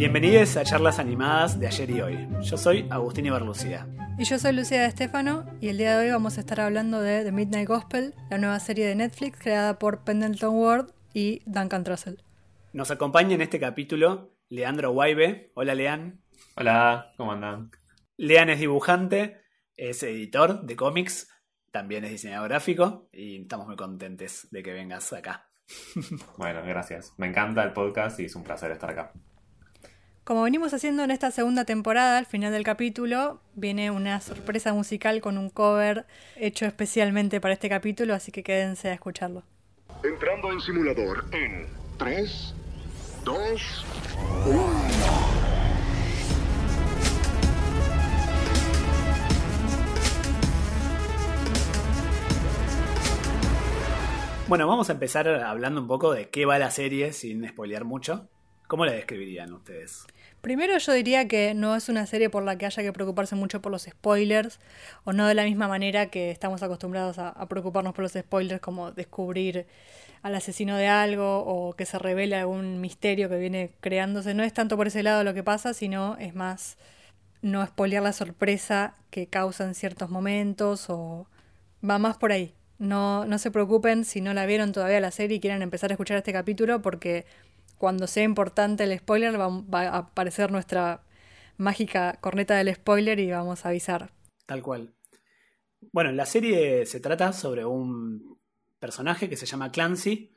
Bienvenidos 0.00 0.56
a 0.56 0.64
charlas 0.64 0.98
animadas 0.98 1.60
de 1.60 1.66
ayer 1.66 1.90
y 1.90 2.00
hoy. 2.00 2.28
Yo 2.42 2.56
soy 2.56 2.86
Agustín 2.90 3.26
Ibarlucía. 3.26 3.86
Y 4.18 4.24
yo 4.24 4.38
soy 4.38 4.52
Lucía 4.52 4.80
de 4.80 4.86
Estefano 4.86 5.44
y 5.60 5.68
el 5.68 5.78
día 5.78 5.98
de 5.98 6.06
hoy 6.06 6.10
vamos 6.12 6.38
a 6.38 6.40
estar 6.40 6.60
hablando 6.60 7.00
de 7.00 7.22
The 7.22 7.32
Midnight 7.32 7.68
Gospel, 7.68 8.14
la 8.30 8.38
nueva 8.38 8.58
serie 8.60 8.86
de 8.86 8.94
Netflix 8.94 9.38
creada 9.38 9.78
por 9.78 10.04
Pendleton 10.04 10.56
Ward 10.56 10.92
y 11.12 11.42
Duncan 11.44 11.84
Trussell. 11.84 12.22
Nos 12.72 12.90
acompaña 12.90 13.34
en 13.34 13.42
este 13.42 13.60
capítulo 13.60 14.36
Leandro 14.48 14.92
Guaybe. 14.92 15.52
Hola 15.54 15.74
Lean. 15.74 16.22
Hola, 16.56 17.12
¿cómo 17.16 17.32
andan? 17.32 17.70
Lean 18.16 18.48
es 18.48 18.60
dibujante, 18.60 19.42
es 19.76 20.02
editor 20.02 20.62
de 20.62 20.76
cómics, 20.76 21.28
también 21.70 22.04
es 22.04 22.10
diseñador 22.10 22.48
gráfico 22.48 23.08
y 23.12 23.42
estamos 23.42 23.66
muy 23.66 23.76
contentos 23.76 24.48
de 24.50 24.62
que 24.62 24.72
vengas 24.72 25.12
acá. 25.12 25.48
Bueno, 26.36 26.62
gracias. 26.64 27.14
Me 27.16 27.28
encanta 27.28 27.62
el 27.62 27.72
podcast 27.72 28.18
y 28.20 28.24
es 28.24 28.34
un 28.34 28.42
placer 28.42 28.70
estar 28.72 28.90
acá. 28.90 29.12
Como 30.24 30.42
venimos 30.42 30.74
haciendo 30.74 31.02
en 31.02 31.10
esta 31.10 31.30
segunda 31.30 31.64
temporada, 31.64 32.18
al 32.18 32.26
final 32.26 32.52
del 32.52 32.62
capítulo 32.62 33.40
viene 33.54 33.90
una 33.90 34.20
sorpresa 34.20 34.72
musical 34.72 35.20
con 35.20 35.38
un 35.38 35.50
cover 35.50 36.06
hecho 36.36 36.66
especialmente 36.66 37.40
para 37.40 37.54
este 37.54 37.68
capítulo, 37.68 38.14
así 38.14 38.30
que 38.30 38.42
quédense 38.42 38.90
a 38.90 38.94
escucharlo. 38.94 39.42
Entrando 40.04 40.52
en 40.52 40.60
simulador 40.60 41.24
en 41.32 41.66
3, 41.98 42.54
2, 43.24 43.84
1. 44.46 45.39
Bueno, 54.50 54.66
vamos 54.66 54.88
a 54.88 54.94
empezar 54.94 55.28
hablando 55.28 55.80
un 55.80 55.86
poco 55.86 56.12
de 56.12 56.28
qué 56.28 56.44
va 56.44 56.58
la 56.58 56.72
serie 56.72 57.12
sin 57.12 57.46
spoilear 57.48 57.84
mucho. 57.84 58.28
¿Cómo 58.66 58.84
la 58.84 58.90
describirían 58.90 59.52
ustedes? 59.52 60.08
Primero 60.40 60.76
yo 60.76 60.92
diría 60.92 61.28
que 61.28 61.54
no 61.54 61.76
es 61.76 61.88
una 61.88 62.04
serie 62.04 62.30
por 62.30 62.42
la 62.42 62.58
que 62.58 62.66
haya 62.66 62.82
que 62.82 62.92
preocuparse 62.92 63.36
mucho 63.36 63.62
por 63.62 63.70
los 63.70 63.84
spoilers, 63.84 64.58
o 65.04 65.12
no 65.12 65.28
de 65.28 65.34
la 65.34 65.44
misma 65.44 65.68
manera 65.68 66.06
que 66.06 66.32
estamos 66.32 66.64
acostumbrados 66.64 67.20
a, 67.20 67.32
preocuparnos 67.46 67.94
por 67.94 68.02
los 68.02 68.14
spoilers 68.14 68.60
como 68.60 68.90
descubrir 68.90 69.68
al 70.22 70.34
asesino 70.34 70.76
de 70.76 70.88
algo 70.88 71.44
o 71.46 71.74
que 71.74 71.86
se 71.86 72.00
revele 72.00 72.34
algún 72.34 72.80
misterio 72.80 73.28
que 73.28 73.38
viene 73.38 73.70
creándose. 73.80 74.34
No 74.34 74.42
es 74.42 74.52
tanto 74.52 74.76
por 74.76 74.88
ese 74.88 75.04
lado 75.04 75.22
lo 75.22 75.32
que 75.32 75.44
pasa, 75.44 75.74
sino 75.74 76.16
es 76.18 76.34
más 76.34 76.76
no 77.40 77.64
spoilear 77.64 78.02
la 78.02 78.12
sorpresa 78.12 78.96
que 79.10 79.28
causan 79.28 79.76
ciertos 79.76 80.10
momentos 80.10 80.86
o 80.90 81.28
va 81.88 82.00
más 82.00 82.16
por 82.16 82.32
ahí. 82.32 82.52
No, 82.80 83.26
no 83.26 83.38
se 83.38 83.50
preocupen 83.50 84.06
si 84.06 84.22
no 84.22 84.32
la 84.32 84.46
vieron 84.46 84.72
todavía 84.72 85.00
la 85.00 85.10
serie 85.10 85.36
y 85.36 85.40
quieren 85.40 85.60
empezar 85.60 85.90
a 85.90 85.94
escuchar 85.94 86.16
este 86.16 86.32
capítulo 86.32 86.80
porque 86.80 87.26
cuando 87.76 88.06
sea 88.06 88.24
importante 88.24 88.84
el 88.84 88.98
spoiler, 88.98 89.38
va, 89.38 89.82
a 89.82 89.96
aparecer 89.98 90.50
nuestra 90.50 91.02
mágica 91.58 92.18
corneta 92.22 92.56
del 92.56 92.74
spoiler 92.74 93.20
y 93.20 93.30
vamos 93.30 93.64
a 93.64 93.68
avisar. 93.68 94.12
Tal 94.46 94.62
cual. 94.62 94.94
Bueno, 95.92 96.10
la 96.12 96.24
serie 96.24 96.86
se 96.86 97.00
trata 97.00 97.34
sobre 97.34 97.66
un 97.66 98.38
personaje 98.78 99.28
que 99.28 99.36
se 99.36 99.44
llama 99.44 99.70
Clancy, 99.70 100.32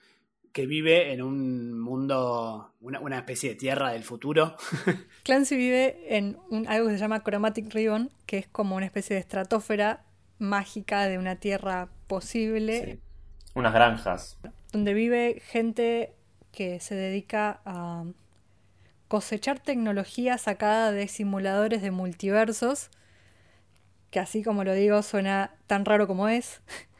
que 0.52 0.66
vive 0.66 1.14
en 1.14 1.21
un 1.21 1.80
mundo, 1.80 2.73
una, 2.81 3.17
especie 3.17 3.52
de 3.52 3.55
tierra 3.55 3.91
del 3.91 4.03
futuro. 4.03 4.58
Clancy 5.23 5.55
vive 5.55 6.17
en 6.17 6.38
un, 6.49 6.67
algo 6.67 6.89
que 6.89 6.95
se 6.95 6.99
llama 6.99 7.23
Chromatic 7.23 7.73
Ribbon, 7.73 8.11
que 8.25 8.38
es 8.38 8.47
como 8.47 8.75
una 8.75 8.86
especie 8.86 9.16
de 9.16 9.21
estratosfera 9.21 10.05
mágica 10.39 11.08
de 11.08 11.17
una 11.17 11.38
tierra 11.38 11.89
posible. 12.08 13.00
Unas 13.56 13.73
granjas. 13.73 14.38
Donde 14.72 14.94
vive 14.94 15.42
gente 15.46 16.14
que 16.52 16.80
se 16.80 16.95
dedica 16.95 17.62
a 17.66 18.06
cosechar 19.08 19.60
tecnología 19.60 20.38
sacada 20.38 20.92
de 20.92 21.08
simuladores 21.08 21.82
de 21.82 21.92
multiversos, 21.92 22.89
que 24.10 24.20
así 24.20 24.44
como 24.44 24.64
lo 24.64 24.73
digo 24.73 25.02
suena 25.04 25.55
tan 25.67 25.86
raro 25.86 26.08
como 26.08 26.27
es. 26.27 26.61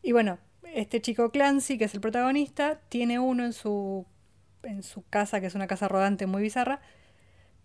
Y 0.00 0.12
bueno, 0.12 0.38
este 0.62 1.02
chico 1.02 1.30
Clancy, 1.30 1.76
que 1.76 1.84
es 1.84 1.92
el 1.92 2.00
protagonista, 2.00 2.80
tiene 2.88 3.18
uno 3.18 3.44
en 3.44 3.52
su, 3.52 4.06
en 4.62 4.84
su 4.84 5.04
casa, 5.08 5.40
que 5.40 5.48
es 5.48 5.56
una 5.56 5.66
casa 5.66 5.88
rodante 5.88 6.26
muy 6.26 6.40
bizarra, 6.40 6.80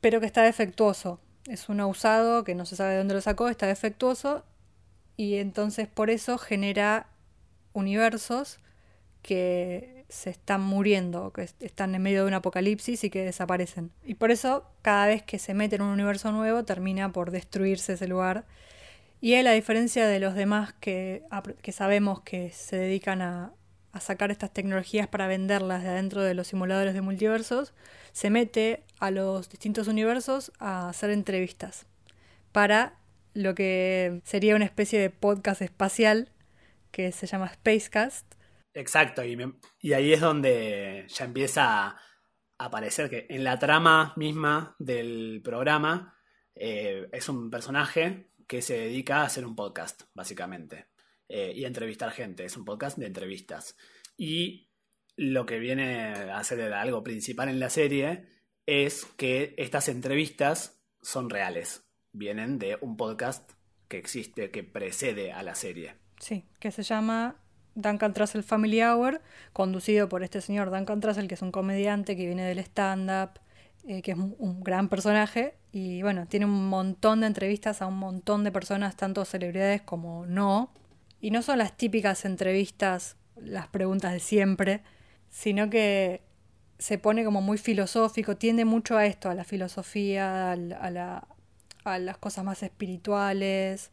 pero 0.02 0.20
que 0.20 0.26
está 0.26 0.42
defectuoso. 0.42 1.22
Es 1.48 1.70
uno 1.70 1.88
usado, 1.88 2.44
que 2.44 2.56
no 2.56 2.66
se 2.66 2.76
sabe 2.76 2.94
de 2.94 2.98
dónde 2.98 3.14
lo 3.14 3.22
sacó, 3.22 3.50
está 3.50 3.68
defectuoso, 3.68 4.44
y 5.18 5.36
entonces 5.36 5.88
por 5.88 6.10
eso 6.10 6.38
genera 6.38 7.08
universos 7.74 8.60
que 9.22 10.06
se 10.10 10.30
están 10.30 10.62
muriendo, 10.62 11.32
que 11.32 11.50
están 11.60 11.96
en 11.96 12.02
medio 12.02 12.22
de 12.22 12.28
un 12.28 12.34
apocalipsis 12.36 13.04
y 13.04 13.10
que 13.10 13.24
desaparecen. 13.24 13.92
Y 14.06 14.16
por 14.16 14.32
eso, 14.32 14.66
cada 14.82 15.08
vez 15.08 15.24
que 15.24 15.40
se 15.40 15.54
mete 15.54 15.78
en 15.78 15.82
un 15.82 15.90
universo 15.90 16.32
nuevo, 16.32 16.64
termina 16.66 17.12
por 17.12 17.32
destruirse 17.32 17.94
ese 17.94 18.08
lugar. 18.08 18.46
Y 19.22 19.34
él, 19.34 19.48
a 19.48 19.54
diferencia 19.54 20.06
de 20.06 20.20
los 20.20 20.36
demás 20.36 20.74
que, 20.74 21.24
que 21.62 21.72
sabemos 21.72 22.22
que 22.22 22.52
se 22.52 22.76
dedican 22.76 23.22
a, 23.22 23.54
a 23.94 24.00
sacar 24.00 24.30
estas 24.30 24.52
tecnologías 24.52 25.08
para 25.08 25.28
venderlas 25.28 25.84
de 25.84 25.90
adentro 25.90 26.22
de 26.22 26.34
los 26.34 26.48
simuladores 26.48 26.94
de 26.94 27.02
multiversos, 27.02 27.74
se 28.12 28.30
mete 28.30 28.84
a 29.00 29.10
los 29.10 29.50
distintos 29.50 29.88
universos 29.88 30.52
a 30.60 30.90
hacer 30.90 31.10
entrevistas 31.10 31.86
para 32.52 32.94
lo 33.34 33.56
que 33.56 34.22
sería 34.24 34.56
una 34.56 34.66
especie 34.66 35.00
de 35.00 35.10
podcast 35.10 35.62
espacial 35.62 36.30
que 36.92 37.12
se 37.12 37.28
llama 37.28 37.52
Spacecast, 37.52 38.34
Exacto, 38.74 39.24
y, 39.24 39.38
y 39.82 39.94
ahí 39.94 40.14
es 40.14 40.22
donde 40.22 41.06
ya 41.08 41.26
empieza 41.26 41.90
a 41.90 42.02
aparecer 42.58 43.10
que 43.10 43.28
en 43.30 43.44
la 43.44 43.60
trama 43.60 44.14
misma 44.16 44.76
del 44.80 45.42
programa 45.44 46.18
eh, 46.56 47.08
es 47.12 47.30
un 47.30 47.52
personaje 47.52 48.32
que 48.48 48.62
se 48.62 48.78
dedica 48.78 49.22
a 49.22 49.26
hacer 49.26 49.46
un 49.46 49.56
podcast, 49.56 50.04
básicamente, 50.16 50.88
eh, 51.30 51.54
y 51.56 51.66
a 51.66 51.68
entrevistar 51.68 52.12
gente. 52.12 52.46
Es 52.46 52.58
un 52.58 52.66
podcast 52.66 52.98
de 52.98 53.06
entrevistas. 53.06 53.78
Y 54.18 54.72
lo 55.16 55.46
que 55.46 55.60
viene 55.60 56.14
a 56.32 56.44
ser 56.44 56.74
algo 56.74 57.04
principal 57.04 57.50
en 57.50 57.60
la 57.60 57.70
serie 57.70 58.26
es 58.66 59.06
que 59.18 59.54
estas 59.58 59.88
entrevistas 59.88 60.84
son 61.02 61.30
reales. 61.30 61.83
Vienen 62.14 62.60
de 62.60 62.78
un 62.82 62.96
podcast 62.96 63.52
que 63.88 63.98
existe, 63.98 64.52
que 64.52 64.64
precede 64.64 65.32
a 65.34 65.44
la 65.44 65.56
serie. 65.56 65.96
Sí, 66.20 66.46
que 66.60 66.72
se 66.72 66.84
llama 66.84 67.36
Duncan 67.76 68.14
Trussell 68.14 68.44
Family 68.44 68.82
Hour, 68.82 69.22
conducido 69.52 70.10
por 70.10 70.24
este 70.24 70.42
señor 70.42 70.72
Duncan 70.72 71.00
Trussell, 71.02 71.28
que 71.28 71.36
es 71.36 71.42
un 71.42 71.52
comediante 71.52 72.16
que 72.16 72.26
viene 72.26 72.44
del 72.44 72.60
stand-up, 72.60 73.40
eh, 73.88 74.02
que 74.02 74.12
es 74.12 74.18
un, 74.18 74.64
gran 74.64 74.90
personaje. 74.90 75.56
Y 75.72 76.02
bueno, 76.02 76.28
tiene 76.28 76.46
un 76.46 76.70
montón 76.70 77.22
de 77.22 77.28
entrevistas 77.28 77.82
a 77.82 77.88
un 77.88 77.98
montón 77.98 78.44
de 78.44 78.52
personas, 78.52 78.96
tanto 78.96 79.26
celebridades 79.26 79.82
como 79.82 80.26
no. 80.26 80.72
Y 81.20 81.32
no 81.32 81.42
son 81.42 81.58
las 81.58 81.76
típicas 81.76 82.26
entrevistas, 82.26 83.18
las 83.36 83.68
preguntas 83.68 84.14
de 84.14 84.20
siempre, 84.20 84.82
sino 85.30 85.70
que 85.70 86.22
se 86.78 86.98
pone 86.98 87.24
como 87.24 87.42
muy 87.42 87.58
filosófico, 87.58 88.36
tiende 88.36 88.66
mucho 88.66 88.98
a 88.98 89.06
esto, 89.06 89.30
a 89.30 89.36
la 89.36 89.44
filosofía, 89.44 90.52
a, 90.52 90.56
la, 90.56 91.28
las 91.86 92.18
cosas 92.18 92.44
más 92.44 92.64
espirituales 92.64 93.92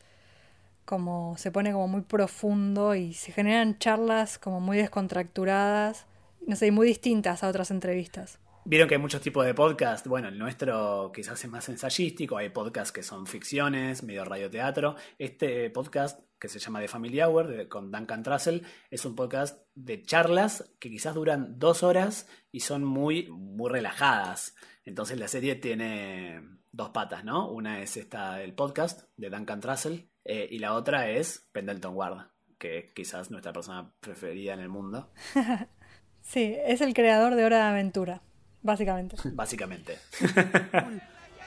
como 0.90 1.36
se 1.38 1.52
pone 1.52 1.70
como 1.72 1.86
muy 1.86 2.00
profundo 2.00 2.96
y 2.96 3.14
se 3.14 3.30
generan 3.30 3.78
charlas 3.78 4.40
como 4.40 4.60
muy 4.60 4.76
descontracturadas, 4.76 6.06
no 6.44 6.56
sé, 6.56 6.72
muy 6.72 6.88
distintas 6.88 7.44
a 7.44 7.48
otras 7.48 7.70
entrevistas. 7.70 8.40
Vieron 8.64 8.88
que 8.88 8.96
hay 8.96 9.00
muchos 9.00 9.22
tipos 9.22 9.46
de 9.46 9.54
podcast. 9.54 10.06
Bueno, 10.08 10.26
el 10.26 10.36
nuestro 10.36 11.12
quizás 11.14 11.42
es 11.44 11.48
más 11.50 11.68
ensayístico. 11.68 12.36
Hay 12.36 12.50
podcasts 12.50 12.90
que 12.90 13.04
son 13.04 13.26
ficciones, 13.26 14.02
medio 14.02 14.24
radioteatro. 14.24 14.96
Este 15.16 15.70
podcast, 15.70 16.20
que 16.40 16.48
se 16.48 16.58
llama 16.58 16.80
The 16.80 16.88
Family 16.88 17.22
Hour, 17.22 17.68
con 17.68 17.93
Duncan 17.93 18.25
Trussell, 18.25 18.66
es 18.90 19.04
un 19.04 19.14
podcast 19.14 19.64
de 19.76 20.02
charlas 20.02 20.72
que 20.81 20.90
quizás 20.90 21.14
duran 21.14 21.58
dos 21.58 21.84
horas 21.84 22.28
y 22.50 22.60
son 22.60 22.84
muy, 22.84 23.28
muy 23.31 23.70
relajadas. 23.70 24.56
Entonces 24.84 25.19
la 25.19 25.28
serie 25.28 25.54
tiene 25.54 26.59
dos 26.72 26.90
patas, 26.90 27.25
¿no? 27.25 27.49
Una 27.49 27.81
es 27.81 27.96
esta, 27.96 28.43
el 28.43 28.55
podcast 28.55 29.02
de 29.17 29.31
Duncan 29.31 29.61
Trussell, 29.61 30.08
eh, 30.25 30.49
y 30.50 30.58
la 30.58 30.75
otra 30.75 31.08
es 31.08 31.49
Pendleton 31.52 31.94
Ward, 31.94 32.28
que 32.58 32.78
es 32.78 32.93
quizás 32.93 33.31
nuestra 33.31 33.52
persona 33.52 33.93
preferida 34.00 34.55
en 34.55 34.61
el 34.61 34.69
mundo. 34.69 35.11
sí, 36.20 36.56
es 36.64 36.81
el 36.81 36.94
creador 36.94 37.34
de 37.34 37.44
Hora 37.44 37.56
de 37.56 37.62
Aventura, 37.70 38.22
básicamente. 38.62 39.17
básicamente. 39.32 39.99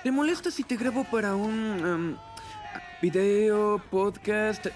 ¿Te 0.04 0.12
molesta 0.12 0.52
si 0.52 0.64
te 0.64 0.76
grabo 0.76 1.06
para 1.06 1.36
un 1.36 1.54
em, 1.54 2.18
video, 3.02 3.82
podcast, 3.90 4.68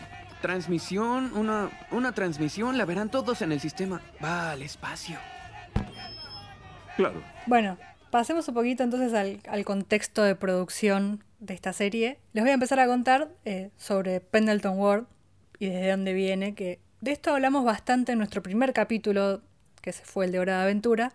transmisión? 0.41 1.33
Una, 1.35 1.69
una 1.91 2.13
transmisión, 2.13 2.77
la 2.77 2.85
verán 2.85 3.11
todos 3.11 3.41
en 3.41 3.51
el 3.51 3.59
sistema. 3.59 4.01
Va 4.23 4.51
al 4.51 4.61
espacio. 4.61 5.17
Claro. 6.95 7.21
Bueno, 7.45 7.77
pasemos 8.11 8.47
un 8.47 8.53
poquito 8.53 8.83
entonces 8.83 9.13
al, 9.13 9.65
contexto 9.65 10.23
de 10.23 10.35
producción 10.35 11.23
de 11.39 11.53
esta 11.53 11.73
serie, 11.73 12.17
les 12.33 12.43
voy 12.43 12.51
a 12.51 12.53
empezar 12.55 12.79
a 12.79 12.87
contar 12.87 13.29
eh, 13.45 13.69
sobre 13.77 14.19
Pendleton 14.21 14.77
Ward 14.79 15.05
y 15.59 15.67
desde 15.67 15.91
dónde 15.91 16.13
viene, 16.13 16.55
que 16.55 16.79
De 17.01 17.11
esto 17.11 17.31
hablamos 17.33 17.63
bastante 17.63 18.11
en 18.13 18.17
nuestro 18.17 18.41
primer 18.41 18.73
capítulo, 18.73 19.41
que 19.81 19.93
fue 19.93 20.25
el 20.25 20.31
de 20.31 20.39
Hora 20.39 20.57
de 20.57 20.63
Aventura, 20.63 21.13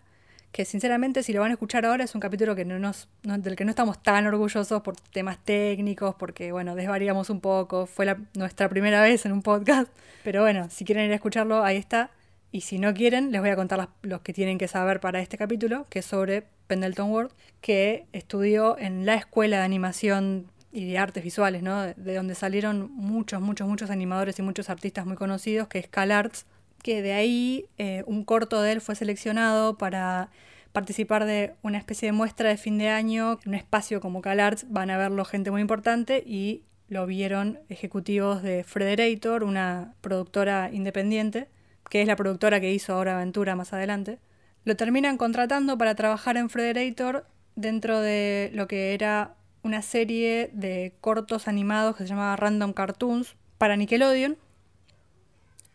que 0.52 0.64
sinceramente 0.64 1.22
si 1.22 1.32
lo 1.32 1.40
van 1.40 1.50
a 1.50 1.54
escuchar 1.54 1.86
ahora 1.86 2.04
es 2.04 2.14
un 2.14 2.20
capítulo 2.20 2.54
que 2.54 2.64
no 2.64 2.78
nos, 2.78 3.08
no- 3.24 3.38
del 3.38 3.56
que 3.56 3.64
no 3.64 3.70
estamos 3.70 4.02
tan 4.02 4.26
orgullosos 4.26 4.82
por 4.82 4.96
temas 4.96 5.38
técnicos, 5.44 6.14
porque 6.14 6.52
bueno, 6.52 6.74
desvariamos 6.76 7.30
un 7.30 7.40
poco, 7.40 7.86
fue 7.86 8.04
la- 8.06 8.18
nuestra 8.34 8.68
primera 8.68 9.02
vez 9.02 9.24
en 9.26 9.32
un 9.32 9.42
podcast, 9.42 9.90
pero 10.22 10.42
bueno, 10.42 10.68
si 10.70 10.84
quieren 10.84 11.06
ir 11.06 11.12
a 11.12 11.16
escucharlo, 11.16 11.64
ahí 11.64 11.78
está. 11.78 12.10
Y 12.52 12.60
si 12.60 12.78
no 12.78 12.92
quieren, 12.92 13.32
les 13.32 13.40
voy 13.40 13.50
a 13.50 13.56
contar 13.56 13.88
los 14.02 14.20
que 14.20 14.34
tienen 14.34 14.58
que 14.58 14.68
saber 14.68 15.00
para 15.00 15.20
este 15.20 15.38
capítulo, 15.38 15.86
que 15.88 16.00
es 16.00 16.06
sobre 16.06 16.44
Pendleton 16.66 17.10
Ward, 17.10 17.32
que 17.62 18.06
estudió 18.12 18.78
en 18.78 19.06
la 19.06 19.14
escuela 19.14 19.58
de 19.58 19.64
animación 19.64 20.46
y 20.70 20.86
de 20.86 20.98
artes 20.98 21.24
visuales, 21.24 21.62
¿no? 21.62 21.80
De, 21.80 21.94
de 21.94 22.14
donde 22.14 22.34
salieron 22.34 22.92
muchos, 22.92 23.40
muchos, 23.40 23.66
muchos 23.66 23.90
animadores 23.90 24.38
y 24.38 24.42
muchos 24.42 24.68
artistas 24.68 25.06
muy 25.06 25.16
conocidos, 25.16 25.66
que 25.68 25.78
es 25.78 25.88
CalArts, 25.88 26.44
que 26.82 27.00
de 27.00 27.14
ahí 27.14 27.66
eh, 27.78 28.02
un 28.06 28.24
corto 28.24 28.60
de 28.60 28.72
él 28.72 28.80
fue 28.82 28.96
seleccionado 28.96 29.78
para 29.78 30.30
participar 30.72 31.24
de 31.24 31.54
una 31.62 31.78
especie 31.78 32.06
de 32.06 32.12
muestra 32.12 32.48
de 32.50 32.56
fin 32.56 32.76
de 32.76 32.88
año, 32.88 33.38
en 33.44 33.50
un 33.50 33.54
espacio 33.54 34.00
como 34.00 34.20
CalArts, 34.20 34.66
van 34.68 34.90
a 34.90 34.98
verlo 34.98 35.24
gente 35.24 35.50
muy 35.50 35.60
importante 35.60 36.22
y 36.26 36.62
lo 36.88 37.06
vieron 37.06 37.60
ejecutivos 37.70 38.42
de 38.42 38.64
Frederator, 38.64 39.44
una 39.44 39.94
productora 40.00 40.70
independiente, 40.72 41.48
que 41.92 42.00
es 42.00 42.08
la 42.08 42.16
productora 42.16 42.58
que 42.58 42.72
hizo 42.72 42.94
ahora 42.94 43.16
Aventura 43.16 43.54
más 43.54 43.74
adelante. 43.74 44.18
Lo 44.64 44.76
terminan 44.76 45.18
contratando 45.18 45.76
para 45.76 45.94
trabajar 45.94 46.38
en 46.38 46.48
Frederator 46.48 47.26
dentro 47.54 48.00
de 48.00 48.50
lo 48.54 48.66
que 48.66 48.94
era 48.94 49.34
una 49.62 49.82
serie 49.82 50.48
de 50.54 50.94
cortos 51.02 51.48
animados 51.48 51.94
que 51.94 52.04
se 52.04 52.08
llamaba 52.08 52.34
Random 52.36 52.72
Cartoons 52.72 53.36
para 53.58 53.76
Nickelodeon. 53.76 54.38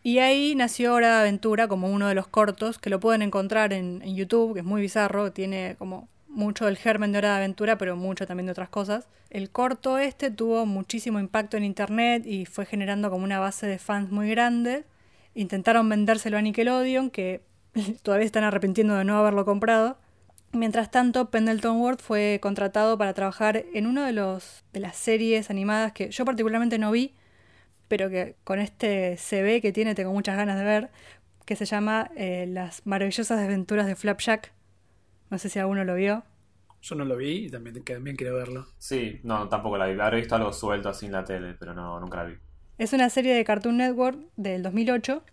Y 0.02 0.18
ahí 0.18 0.56
nació 0.56 0.94
Hora 0.94 1.14
de 1.14 1.20
Aventura 1.20 1.68
como 1.68 1.88
uno 1.88 2.08
de 2.08 2.16
los 2.16 2.26
cortos, 2.26 2.80
que 2.80 2.90
lo 2.90 2.98
pueden 2.98 3.22
encontrar 3.22 3.72
en, 3.72 4.02
en 4.02 4.16
YouTube, 4.16 4.54
que 4.54 4.60
es 4.60 4.66
muy 4.66 4.80
bizarro, 4.80 5.30
tiene 5.30 5.76
como 5.78 6.08
mucho 6.26 6.66
del 6.66 6.78
germen 6.78 7.12
de 7.12 7.18
Hora 7.18 7.30
de 7.30 7.36
Aventura, 7.36 7.78
pero 7.78 7.94
mucho 7.94 8.26
también 8.26 8.46
de 8.46 8.52
otras 8.52 8.70
cosas. 8.70 9.06
El 9.30 9.50
corto 9.50 9.98
este 9.98 10.32
tuvo 10.32 10.66
muchísimo 10.66 11.20
impacto 11.20 11.56
en 11.56 11.62
internet 11.62 12.26
y 12.26 12.44
fue 12.44 12.66
generando 12.66 13.08
como 13.08 13.22
una 13.22 13.38
base 13.38 13.68
de 13.68 13.78
fans 13.78 14.10
muy 14.10 14.28
grande. 14.30 14.84
Intentaron 15.38 15.88
vendérselo 15.88 16.36
a 16.36 16.42
Nickelodeon, 16.42 17.10
que 17.10 17.42
todavía 18.02 18.26
están 18.26 18.42
arrepintiendo 18.42 18.96
de 18.96 19.04
no 19.04 19.16
haberlo 19.16 19.44
comprado. 19.44 19.96
Mientras 20.52 20.90
tanto, 20.90 21.30
Pendleton 21.30 21.80
Ward 21.80 22.00
fue 22.00 22.40
contratado 22.42 22.98
para 22.98 23.14
trabajar 23.14 23.64
en 23.72 23.86
una 23.86 24.04
de, 24.04 24.12
los, 24.12 24.64
de 24.72 24.80
las 24.80 24.96
series 24.96 25.48
animadas 25.48 25.92
que 25.92 26.10
yo 26.10 26.24
particularmente 26.24 26.76
no 26.78 26.90
vi, 26.90 27.14
pero 27.86 28.10
que 28.10 28.34
con 28.42 28.58
este 28.58 29.16
CV 29.16 29.60
que 29.60 29.70
tiene 29.70 29.94
tengo 29.94 30.12
muchas 30.12 30.36
ganas 30.36 30.58
de 30.58 30.64
ver, 30.64 30.90
que 31.44 31.54
se 31.54 31.66
llama 31.66 32.10
eh, 32.16 32.46
Las 32.48 32.84
maravillosas 32.84 33.38
aventuras 33.38 33.86
de 33.86 33.94
Flapjack. 33.94 34.52
No 35.30 35.38
sé 35.38 35.50
si 35.50 35.60
alguno 35.60 35.84
lo 35.84 35.94
vio. 35.94 36.24
Yo 36.82 36.96
no 36.96 37.04
lo 37.04 37.16
vi 37.16 37.44
y 37.44 37.48
también, 37.48 37.84
también 37.84 38.16
quiero 38.16 38.34
verlo. 38.34 38.66
Sí, 38.78 39.20
no, 39.22 39.48
tampoco 39.48 39.78
la 39.78 39.86
vi. 39.86 40.00
Habré 40.00 40.16
visto 40.16 40.34
algo 40.34 40.52
suelto 40.52 40.88
así 40.88 41.06
en 41.06 41.12
la 41.12 41.24
tele, 41.24 41.54
pero 41.56 41.74
no, 41.74 42.00
nunca 42.00 42.24
la 42.24 42.24
vi. 42.24 42.34
Es 42.78 42.92
una 42.92 43.10
serie 43.10 43.34
de 43.34 43.42
Cartoon 43.42 43.78
Network 43.78 44.20
del 44.36 44.62
2008, 44.62 45.24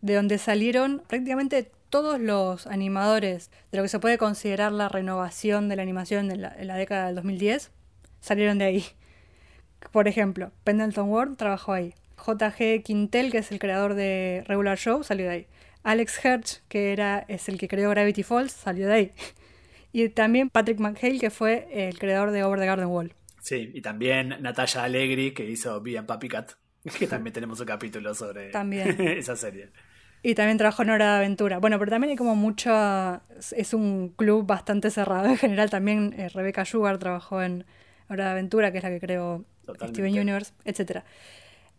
de 0.00 0.14
donde 0.14 0.38
salieron 0.38 1.02
prácticamente 1.06 1.70
todos 1.90 2.18
los 2.18 2.66
animadores 2.66 3.50
de 3.70 3.76
lo 3.76 3.82
que 3.82 3.90
se 3.90 3.98
puede 3.98 4.16
considerar 4.16 4.72
la 4.72 4.88
renovación 4.88 5.68
de 5.68 5.76
la 5.76 5.82
animación 5.82 6.30
en 6.30 6.40
la, 6.40 6.76
década 6.76 7.06
del 7.08 7.16
2010, 7.16 7.72
salieron 8.20 8.56
de 8.56 8.64
ahí. 8.64 8.84
Por 9.92 10.08
ejemplo, 10.08 10.50
Pendleton 10.64 11.10
Ward 11.10 11.36
trabajó 11.36 11.74
ahí. 11.74 11.92
J.G. 12.16 12.82
Quintel, 12.82 13.30
que 13.30 13.38
es 13.38 13.52
el 13.52 13.58
creador 13.58 13.92
de 13.92 14.42
Regular 14.46 14.78
Show, 14.78 15.04
salió 15.04 15.26
de 15.26 15.32
ahí. 15.32 15.46
Alex 15.82 16.24
Herch, 16.24 16.62
que 16.68 16.94
era, 16.94 17.22
es 17.28 17.50
el 17.50 17.58
que 17.58 17.68
creó 17.68 17.90
Gravity 17.90 18.22
Falls, 18.22 18.52
salió 18.52 18.86
de 18.86 18.94
ahí. 18.94 19.12
Y 19.92 20.08
también 20.08 20.48
Patrick 20.48 20.80
McHale, 20.80 21.18
que 21.18 21.30
fue 21.30 21.68
el 21.70 21.98
creador 21.98 22.30
de 22.30 22.44
Over 22.44 22.60
the 22.60 22.66
Garden 22.66 22.88
Wall. 22.88 23.14
Sí, 23.40 23.70
y 23.74 23.82
también 23.82 24.36
Natalia 24.40 24.84
Allegri, 24.84 25.32
que 25.32 25.48
hizo 25.48 25.80
Be 25.82 25.98
and 25.98 26.06
Cat, 26.84 26.94
que 26.98 27.06
también 27.06 27.32
tenemos 27.32 27.60
un 27.60 27.66
capítulo 27.66 28.14
sobre 28.14 28.50
También. 28.50 29.00
esa 29.00 29.36
serie. 29.36 29.70
Y 30.22 30.34
también 30.34 30.58
trabajó 30.58 30.82
en 30.82 30.90
Hora 30.90 31.12
de 31.12 31.16
Aventura. 31.18 31.58
Bueno, 31.58 31.78
pero 31.78 31.90
también 31.90 32.10
hay 32.10 32.16
como 32.16 32.34
mucha... 32.34 33.22
Es 33.56 33.72
un 33.72 34.08
club 34.16 34.46
bastante 34.46 34.90
cerrado. 34.90 35.28
En 35.28 35.36
general 35.36 35.70
también 35.70 36.14
eh, 36.18 36.28
Rebecca 36.28 36.64
Sugar 36.64 36.98
trabajó 36.98 37.40
en 37.40 37.64
Hora 38.08 38.24
de 38.24 38.30
Aventura, 38.32 38.72
que 38.72 38.78
es 38.78 38.84
la 38.84 38.90
que 38.90 39.00
creó 39.00 39.44
Totalmente. 39.64 40.00
Steven 40.00 40.20
Universe, 40.20 40.52
etc. 40.64 41.04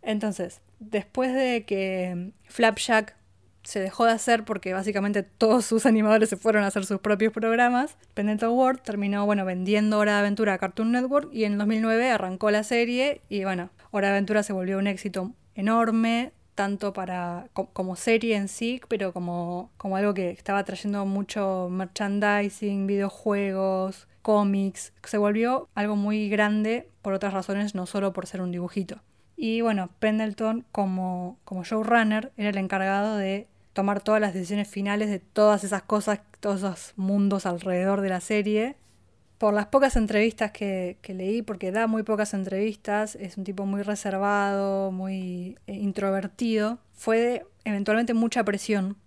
Entonces, 0.00 0.62
después 0.78 1.34
de 1.34 1.64
que 1.66 2.32
Flapjack 2.44 3.14
se 3.62 3.80
dejó 3.80 4.04
de 4.06 4.12
hacer 4.12 4.44
porque 4.44 4.72
básicamente 4.72 5.22
todos 5.22 5.64
sus 5.66 5.86
animadores 5.86 6.28
se 6.28 6.36
fueron 6.36 6.64
a 6.64 6.68
hacer 6.68 6.86
sus 6.86 7.00
propios 7.00 7.32
programas, 7.32 7.96
Pendleton 8.14 8.52
Ward 8.56 8.78
terminó, 8.80 9.26
bueno, 9.26 9.44
vendiendo 9.44 9.98
Hora 9.98 10.14
de 10.14 10.18
Aventura 10.20 10.54
a 10.54 10.58
Cartoon 10.58 10.92
Network 10.92 11.28
y 11.32 11.44
en 11.44 11.58
2009 11.58 12.10
arrancó 12.10 12.50
la 12.50 12.62
serie 12.62 13.20
y, 13.28 13.44
bueno, 13.44 13.70
Hora 13.90 14.08
de 14.08 14.14
Aventura 14.14 14.42
se 14.42 14.52
volvió 14.52 14.78
un 14.78 14.86
éxito 14.86 15.32
enorme, 15.54 16.32
tanto 16.54 16.92
para 16.92 17.48
co- 17.52 17.68
como 17.72 17.96
serie 17.96 18.36
en 18.36 18.48
sí, 18.48 18.80
pero 18.88 19.12
como, 19.12 19.70
como 19.76 19.96
algo 19.96 20.14
que 20.14 20.30
estaba 20.30 20.64
trayendo 20.64 21.06
mucho 21.06 21.68
merchandising, 21.70 22.86
videojuegos, 22.86 24.08
cómics. 24.22 24.92
Se 25.04 25.18
volvió 25.18 25.68
algo 25.74 25.96
muy 25.96 26.28
grande 26.28 26.88
por 27.02 27.12
otras 27.14 27.32
razones, 27.32 27.74
no 27.74 27.86
solo 27.86 28.12
por 28.12 28.26
ser 28.26 28.42
un 28.42 28.52
dibujito. 28.52 29.00
Y 29.42 29.62
bueno, 29.62 29.88
Pendleton 30.00 30.66
como, 30.70 31.38
como 31.46 31.64
showrunner 31.64 32.30
era 32.36 32.50
el 32.50 32.58
encargado 32.58 33.16
de 33.16 33.48
tomar 33.72 34.02
todas 34.02 34.20
las 34.20 34.34
decisiones 34.34 34.68
finales 34.68 35.08
de 35.08 35.18
todas 35.18 35.64
esas 35.64 35.80
cosas, 35.80 36.20
todos 36.40 36.58
esos 36.58 36.92
mundos 36.96 37.46
alrededor 37.46 38.02
de 38.02 38.10
la 38.10 38.20
serie. 38.20 38.76
Por 39.38 39.54
las 39.54 39.64
pocas 39.64 39.96
entrevistas 39.96 40.50
que, 40.50 40.98
que 41.00 41.14
leí, 41.14 41.40
porque 41.40 41.72
da 41.72 41.86
muy 41.86 42.02
pocas 42.02 42.34
entrevistas, 42.34 43.16
es 43.16 43.38
un 43.38 43.44
tipo 43.44 43.64
muy 43.64 43.80
reservado, 43.80 44.92
muy 44.92 45.56
eh, 45.66 45.72
introvertido, 45.72 46.78
fue 46.92 47.46
eventualmente 47.64 48.12
mucha 48.12 48.44
presión 48.44 48.98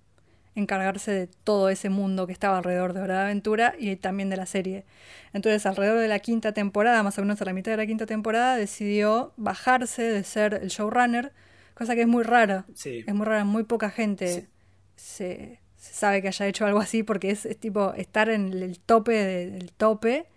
encargarse 0.56 1.12
de 1.12 1.28
todo 1.28 1.70
ese 1.70 1.90
mundo 1.90 2.28
que 2.28 2.34
estaba 2.34 2.58
alrededor 2.58 2.94
de 2.94 3.02
Hora 3.02 3.16
de 3.20 3.24
Aventura 3.26 3.74
y 3.80 3.96
también 3.96 4.30
de 4.30 4.38
la 4.38 4.46
serie. 4.46 4.86
Entonces, 5.34 5.66
alrededor 5.66 6.00
de 6.00 6.08
la 6.08 6.20
quinta 6.20 6.52
temporada, 6.54 7.02
más 7.04 7.18
o 7.18 7.22
menos 7.22 7.42
a 7.42 7.46
la 7.46 7.54
mitad 7.54 7.72
de 7.72 7.78
la 7.78 7.86
quinta 7.88 8.06
temporada, 8.06 8.56
decidió 8.56 9.34
bajarse 9.38 10.04
de 10.04 10.24
ser 10.24 10.54
el 10.62 10.70
showrunner, 10.70 11.32
cosa 11.74 11.96
que 11.96 12.02
es 12.02 12.08
muy 12.08 12.24
rara. 12.24 12.66
Sí. 12.76 13.04
Es 13.08 13.14
muy 13.16 13.26
rara, 13.26 13.44
muy 13.46 13.64
poca 13.64 13.90
gente 13.90 14.28
Sí. 14.28 14.48
se, 14.96 15.60
se 15.76 15.94
sabe 15.94 16.22
que 16.22 16.28
haya 16.28 16.46
hecho 16.48 16.66
algo 16.66 16.80
así 16.80 17.02
porque 17.04 17.32
es, 17.32 17.46
es 17.46 17.60
tipo 17.60 17.94
estar 17.96 18.30
en 18.30 18.54
el 18.54 18.80
tope 18.80 19.12
de- 19.14 19.50
del 19.52 19.72
tope 19.72 20.28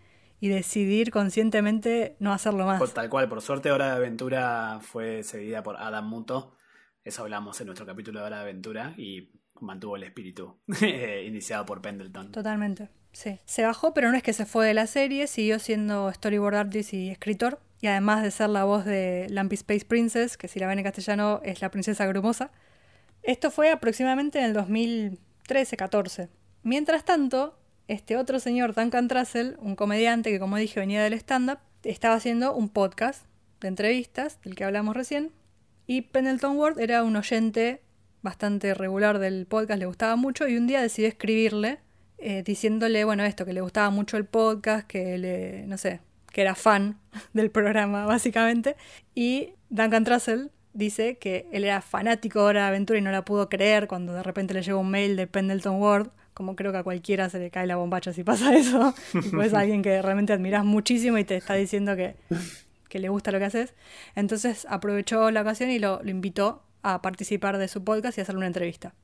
y 0.40 0.48
decidir 0.48 1.10
conscientemente 1.10 2.16
no 2.20 2.32
hacerlo 2.32 2.64
más. 2.66 2.78
Por 2.78 2.90
tal 2.90 3.08
cual, 3.10 3.28
por 3.28 3.42
suerte 3.42 3.70
Hora 3.70 3.86
de 3.90 3.96
Aventura 3.96 4.78
fue 4.82 5.22
seguida 5.22 5.62
por 5.62 5.76
Adam 5.76 6.08
Muto. 6.08 6.54
Eso 7.04 7.22
hablamos 7.22 7.60
en 7.60 7.66
nuestro 7.66 7.86
capítulo 7.86 8.20
de 8.20 8.26
Hora 8.26 8.36
de 8.38 8.42
Aventura 8.42 8.94
y 8.96 9.30
mantuvo 9.60 9.96
el 9.96 10.02
espíritu 10.02 10.56
eh, 10.82 11.24
iniciado 11.26 11.66
por 11.66 11.82
Pendleton. 11.82 12.32
Totalmente, 12.32 12.88
sí. 13.12 13.40
Se 13.44 13.62
bajó, 13.62 13.94
pero 13.94 14.10
no 14.10 14.16
es 14.16 14.22
que 14.22 14.32
se 14.32 14.46
fue 14.46 14.66
de 14.66 14.74
la 14.74 14.86
serie, 14.86 15.26
siguió 15.26 15.58
siendo 15.58 16.12
storyboard 16.12 16.56
artist 16.56 16.94
y 16.94 17.10
escritor. 17.10 17.60
Y 17.80 17.88
además 17.88 18.22
de 18.22 18.30
ser 18.30 18.48
la 18.48 18.64
voz 18.64 18.84
de 18.84 19.26
Lampy 19.28 19.54
Space 19.54 19.84
Princess, 19.84 20.36
que 20.36 20.48
si 20.48 20.58
la 20.58 20.66
ven 20.66 20.78
en 20.78 20.84
castellano 20.84 21.40
es 21.44 21.60
la 21.60 21.70
princesa 21.70 22.06
grumosa. 22.06 22.50
Esto 23.22 23.50
fue 23.50 23.70
aproximadamente 23.70 24.38
en 24.38 24.46
el 24.46 24.54
2013-14. 24.54 26.28
Mientras 26.62 27.04
tanto, 27.04 27.58
este 27.86 28.16
otro 28.16 28.40
señor, 28.40 28.74
Duncan 28.74 29.08
Trussell, 29.08 29.56
un 29.60 29.76
comediante 29.76 30.30
que 30.30 30.40
como 30.40 30.56
dije 30.56 30.80
venía 30.80 31.02
del 31.02 31.12
stand-up, 31.14 31.58
estaba 31.82 32.14
haciendo 32.14 32.54
un 32.54 32.68
podcast 32.68 33.26
de 33.60 33.68
entrevistas, 33.68 34.40
del 34.42 34.54
que 34.54 34.64
hablamos 34.64 34.96
recién. 34.96 35.32
Y 35.86 36.02
Pendleton 36.02 36.56
Ward 36.56 36.80
era 36.80 37.04
un 37.04 37.16
oyente 37.16 37.82
bastante 38.26 38.74
regular 38.74 39.20
del 39.20 39.46
podcast, 39.46 39.78
le 39.78 39.86
gustaba 39.86 40.16
mucho, 40.16 40.48
y 40.48 40.56
un 40.56 40.66
día 40.66 40.82
decidió 40.82 41.08
escribirle 41.08 41.78
eh, 42.18 42.42
diciéndole, 42.42 43.04
bueno, 43.04 43.22
esto, 43.24 43.46
que 43.46 43.52
le 43.52 43.60
gustaba 43.60 43.90
mucho 43.90 44.16
el 44.16 44.24
podcast, 44.24 44.84
que 44.86 45.16
le, 45.16 45.64
no 45.68 45.78
sé, 45.78 46.00
que 46.32 46.40
era 46.40 46.56
fan 46.56 46.98
del 47.32 47.52
programa, 47.52 48.04
básicamente. 48.04 48.74
Y 49.14 49.50
Duncan 49.70 50.02
Trussell 50.02 50.50
dice 50.72 51.18
que 51.18 51.46
él 51.52 51.64
era 51.64 51.80
fanático 51.80 52.40
de 52.40 52.44
Hora 52.46 52.62
de 52.62 52.68
Aventura 52.68 52.98
y 52.98 53.02
no 53.02 53.12
la 53.12 53.24
pudo 53.24 53.48
creer 53.48 53.86
cuando 53.86 54.12
de 54.12 54.24
repente 54.24 54.54
le 54.54 54.62
llegó 54.62 54.80
un 54.80 54.90
mail 54.90 55.14
de 55.14 55.28
Pendleton 55.28 55.80
Ward, 55.80 56.10
como 56.34 56.56
creo 56.56 56.72
que 56.72 56.78
a 56.78 56.82
cualquiera 56.82 57.30
se 57.30 57.38
le 57.38 57.50
cae 57.50 57.68
la 57.68 57.76
bombacha 57.76 58.12
si 58.12 58.24
pasa 58.24 58.54
eso. 58.56 58.92
Tipo, 59.12 59.40
es 59.40 59.54
alguien 59.54 59.82
que 59.82 60.02
realmente 60.02 60.32
admiras 60.32 60.64
muchísimo 60.64 61.16
y 61.16 61.24
te 61.24 61.36
está 61.36 61.54
diciendo 61.54 61.94
que, 61.94 62.16
que 62.88 62.98
le 62.98 63.08
gusta 63.08 63.30
lo 63.30 63.38
que 63.38 63.44
haces. 63.44 63.74
Entonces 64.16 64.66
aprovechó 64.68 65.30
la 65.30 65.42
ocasión 65.42 65.70
y 65.70 65.78
lo, 65.78 66.02
lo 66.02 66.10
invitó 66.10 66.65
a 66.82 67.02
participar 67.02 67.58
de 67.58 67.68
su 67.68 67.84
podcast 67.84 68.18
y 68.18 68.20
hacerle 68.20 68.38
una 68.38 68.46
entrevista. 68.46 68.94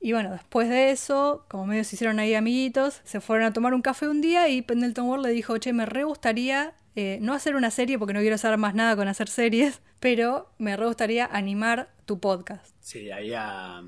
Y 0.00 0.12
bueno, 0.12 0.32
después 0.32 0.68
de 0.68 0.90
eso, 0.90 1.46
como 1.48 1.64
medio 1.66 1.84
se 1.84 1.94
hicieron 1.94 2.18
ahí 2.18 2.34
amiguitos, 2.34 3.00
se 3.04 3.20
fueron 3.20 3.46
a 3.46 3.52
tomar 3.52 3.72
un 3.72 3.82
café 3.82 4.08
un 4.08 4.20
día 4.20 4.48
y 4.48 4.60
Pendleton 4.60 5.08
Ward 5.08 5.22
le 5.22 5.30
dijo, 5.30 5.56
che, 5.58 5.72
me 5.72 5.86
re 5.86 6.02
gustaría 6.02 6.74
eh, 6.96 7.18
no 7.22 7.34
hacer 7.34 7.54
una 7.54 7.70
serie 7.70 7.98
porque 7.98 8.12
no 8.12 8.20
quiero 8.20 8.34
hacer 8.34 8.56
más 8.58 8.74
nada 8.74 8.96
con 8.96 9.06
hacer 9.06 9.28
series, 9.28 9.80
pero 10.00 10.52
me 10.58 10.76
re 10.76 10.86
gustaría 10.86 11.26
animar 11.26 11.88
tu 12.04 12.18
podcast. 12.18 12.74
Sí, 12.80 13.12
ahí 13.12 13.32
a 13.32 13.82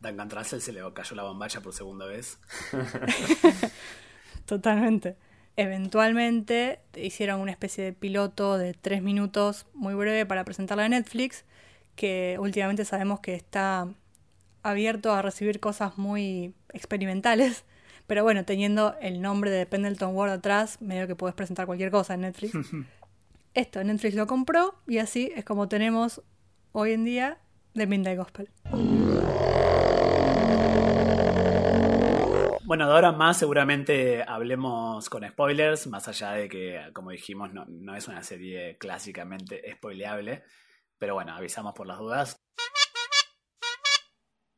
Duncan 0.00 0.28
Trussell 0.28 0.60
se 0.60 0.72
le 0.72 0.80
cayó 0.92 1.14
la 1.14 1.22
bombacha 1.22 1.60
por 1.60 1.72
segunda 1.72 2.06
vez. 2.06 2.38
Totalmente. 4.46 5.16
Eventualmente 5.56 6.80
hicieron 6.96 7.40
una 7.40 7.52
especie 7.52 7.84
de 7.84 7.92
piloto 7.92 8.58
de 8.58 8.74
tres 8.74 9.02
minutos 9.02 9.66
muy 9.74 9.94
breve 9.94 10.26
para 10.26 10.44
presentarla 10.44 10.86
a 10.86 10.88
Netflix, 10.88 11.44
que 11.94 12.36
últimamente 12.40 12.84
sabemos 12.84 13.20
que 13.20 13.34
está 13.34 13.88
abierto 14.62 15.12
a 15.12 15.22
recibir 15.22 15.60
cosas 15.60 15.98
muy 15.98 16.54
experimentales. 16.72 17.64
Pero 18.06 18.24
bueno, 18.24 18.44
teniendo 18.44 18.96
el 19.00 19.22
nombre 19.22 19.50
de 19.50 19.64
Pendleton 19.64 20.14
Ward 20.14 20.30
atrás, 20.30 20.80
medio 20.80 21.06
que 21.06 21.14
puedes 21.14 21.34
presentar 21.34 21.66
cualquier 21.66 21.90
cosa 21.90 22.14
en 22.14 22.22
Netflix. 22.22 22.54
Esto, 23.54 23.84
Netflix 23.84 24.14
lo 24.14 24.26
compró 24.26 24.74
y 24.86 24.98
así 24.98 25.30
es 25.36 25.44
como 25.44 25.68
tenemos 25.68 26.22
hoy 26.72 26.92
en 26.92 27.04
día 27.04 27.38
The 27.74 27.86
Midnight 27.86 28.18
Gospel. 28.18 28.48
Bueno, 32.64 32.86
de 32.86 32.94
ahora 32.94 33.10
en 33.10 33.18
más 33.18 33.36
seguramente 33.36 34.24
hablemos 34.26 35.10
con 35.10 35.28
spoilers, 35.28 35.86
más 35.88 36.08
allá 36.08 36.32
de 36.32 36.48
que, 36.48 36.80
como 36.94 37.10
dijimos, 37.10 37.52
no, 37.52 37.66
no 37.66 37.94
es 37.94 38.08
una 38.08 38.22
serie 38.22 38.78
clásicamente 38.78 39.62
spoileable. 39.74 40.42
Pero 41.02 41.14
bueno, 41.14 41.32
avisamos 41.32 41.74
por 41.74 41.88
las 41.88 41.98
dudas. 41.98 42.36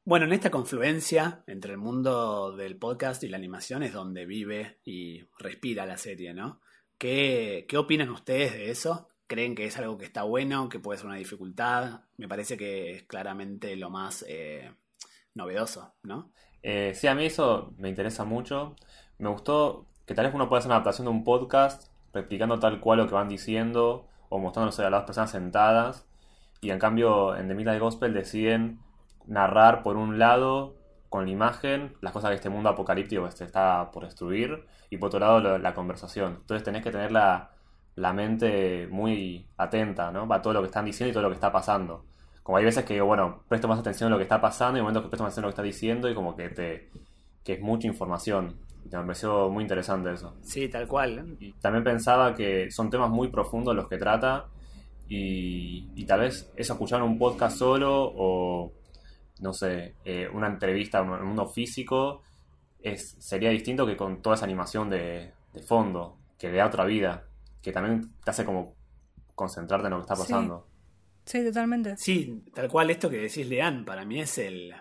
Bueno, 0.04 0.26
en 0.26 0.34
esta 0.34 0.50
confluencia 0.50 1.42
entre 1.46 1.72
el 1.72 1.78
mundo 1.78 2.54
del 2.54 2.76
podcast 2.76 3.24
y 3.24 3.28
la 3.28 3.38
animación 3.38 3.82
es 3.82 3.94
donde 3.94 4.26
vive 4.26 4.78
y 4.84 5.22
respira 5.38 5.86
la 5.86 5.96
serie, 5.96 6.34
¿no? 6.34 6.60
¿Qué, 6.98 7.64
qué 7.66 7.78
opinan 7.78 8.10
ustedes 8.10 8.52
de 8.52 8.70
eso? 8.70 9.08
¿Creen 9.26 9.54
que 9.54 9.64
es 9.64 9.78
algo 9.78 9.96
que 9.96 10.04
está 10.04 10.24
bueno, 10.24 10.68
que 10.68 10.80
puede 10.80 10.98
ser 10.98 11.06
una 11.06 11.16
dificultad? 11.16 12.02
Me 12.18 12.28
parece 12.28 12.58
que 12.58 12.90
es 12.90 13.04
claramente 13.04 13.74
lo 13.76 13.88
más 13.88 14.22
eh, 14.28 14.70
novedoso, 15.32 15.94
¿no? 16.02 16.30
Eh, 16.62 16.92
sí, 16.94 17.06
a 17.06 17.14
mí 17.14 17.24
eso 17.24 17.72
me 17.78 17.88
interesa 17.88 18.26
mucho. 18.26 18.76
Me 19.16 19.30
gustó 19.30 19.86
que 20.04 20.12
tal 20.12 20.26
vez 20.26 20.34
uno 20.34 20.50
pueda 20.50 20.58
hacer 20.58 20.68
una 20.68 20.74
adaptación 20.74 21.06
de 21.06 21.10
un 21.10 21.24
podcast 21.24 21.90
replicando 22.12 22.58
tal 22.58 22.80
cual 22.80 22.98
lo 22.98 23.06
que 23.06 23.14
van 23.14 23.30
diciendo 23.30 24.08
o 24.28 24.38
mostrándose 24.38 24.84
a 24.84 24.90
las 24.90 25.04
personas 25.04 25.30
sentadas. 25.30 26.06
Y 26.64 26.70
en 26.70 26.78
cambio, 26.78 27.36
en 27.36 27.46
The 27.46 27.54
Midnight 27.54 27.78
Gospel 27.78 28.14
deciden 28.14 28.78
narrar 29.26 29.82
por 29.82 29.98
un 29.98 30.18
lado 30.18 30.76
con 31.10 31.26
la 31.26 31.30
imagen 31.30 31.94
las 32.00 32.12
cosas 32.12 32.30
que 32.30 32.36
este 32.36 32.48
mundo 32.48 32.70
apocalíptico 32.70 33.30
se 33.30 33.44
está 33.44 33.90
por 33.92 34.04
destruir 34.04 34.64
y 34.88 34.96
por 34.96 35.08
otro 35.08 35.20
lado 35.20 35.40
la, 35.40 35.58
la 35.58 35.74
conversación. 35.74 36.38
Entonces 36.40 36.64
tenés 36.64 36.82
que 36.82 36.90
tener 36.90 37.12
la, 37.12 37.50
la, 37.96 38.14
mente 38.14 38.88
muy 38.90 39.46
atenta 39.58 40.10
¿no? 40.10 40.26
a 40.32 40.40
todo 40.40 40.54
lo 40.54 40.60
que 40.60 40.68
están 40.68 40.86
diciendo 40.86 41.10
y 41.10 41.12
todo 41.12 41.24
lo 41.24 41.28
que 41.28 41.34
está 41.34 41.52
pasando. 41.52 42.06
Como 42.42 42.56
hay 42.56 42.64
veces 42.64 42.84
que, 42.84 42.98
bueno, 43.02 43.42
presto 43.46 43.68
más 43.68 43.78
atención 43.78 44.08
a 44.08 44.10
lo 44.12 44.16
que 44.16 44.24
está 44.24 44.40
pasando 44.40 44.78
y 44.78 44.80
hay 44.80 44.82
momentos 44.82 45.02
que 45.02 45.10
presto 45.10 45.24
más 45.24 45.34
atención 45.34 45.44
a 45.44 45.46
lo 45.48 45.50
que 45.50 45.60
está 45.60 45.62
diciendo 45.62 46.08
y 46.08 46.14
como 46.14 46.34
que 46.34 46.48
te 46.48 46.90
que 47.44 47.52
es 47.52 47.60
mucha 47.60 47.86
información. 47.86 48.56
Y 48.86 48.96
me 48.96 49.02
pareció 49.02 49.50
muy 49.50 49.62
interesante 49.62 50.12
eso. 50.12 50.34
Sí, 50.40 50.70
tal 50.70 50.88
cual. 50.88 51.36
También 51.60 51.84
pensaba 51.84 52.34
que 52.34 52.70
son 52.70 52.88
temas 52.88 53.10
muy 53.10 53.28
profundos 53.28 53.76
los 53.76 53.86
que 53.86 53.98
trata 53.98 54.46
y, 55.08 55.90
y 55.94 56.04
tal 56.06 56.20
vez 56.20 56.50
eso 56.56 56.72
escuchar 56.74 57.02
un 57.02 57.18
podcast 57.18 57.58
solo 57.58 58.12
o 58.16 58.72
no 59.40 59.52
sé, 59.52 59.96
eh, 60.04 60.28
una 60.32 60.46
entrevista 60.46 61.00
en 61.00 61.12
el 61.12 61.24
mundo 61.24 61.48
físico, 61.48 62.22
es, 62.80 63.16
sería 63.18 63.50
distinto 63.50 63.86
que 63.86 63.96
con 63.96 64.22
toda 64.22 64.36
esa 64.36 64.44
animación 64.44 64.88
de, 64.90 65.32
de, 65.52 65.62
fondo, 65.62 66.18
que 66.38 66.50
le 66.50 66.58
da 66.58 66.66
otra 66.66 66.84
vida, 66.84 67.26
que 67.62 67.72
también 67.72 68.12
te 68.24 68.30
hace 68.30 68.44
como 68.44 68.74
concentrarte 69.34 69.86
en 69.86 69.90
lo 69.92 69.98
que 69.98 70.02
está 70.02 70.16
pasando. 70.16 70.68
Sí, 71.24 71.38
sí 71.38 71.44
totalmente. 71.44 71.96
Sí, 71.96 72.44
tal 72.54 72.68
cual 72.68 72.90
esto 72.90 73.10
que 73.10 73.18
decís, 73.18 73.46
Lean, 73.46 73.84
para 73.84 74.04
mí 74.04 74.20
es 74.20 74.38
el, 74.38 74.72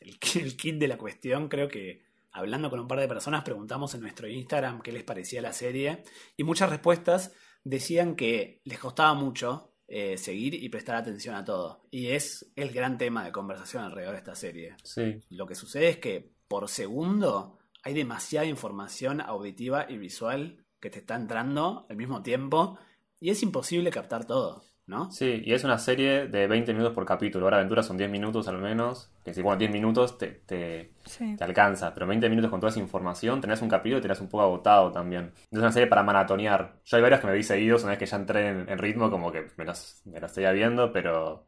el, 0.00 0.18
el 0.40 0.56
kit 0.56 0.76
de 0.78 0.88
la 0.88 0.96
cuestión. 0.96 1.48
Creo 1.48 1.68
que 1.68 2.02
hablando 2.32 2.70
con 2.70 2.80
un 2.80 2.88
par 2.88 3.00
de 3.00 3.08
personas 3.08 3.42
preguntamos 3.42 3.94
en 3.94 4.00
nuestro 4.00 4.28
Instagram 4.28 4.80
qué 4.80 4.92
les 4.92 5.02
parecía 5.02 5.42
la 5.42 5.52
serie 5.52 6.04
y 6.36 6.44
muchas 6.44 6.70
respuestas 6.70 7.32
decían 7.68 8.16
que 8.16 8.60
les 8.64 8.78
costaba 8.78 9.12
mucho 9.14 9.74
eh, 9.86 10.16
seguir 10.16 10.54
y 10.54 10.68
prestar 10.70 10.96
atención 10.96 11.34
a 11.34 11.44
todo. 11.44 11.82
Y 11.90 12.08
es 12.08 12.50
el 12.56 12.72
gran 12.72 12.96
tema 12.96 13.24
de 13.24 13.32
conversación 13.32 13.84
alrededor 13.84 14.12
de 14.12 14.18
esta 14.18 14.34
serie. 14.34 14.76
Sí. 14.82 15.20
Lo 15.30 15.46
que 15.46 15.54
sucede 15.54 15.88
es 15.90 15.98
que 15.98 16.32
por 16.48 16.68
segundo 16.68 17.58
hay 17.82 17.94
demasiada 17.94 18.46
información 18.46 19.20
auditiva 19.20 19.86
y 19.88 19.98
visual 19.98 20.64
que 20.80 20.90
te 20.90 21.00
está 21.00 21.16
entrando 21.16 21.86
al 21.90 21.96
mismo 21.96 22.22
tiempo 22.22 22.78
y 23.20 23.30
es 23.30 23.42
imposible 23.42 23.90
captar 23.90 24.26
todo. 24.26 24.64
¿No? 24.88 25.10
Sí, 25.12 25.42
y 25.44 25.52
es 25.52 25.64
una 25.64 25.76
serie 25.78 26.28
de 26.28 26.46
20 26.46 26.72
minutos 26.72 26.94
por 26.94 27.04
capítulo. 27.04 27.44
Ahora 27.44 27.58
Aventura 27.58 27.82
son 27.82 27.96
10 27.98 28.10
minutos 28.10 28.48
al 28.48 28.56
menos. 28.58 29.12
Que 29.22 29.34
si 29.34 29.42
bueno, 29.42 29.58
10 29.58 29.70
minutos 29.70 30.16
te, 30.16 30.28
te, 30.46 30.92
Sí. 31.04 31.36
te 31.36 31.44
alcanza. 31.44 31.92
Pero 31.92 32.06
20 32.06 32.28
minutos 32.30 32.50
con 32.50 32.58
toda 32.58 32.70
esa 32.70 32.80
información, 32.80 33.40
tenés 33.40 33.60
un 33.60 33.68
capítulo 33.68 33.98
y 33.98 34.02
tenés 34.02 34.20
un 34.22 34.28
poco 34.28 34.42
agotado 34.44 34.90
también. 34.90 35.32
Es 35.50 35.58
una 35.58 35.70
serie 35.70 35.88
para 35.88 36.02
maratonear. 36.02 36.76
Yo 36.86 36.96
hay 36.96 37.02
varias 37.02 37.20
que 37.20 37.26
me 37.26 37.34
vi 37.34 37.42
seguidos, 37.42 37.82
una 37.82 37.90
vez 37.90 37.98
que 37.98 38.06
ya 38.06 38.16
entré 38.16 38.48
en, 38.48 38.68
en 38.68 38.78
ritmo, 38.78 39.10
como 39.10 39.30
que 39.30 39.46
me 39.58 39.66
las, 39.66 40.00
me 40.06 40.18
las 40.20 40.32
seguía 40.32 40.52
viendo, 40.52 40.90
pero 40.90 41.44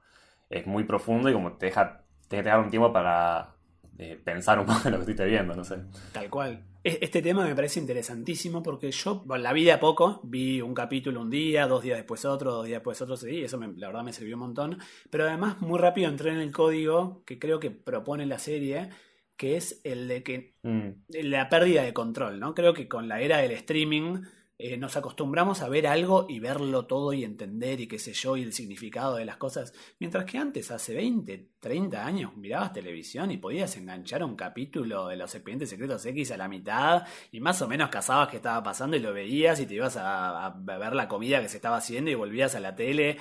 es 0.51 0.67
muy 0.67 0.85
profundo 0.85 1.31
y 1.31 1.33
como 1.33 1.53
te 1.55 1.67
deja, 1.67 2.03
te 2.29 2.43
deja 2.43 2.59
un 2.59 2.69
tiempo 2.71 2.93
para 2.93 3.55
eh, 4.03 4.19
pensar 4.25 4.59
un 4.59 4.67
poco 4.67 4.81
en 4.87 4.93
lo 4.93 4.99
que 4.99 5.03
estuviste 5.03 5.27
viendo, 5.27 5.55
no 5.55 5.65
sé. 5.65 5.77
Tal 6.13 6.29
cual. 6.31 6.65
E- 6.83 6.99
Este 7.03 7.21
tema 7.23 7.45
me 7.47 7.55
parece 7.55 7.79
interesantísimo 7.81 8.63
porque 8.63 8.91
yo 8.91 9.23
bueno, 9.27 9.43
la 9.45 9.53
vi 9.53 9.65
de 9.65 9.73
a 9.73 9.81
poco, 9.81 10.21
vi 10.25 10.61
un 10.61 10.75
capítulo 10.75 11.21
un 11.21 11.31
día, 11.31 11.67
dos 11.67 11.83
días 11.83 11.99
después 11.99 12.25
otro, 12.25 12.53
dos 12.53 12.67
días 12.67 12.79
después 12.79 13.01
otro, 13.03 13.17
y 13.29 13.45
eso 13.45 13.59
me- 13.59 13.73
la 13.77 13.89
verdad 13.89 14.03
me 14.05 14.13
sirvió 14.13 14.37
un 14.37 14.41
montón. 14.41 14.79
Pero 15.11 15.25
además 15.29 15.61
muy 15.61 15.79
rápido 15.79 16.09
entré 16.09 16.31
en 16.33 16.39
el 16.41 16.53
código 16.53 17.23
que 17.27 17.39
creo 17.39 17.61
que 17.61 17.71
propone 17.71 18.27
la 18.27 18.39
serie, 18.39 18.89
que 19.37 19.57
es 19.57 19.81
el 19.85 20.09
de 20.09 20.23
que 20.23 20.55
Mm, 20.63 20.91
la 21.23 21.49
pérdida 21.49 21.83
de 21.83 21.95
control, 21.95 22.39
¿no? 22.41 22.55
Creo 22.55 22.75
que 22.75 22.87
con 22.89 23.09
la 23.09 23.21
era 23.23 23.39
del 23.39 23.53
streaming 23.53 24.23
eh, 24.63 24.77
nos 24.77 24.97
acostumbramos 24.97 25.63
a 25.63 25.69
ver 25.71 25.87
algo 25.87 26.27
y 26.29 26.39
verlo 26.39 26.85
todo 26.85 27.15
y 27.15 27.25
entender 27.25 27.81
y 27.81 27.87
qué 27.87 27.99
sé 27.99 28.13
yo 28.13 28.37
y 28.37 28.43
el 28.43 28.53
significado 28.53 29.17
de 29.17 29.25
las 29.25 29.39
cosas, 29.39 29.73
mientras 29.99 30.27
que 30.27 30.37
antes, 30.37 30.71
hace 30.71 30.95
20, 30.95 31.49
30 31.61 32.05
años, 32.05 32.37
mirabas 32.37 32.75
televisión 32.75 33.31
y 33.31 33.39
podías 33.39 33.75
enganchar 33.79 34.23
un 34.23 34.37
capítulo 34.37 35.09
de 35.09 35.17
los 35.17 35.35
expedientes 35.35 35.71
secretos 35.71 36.05
X 36.05 36.31
a 36.33 36.37
la 36.37 36.47
mitad 36.47 37.05
y 37.33 37.41
más 37.41 37.63
o 37.63 37.69
menos 37.69 37.89
cazabas 37.89 38.29
qué 38.29 38.37
estaba 38.37 38.63
pasando 38.63 38.99
y 38.99 39.01
lo 39.01 39.15
veías 39.15 39.61
y 39.61 39.67
te 39.67 39.75
ibas 39.75 39.97
a, 39.97 40.47
a 40.47 40.51
ver 40.51 40.95
la 40.95 41.09
comida 41.09 41.41
que 41.41 41.49
se 41.49 41.57
estaba 41.57 41.79
haciendo 41.79 42.11
y 42.11 42.15
volvías 42.15 42.55
a 42.55 42.61
la 42.61 42.77
tele. 42.77 43.17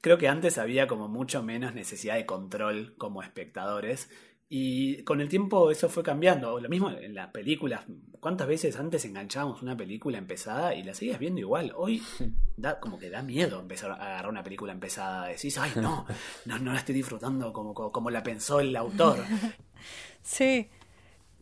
Creo 0.00 0.18
que 0.18 0.28
antes 0.28 0.58
había 0.58 0.88
como 0.88 1.06
mucho 1.06 1.42
menos 1.42 1.72
necesidad 1.74 2.16
de 2.16 2.26
control 2.26 2.94
como 2.98 3.22
espectadores. 3.22 4.08
Y 4.52 5.04
con 5.04 5.20
el 5.20 5.28
tiempo 5.28 5.70
eso 5.70 5.88
fue 5.88 6.02
cambiando. 6.02 6.58
Lo 6.58 6.68
mismo 6.68 6.90
en 6.90 7.14
las 7.14 7.28
películas. 7.28 7.84
¿Cuántas 8.18 8.48
veces 8.48 8.76
antes 8.76 9.04
enganchábamos 9.04 9.62
una 9.62 9.76
película 9.76 10.18
empezada 10.18 10.74
y 10.74 10.82
la 10.82 10.92
seguías 10.92 11.20
viendo 11.20 11.40
igual? 11.40 11.72
Hoy 11.76 12.02
da 12.56 12.80
como 12.80 12.98
que 12.98 13.10
da 13.10 13.22
miedo 13.22 13.60
empezar 13.60 13.92
a 13.92 13.94
agarrar 13.94 14.28
una 14.28 14.42
película 14.42 14.72
empezada. 14.72 15.28
Decís, 15.28 15.56
ay, 15.56 15.70
no, 15.76 16.04
no, 16.46 16.58
no 16.58 16.72
la 16.72 16.80
estoy 16.80 16.96
disfrutando 16.96 17.52
como, 17.52 17.74
como, 17.74 17.92
como 17.92 18.10
la 18.10 18.24
pensó 18.24 18.60
el 18.60 18.74
autor. 18.76 19.18
Sí. 20.22 20.68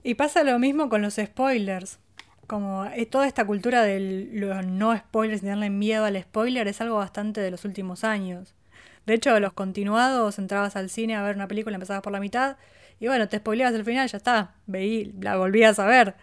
Y 0.05 0.15
pasa 0.15 0.45
lo 0.45 0.57
mismo 0.61 0.88
con 0.88 1.03
los 1.03 1.15
spoilers. 1.15 1.99
Como 2.47 2.85
eh, 2.85 3.05
toda 3.05 3.27
esta 3.27 3.45
cultura 3.45 3.83
de 3.83 4.29
los 4.33 4.65
no 4.65 4.97
spoilers, 4.97 5.43
de 5.43 5.49
darle 5.49 5.71
miedo 5.71 6.05
al 6.05 6.23
spoiler, 6.23 6.69
es 6.69 6.81
algo 6.81 6.97
bastante 6.99 7.41
de 7.41 7.50
los 7.50 7.65
últimos 7.65 8.05
años. 8.05 8.55
De 9.07 9.15
hecho, 9.15 9.41
los 9.41 9.53
continuados, 9.55 10.38
entrabas 10.38 10.77
al 10.77 10.88
cine 10.88 11.17
a 11.17 11.23
ver 11.23 11.35
una 11.35 11.49
película, 11.49 11.75
empezabas 11.75 12.03
por 12.03 12.12
la 12.12 12.21
mitad, 12.21 12.57
y 13.00 13.07
bueno, 13.09 13.28
te 13.28 13.38
spoileabas 13.38 13.75
el 13.75 13.85
final, 13.85 14.09
ya 14.09 14.17
está. 14.19 14.55
Veí, 14.67 15.12
la 15.21 15.37
volvías 15.37 15.78
a 15.78 15.87
ver. 15.87 16.14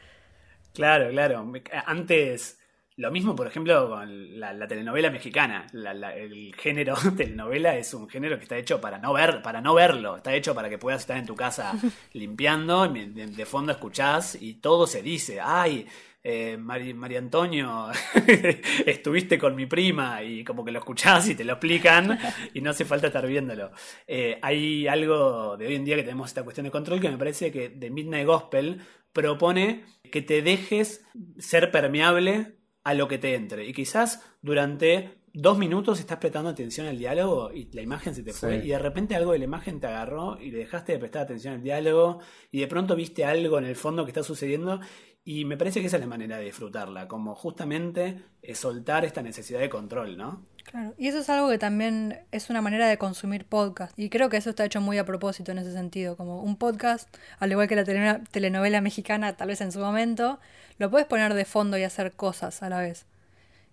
Claro, 0.73 1.09
claro. 1.09 1.45
Me- 1.45 1.63
Antes, 1.85 2.59
lo 2.97 3.11
mismo, 3.11 3.35
por 3.35 3.47
ejemplo, 3.47 3.89
con 3.89 4.39
la, 4.39 4.53
la 4.53 4.67
telenovela 4.67 5.09
mexicana. 5.09 5.67
La- 5.71 5.93
la- 5.93 6.15
el 6.15 6.53
género 6.55 6.95
telenovela 7.17 7.75
es 7.77 7.93
un 7.93 8.09
género 8.09 8.37
que 8.37 8.43
está 8.43 8.57
hecho 8.57 8.81
para 8.81 8.97
no 8.99 9.13
ver, 9.13 9.41
para 9.41 9.61
no 9.61 9.73
verlo. 9.73 10.17
Está 10.17 10.33
hecho 10.35 10.53
para 10.53 10.69
que 10.69 10.77
puedas 10.77 11.01
estar 11.01 11.17
en 11.17 11.25
tu 11.25 11.35
casa 11.35 11.79
limpiando, 12.13 12.85
y 12.95 13.05
de, 13.09 13.27
de 13.27 13.45
fondo 13.45 13.71
escuchás 13.71 14.35
y 14.39 14.55
todo 14.55 14.85
se 14.87 15.01
dice. 15.01 15.39
Ay, 15.41 15.87
eh, 16.27 16.57
Mari- 16.57 16.95
María 16.95 17.19
Antonio, 17.19 17.87
estuviste 18.85 19.37
con 19.37 19.55
mi 19.55 19.65
prima 19.67 20.23
y 20.23 20.43
como 20.43 20.65
que 20.65 20.71
lo 20.71 20.79
escuchás 20.79 21.29
y 21.29 21.35
te 21.35 21.43
lo 21.43 21.53
explican 21.53 22.17
y 22.53 22.61
no 22.61 22.71
hace 22.71 22.83
falta 22.85 23.07
estar 23.07 23.25
viéndolo. 23.27 23.71
Eh, 24.07 24.39
hay 24.41 24.87
algo 24.87 25.55
de 25.57 25.67
hoy 25.67 25.75
en 25.75 25.85
día 25.85 25.95
que 25.95 26.03
tenemos 26.03 26.29
esta 26.29 26.43
cuestión 26.43 26.65
de 26.65 26.71
control 26.71 26.99
que 26.99 27.09
me 27.09 27.17
parece 27.17 27.51
que 27.51 27.69
The 27.69 27.89
Midnight 27.91 28.25
Gospel 28.25 28.81
propone 29.13 29.85
que 30.11 30.21
te 30.21 30.41
dejes 30.41 31.05
ser 31.37 31.71
permeable 31.71 32.57
a 32.83 32.93
lo 32.93 33.07
que 33.07 33.17
te 33.17 33.35
entre. 33.35 33.67
Y 33.67 33.73
quizás 33.73 34.23
durante 34.41 35.19
dos 35.33 35.57
minutos 35.57 35.99
estás 35.99 36.17
prestando 36.17 36.49
atención 36.49 36.87
al 36.87 36.97
diálogo 36.97 37.51
y 37.53 37.69
la 37.73 37.81
imagen 37.81 38.15
se 38.15 38.23
te 38.23 38.31
fue. 38.33 38.61
Sí. 38.61 38.67
Y 38.67 38.69
de 38.71 38.79
repente 38.79 39.15
algo 39.15 39.31
de 39.33 39.39
la 39.39 39.45
imagen 39.45 39.79
te 39.79 39.87
agarró 39.87 40.39
y 40.39 40.49
le 40.51 40.59
dejaste 40.59 40.93
de 40.93 40.99
prestar 40.99 41.23
atención 41.23 41.55
al 41.55 41.61
diálogo. 41.63 42.19
Y 42.51 42.59
de 42.61 42.67
pronto 42.67 42.95
viste 42.95 43.25
algo 43.25 43.57
en 43.57 43.65
el 43.65 43.75
fondo 43.75 44.05
que 44.05 44.11
está 44.11 44.23
sucediendo. 44.23 44.79
Y 45.27 45.43
me 45.43 45.57
parece 45.57 45.81
que 45.81 45.87
esa 45.87 45.97
es 45.97 46.01
la 46.01 46.07
manera 46.07 46.37
de 46.37 46.45
disfrutarla, 46.45 47.07
como 47.07 47.33
justamente 47.33 48.21
es 48.43 48.59
soltar 48.59 49.03
esta 49.05 49.23
necesidad 49.23 49.59
de 49.59 49.69
control, 49.69 50.17
¿no? 50.17 50.45
Claro, 50.65 50.93
y 50.99 51.07
eso 51.07 51.17
es 51.17 51.29
algo 51.31 51.49
que 51.49 51.57
también 51.57 52.19
es 52.31 52.51
una 52.51 52.61
manera 52.61 52.87
de 52.87 52.99
consumir 52.99 53.45
podcast. 53.45 53.97
Y 53.97 54.09
creo 54.11 54.29
que 54.29 54.37
eso 54.37 54.51
está 54.51 54.65
hecho 54.65 54.81
muy 54.81 54.99
a 54.99 55.05
propósito 55.05 55.51
en 55.51 55.57
ese 55.57 55.73
sentido. 55.73 56.15
Como 56.15 56.41
un 56.43 56.57
podcast, 56.57 57.09
al 57.39 57.51
igual 57.51 57.67
que 57.67 57.75
la 57.75 57.83
tele- 57.83 58.21
telenovela 58.29 58.81
mexicana, 58.81 59.35
tal 59.35 59.47
vez 59.47 59.61
en 59.61 59.71
su 59.71 59.79
momento, 59.79 60.39
lo 60.77 60.91
puedes 60.91 61.07
poner 61.07 61.33
de 61.33 61.45
fondo 61.45 61.77
y 61.79 61.83
hacer 61.83 62.13
cosas 62.13 62.61
a 62.61 62.69
la 62.69 62.79
vez. 62.79 63.07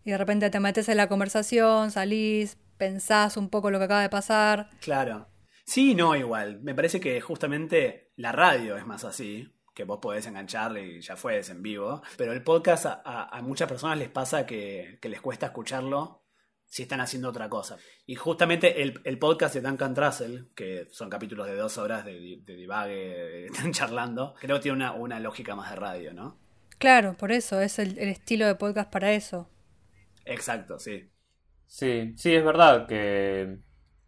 Y 0.05 0.11
de 0.13 0.19
repente 0.19 0.49
te 0.49 0.59
metes 0.59 0.89
en 0.89 0.97
la 0.97 1.09
conversación, 1.09 1.91
salís, 1.91 2.57
pensás 2.79 3.37
un 3.37 3.51
poco 3.51 3.71
lo 3.71 3.79
que 3.79 3.85
acaba 3.85 4.01
de 4.01 4.09
pasar. 4.09 4.71
Claro. 4.81 5.29
Sí, 5.67 5.95
no, 5.95 6.17
igual. 6.17 6.61
Me 6.63 6.75
parece 6.75 6.99
que 6.99 7.21
justamente 7.21 8.11
la 8.17 8.33
radio 8.33 8.77
es 8.79 8.87
más 8.87 9.05
así, 9.05 9.49
que 9.75 9.85
vos 9.85 9.99
podés 10.01 10.27
engancharle 10.27 10.85
y 10.87 11.01
ya 11.01 11.17
fue, 11.17 11.39
es 11.39 11.51
en 11.51 11.63
vivo. 11.63 12.03
Pero 12.17 12.33
el 12.33 12.43
podcast 12.45 12.87
a, 12.87 13.03
a- 13.05 13.39
a 13.39 13.43
muchas 13.43 13.69
personas 13.69 13.99
les 13.99 14.09
pasa 14.11 14.47
que, 14.47 14.99
que 15.01 15.09
les 15.09 15.21
cuesta 15.21 15.47
escucharlo 15.47 16.23
si 16.67 16.83
están 16.83 17.01
haciendo 17.01 17.29
otra 17.29 17.49
cosa. 17.51 17.77
Y 18.07 18.15
justamente 18.15 18.83
el, 18.83 19.01
el 19.05 19.19
podcast 19.19 19.55
de 19.55 19.61
Duncan 19.61 19.95
Trussell, 19.95 20.51
que 20.55 20.87
son 20.91 21.11
capítulos 21.11 21.47
de 21.47 21.55
dos 21.57 21.77
horas 21.79 22.05
de, 22.05 22.41
de 22.45 22.57
divague, 22.57 23.47
están 23.47 23.73
charlando, 23.73 24.35
creo 24.41 24.57
que 24.57 24.63
tiene 24.63 24.77
una, 24.77 24.93
una 24.93 25.21
lógica 25.21 25.55
más 25.55 25.71
de 25.71 25.77
radio, 25.77 26.15
¿no? 26.15 26.39
Claro, 26.79 27.15
por 27.17 27.31
eso, 27.31 27.61
es 27.61 27.79
el, 27.79 27.99
el 27.99 28.09
estilo 28.09 28.47
de 28.47 28.55
podcast 28.57 28.91
para 28.91 29.13
eso. 29.13 29.49
Exacto, 30.25 30.79
sí. 30.79 31.11
Sí, 31.67 32.13
sí, 32.17 32.35
es 32.35 32.45
verdad 32.45 32.87
que, 32.87 33.59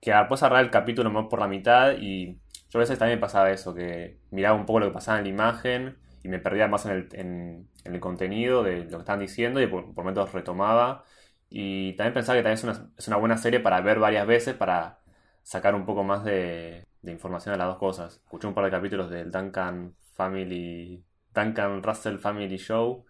que 0.00 0.12
puedes 0.28 0.42
agarrar 0.42 0.64
el 0.64 0.70
capítulo 0.70 1.10
más 1.10 1.26
por 1.28 1.40
la 1.40 1.48
mitad 1.48 1.92
y 1.98 2.38
yo 2.74 2.80
a 2.80 2.82
veces 2.82 2.98
también 2.98 3.20
pasaba 3.20 3.50
eso, 3.52 3.74
que 3.74 4.18
miraba 4.30 4.56
un 4.58 4.66
poco 4.66 4.80
lo 4.80 4.86
que 4.88 4.92
pasaba 4.92 5.18
en 5.18 5.24
la 5.24 5.30
imagen 5.30 5.98
y 6.24 6.28
me 6.28 6.40
perdía 6.40 6.68
más 6.68 6.86
en 6.86 6.92
el, 6.92 7.08
en, 7.12 7.70
en 7.84 7.94
el 7.94 8.00
contenido 8.00 8.62
de 8.64 8.84
lo 8.84 8.90
que 8.90 8.96
estaban 8.98 9.20
diciendo 9.20 9.60
y 9.62 9.66
por, 9.68 9.86
por 9.94 10.04
momentos 10.04 10.32
retomaba. 10.32 11.04
Y 11.50 11.94
también 11.96 12.14
pensaba 12.14 12.36
que 12.38 12.42
también 12.42 12.58
es 12.58 12.64
una, 12.64 12.90
es 12.98 13.08
una 13.08 13.16
buena 13.18 13.36
serie 13.36 13.60
para 13.60 13.80
ver 13.80 13.98
varias 14.00 14.26
veces 14.26 14.54
para 14.54 15.00
sacar 15.42 15.74
un 15.74 15.86
poco 15.86 16.02
más 16.04 16.24
de, 16.24 16.84
de 17.02 17.12
información 17.12 17.54
a 17.54 17.58
las 17.58 17.68
dos 17.68 17.78
cosas. 17.78 18.16
Escuché 18.16 18.48
un 18.48 18.54
par 18.54 18.64
de 18.64 18.70
capítulos 18.72 19.10
del 19.10 19.30
Duncan 19.30 19.94
Family, 20.14 21.04
Duncan 21.34 21.82
Russell 21.82 22.18
Family 22.18 22.56
Show 22.58 23.06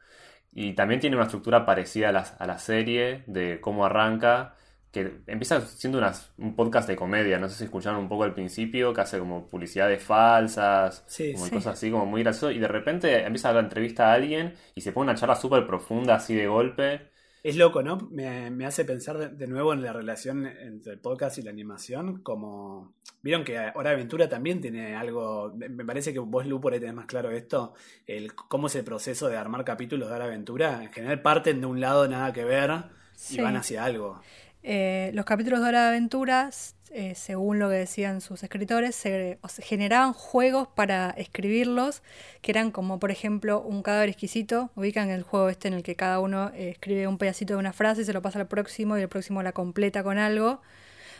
y 0.52 0.74
también 0.74 1.00
tiene 1.00 1.16
una 1.16 1.24
estructura 1.26 1.66
parecida 1.66 2.10
a 2.10 2.12
la, 2.12 2.20
a 2.38 2.46
la 2.46 2.58
serie 2.58 3.24
de 3.26 3.60
cómo 3.60 3.84
arranca, 3.86 4.54
que 4.94 5.20
empieza 5.26 5.60
siendo 5.60 5.98
unas- 5.98 6.32
un 6.38 6.54
podcast 6.56 6.88
de 6.88 6.96
comedia, 6.96 7.38
no 7.38 7.48
sé 7.50 7.56
si 7.56 7.64
escucharon 7.64 7.98
un 8.00 8.08
poco 8.08 8.22
al 8.24 8.32
principio, 8.32 8.94
que 8.94 9.00
hace 9.02 9.18
como 9.18 9.46
publicidades 9.48 10.02
falsas, 10.02 11.04
Sí, 11.06 11.32
como 11.34 11.44
sí. 11.46 11.50
cosas 11.50 11.74
así 11.74 11.90
como 11.90 12.06
muy 12.06 12.22
gracioso, 12.22 12.50
y 12.50 12.58
de 12.58 12.68
repente 12.68 13.24
empieza 13.24 13.50
a 13.50 13.52
dar 13.54 13.64
entrevista 13.64 14.10
a 14.10 14.14
alguien 14.14 14.54
y 14.74 14.80
se 14.80 14.92
pone 14.92 15.10
una 15.10 15.18
charla 15.18 15.34
súper 15.36 15.66
profunda 15.66 16.14
así 16.14 16.34
de 16.34 16.46
golpe. 16.46 17.10
Es 17.42 17.56
loco, 17.56 17.82
¿no? 17.82 17.98
Me, 18.10 18.50
me 18.50 18.64
hace 18.64 18.86
pensar 18.86 19.18
de, 19.18 19.28
de 19.28 19.46
nuevo 19.46 19.74
en 19.74 19.82
la 19.82 19.92
relación 19.92 20.46
entre 20.46 20.94
el 20.94 20.98
podcast 20.98 21.36
y 21.36 21.42
la 21.42 21.50
animación, 21.50 22.22
como... 22.22 22.94
Vieron 23.20 23.44
que 23.44 23.58
Hora 23.74 23.90
de 23.90 23.96
Aventura 23.96 24.28
también 24.30 24.60
tiene 24.62 24.94
algo, 24.96 25.52
me 25.54 25.68
me 25.68 25.84
parece 25.84 26.12
que 26.12 26.18
vos, 26.20 26.46
Lu, 26.46 26.60
por 26.60 26.72
ahí 26.72 26.80
tenés 26.80 26.94
más 26.94 27.06
claro 27.06 27.30
esto, 27.30 27.74
el 28.06 28.34
cómo 28.34 28.68
es 28.68 28.76
el 28.76 28.84
proceso 28.84 29.28
de 29.28 29.36
armar 29.36 29.64
capítulos 29.64 30.08
de 30.08 30.14
Hora 30.14 30.24
de 30.24 30.30
Aventura. 30.32 30.82
En 30.82 30.90
general 30.92 31.20
parten 31.22 31.60
de 31.60 31.66
un 31.66 31.80
lado 31.80 32.06
nada 32.08 32.32
que 32.32 32.44
ver 32.44 32.70
y 32.70 33.16
Sí. 33.16 33.40
van 33.40 33.56
hacia 33.56 33.84
algo. 33.84 34.20
Eh, 34.66 35.10
los 35.12 35.26
capítulos 35.26 35.60
de 35.60 35.68
Hora 35.68 35.82
de 35.82 35.88
Aventuras, 35.88 36.74
eh, 36.90 37.14
según 37.14 37.58
lo 37.58 37.68
que 37.68 37.74
decían 37.74 38.22
sus 38.22 38.42
escritores, 38.42 38.96
se, 38.96 39.38
generaban 39.58 40.14
juegos 40.14 40.68
para 40.68 41.10
escribirlos, 41.10 42.02
que 42.40 42.50
eran 42.50 42.70
como, 42.70 42.98
por 42.98 43.10
ejemplo, 43.10 43.60
un 43.60 43.82
cadáver 43.82 44.08
exquisito. 44.08 44.70
Ubican 44.74 45.10
el 45.10 45.22
juego 45.22 45.50
este 45.50 45.68
en 45.68 45.74
el 45.74 45.82
que 45.82 45.96
cada 45.96 46.18
uno 46.18 46.50
eh, 46.54 46.70
escribe 46.70 47.06
un 47.06 47.18
pedacito 47.18 47.52
de 47.52 47.58
una 47.58 47.74
frase 47.74 48.02
y 48.02 48.04
se 48.06 48.14
lo 48.14 48.22
pasa 48.22 48.40
al 48.40 48.48
próximo 48.48 48.96
y 48.96 49.02
el 49.02 49.08
próximo 49.10 49.42
la 49.42 49.52
completa 49.52 50.02
con 50.02 50.16
algo. 50.16 50.62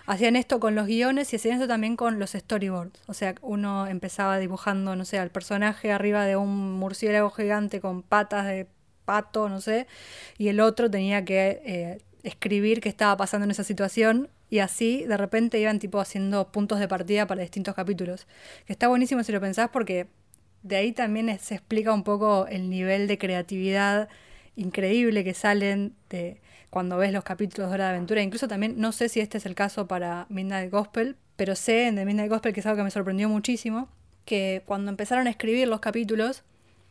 Hacían 0.07 0.37
esto 0.37 0.59
con 0.59 0.75
los 0.75 0.87
guiones 0.87 1.31
y 1.33 1.37
hacían 1.37 1.57
esto 1.57 1.69
también 1.69 1.97
con 1.97 2.19
los 2.19 2.31
storyboards. 2.33 3.03
O 3.09 3.15
sea, 3.15 3.35
uno 3.43 3.87
empezaba 3.87 4.39
dibujando, 4.39 4.97
no 4.97 5.05
sé, 5.05 5.19
al 5.19 5.31
personaje 5.31 5.93
arriba 5.93 6.25
de 6.25 6.37
un 6.37 6.73
murciélago 6.73 7.29
gigante 7.31 7.81
con 7.81 8.03
patas 8.03 8.47
de 8.47 8.69
pato, 9.05 9.51
no 9.51 9.61
sé, 9.61 9.87
y 10.39 10.49
el 10.49 10.61
otro 10.61 10.91
tenía 10.91 11.27
que 11.27 12.01
escribir 12.25 12.81
qué 12.81 12.89
estaba 12.89 13.17
pasando 13.17 13.45
en 13.45 13.53
esa 13.53 13.65
situación 13.65 14.29
y 14.51 14.59
así 14.59 15.05
de 15.05 15.17
repente 15.17 15.61
iban 15.61 15.79
tipo 15.79 16.01
haciendo 16.01 16.51
puntos 16.51 16.81
de 16.81 16.89
partida 16.89 17.27
para 17.27 17.43
distintos 17.43 17.75
capítulos. 17.75 18.27
Que 18.67 18.73
está 18.73 18.89
buenísimo 18.89 19.23
si 19.23 19.31
lo 19.31 19.41
pensás 19.41 19.69
porque 19.71 20.09
de 20.63 20.77
ahí 20.77 20.93
también 20.93 21.39
se 21.39 21.55
explica 21.55 21.93
un 21.93 22.03
poco 22.03 22.47
el 22.49 22.71
nivel 22.71 23.07
de 23.07 23.19
creatividad 23.19 24.09
increíble 24.57 25.23
que 25.23 25.35
salen 25.35 25.95
de 26.09 26.41
cuando 26.71 26.97
ves 26.97 27.13
los 27.13 27.23
capítulos 27.23 27.69
de 27.69 27.75
Hora 27.75 27.85
de 27.85 27.91
Aventura. 27.91 28.23
Incluso 28.23 28.49
también, 28.49 28.75
no 28.79 28.91
sé 28.91 29.09
si 29.09 29.21
este 29.21 29.39
es 29.39 29.47
el 29.47 29.55
caso 29.55 29.87
para 29.87 30.27
Midnight 30.29 30.73
Gospel, 30.73 31.17
pero 31.37 31.55
sé 31.55 31.87
en 31.87 31.97
The 31.97 32.05
Midnight 32.05 32.31
Gospel 32.31 32.53
que 32.53 32.61
es 32.61 32.67
algo 32.67 32.79
que 32.79 32.85
me 32.85 32.91
sorprendió 32.91 33.29
muchísimo, 33.29 33.89
que 34.25 34.63
cuando 34.67 34.91
empezaron 34.91 35.27
a 35.27 35.31
escribir 35.31 35.69
los 35.69 35.81
capítulos, 35.81 36.43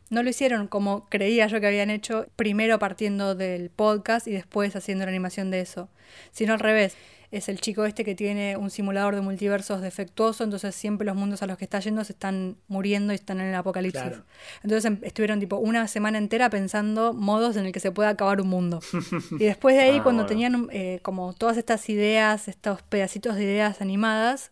no 0.10 0.24
lo 0.24 0.30
hicieron 0.30 0.68
como 0.68 1.06
creía 1.10 1.48
yo 1.48 1.60
que 1.60 1.68
habían 1.68 1.90
hecho, 1.90 2.28
primero 2.36 2.80
partiendo 2.80 3.36
del 3.36 3.70
podcast 3.70 4.28
y 4.28 4.32
después 4.32 4.76
haciendo 4.76 5.06
la 5.06 5.10
animación 5.12 5.50
de 5.52 5.62
eso, 5.62 5.90
sino 6.32 6.54
al 6.54 6.60
revés. 6.60 6.96
Es 7.32 7.50
el 7.50 7.60
chico 7.60 7.84
este 7.86 8.06
que 8.06 8.14
tiene 8.14 8.58
un 8.58 8.70
simulador 8.70 9.16
de 9.16 9.22
multiversos 9.22 9.82
defectuoso, 9.82 10.44
entonces 10.44 10.76
siempre 10.76 11.04
los 11.08 11.16
mundos 11.16 11.42
a 11.42 11.48
los 11.48 11.58
que 11.58 11.64
está 11.66 11.80
yendo 11.80 12.04
se 12.04 12.14
están 12.14 12.58
muriendo 12.68 13.12
y 13.12 13.16
están 13.16 13.42
en 13.42 13.48
el 13.48 13.56
apocalipsis. 13.56 14.04
Claro. 14.04 14.24
Entonces 14.62 14.86
em- 14.86 15.00
estuvieron 15.02 15.40
tipo 15.40 15.56
una 15.58 15.88
semana 15.88 16.20
entera 16.20 16.52
pensando 16.52 17.12
modos 17.12 17.56
en 17.56 17.66
el 17.66 17.72
que 17.72 17.80
se 17.80 17.90
pueda 17.92 18.10
acabar 18.10 18.40
un 18.40 18.50
mundo. 18.50 18.82
y 19.40 19.46
después 19.46 19.76
de 19.76 19.82
ahí, 19.82 19.98
Ah, 19.98 20.04
cuando 20.04 20.26
bueno. 20.26 20.28
tenían 20.28 20.68
eh, 20.72 21.00
como 21.02 21.34
todas 21.34 21.58
estas 21.58 21.90
ideas, 21.90 22.48
estos 22.48 22.84
pedacitos 22.84 23.34
de 23.36 23.46
ideas 23.46 23.82
animadas, 23.82 24.52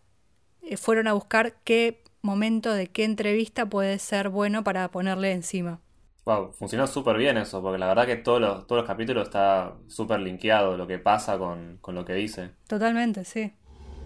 eh, 0.63 0.75
fueron 0.75 1.07
a 1.07 1.13
buscar 1.13 1.57
qué 1.63 2.00
momento 2.21 2.73
de 2.73 2.87
qué 2.87 3.03
entrevista 3.05 3.67
puede 3.67 3.99
ser 3.99 4.29
bueno 4.29 4.63
para 4.63 4.89
ponerle 4.91 5.31
encima. 5.33 5.81
Wow, 6.25 6.51
funcionó 6.53 6.85
súper 6.87 7.17
bien 7.17 7.37
eso, 7.37 7.61
porque 7.63 7.79
la 7.79 7.87
verdad 7.87 8.05
que 8.05 8.15
todos 8.15 8.39
los, 8.39 8.67
todos 8.67 8.81
los 8.81 8.87
capítulos 8.87 9.23
está 9.27 9.75
súper 9.87 10.19
linkeado 10.19 10.77
lo 10.77 10.85
que 10.87 10.99
pasa 10.99 11.37
con, 11.39 11.77
con 11.81 11.95
lo 11.95 12.05
que 12.05 12.13
dice. 12.13 12.51
Totalmente, 12.67 13.23
sí. 13.25 13.53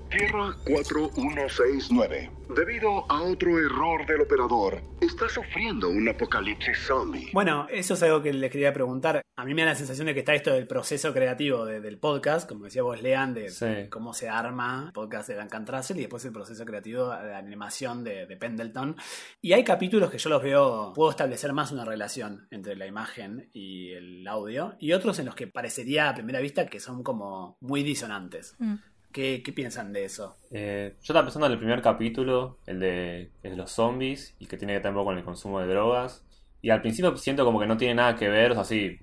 Tierra 0.09 0.55
4169. 0.65 2.31
Debido 2.55 3.11
a 3.11 3.21
otro 3.23 3.57
error 3.59 4.05
del 4.05 4.21
operador, 4.21 4.79
está 5.01 5.27
sufriendo 5.27 5.89
un 5.89 6.07
apocalipsis 6.07 6.77
zombie. 6.77 7.29
Bueno, 7.33 7.67
eso 7.71 7.95
es 7.95 8.03
algo 8.03 8.21
que 8.21 8.31
les 8.31 8.51
quería 8.51 8.71
preguntar. 8.71 9.21
A 9.35 9.43
mí 9.43 9.53
me 9.55 9.63
da 9.63 9.69
la 9.69 9.75
sensación 9.75 10.05
de 10.05 10.13
que 10.13 10.19
está 10.19 10.35
esto 10.35 10.53
del 10.53 10.67
proceso 10.67 11.11
creativo 11.11 11.65
de- 11.65 11.81
del 11.81 11.97
podcast, 11.97 12.47
como 12.47 12.65
decía 12.65 12.83
vos, 12.83 13.01
Lean, 13.01 13.33
de 13.33 13.49
Sí. 13.49 13.89
cómo 13.89 14.13
se 14.13 14.29
arma 14.29 14.83
el 14.87 14.93
podcast 14.93 15.27
de 15.27 15.35
Duncan 15.35 15.65
Trussell 15.65 15.97
y 15.97 16.01
después 16.01 16.23
el 16.23 16.31
proceso 16.31 16.63
creativo 16.65 17.09
de 17.09 17.33
animación 17.33 18.03
de, 18.03 18.27
de 18.27 18.37
Pendleton. 18.37 18.95
Y 19.41 19.53
hay 19.53 19.63
capítulos 19.63 20.11
que 20.11 20.19
yo 20.19 20.29
los 20.29 20.41
veo, 20.43 20.93
puedo 20.93 21.09
establecer 21.09 21.51
más 21.51 21.71
una 21.71 21.83
relación 21.83 22.47
entre 22.51 22.75
la 22.75 22.85
imagen 22.85 23.49
y 23.53 23.91
el 23.93 24.25
audio, 24.27 24.75
y 24.79 24.93
otros 24.93 25.17
en 25.19 25.25
los 25.25 25.35
que 25.35 25.47
parecería 25.47 26.09
a 26.09 26.13
primera 26.13 26.39
vista 26.39 26.67
que 26.67 26.79
son 26.79 27.01
como 27.03 27.57
muy 27.59 27.81
disonantes. 27.83 28.55
Mm. 28.59 28.75
¿Qué, 29.15 29.41
qué 29.41 29.54
piensan 29.54 29.93
de 29.93 30.04
eso? 30.04 30.36
Eh, 30.51 30.91
yo 30.95 31.13
estaba 31.13 31.23
pensando 31.23 31.45
en 31.45 31.54
el 31.54 31.58
primer 31.58 31.82
capítulo, 31.82 32.58
el 32.65 32.82
de, 32.82 33.32
los 33.43 33.71
zombies, 33.71 34.36
y 34.39 34.45
que 34.45 34.58
tiene 34.58 34.73
que 34.73 34.89
ver 34.89 34.93
con 34.93 35.17
el 35.17 35.23
consumo 35.23 35.62
de 35.62 35.67
drogas. 35.67 36.25
Y 36.62 36.69
al 36.69 36.82
principio 36.82 37.15
siento 37.15 37.45
como 37.45 37.62
que 37.62 37.65
no 37.65 37.78
tiene 37.78 37.95
nada 37.95 38.17
que 38.17 38.28
ver, 38.28 38.51
o 38.51 38.56
sea, 38.56 38.65
sí, 38.65 38.99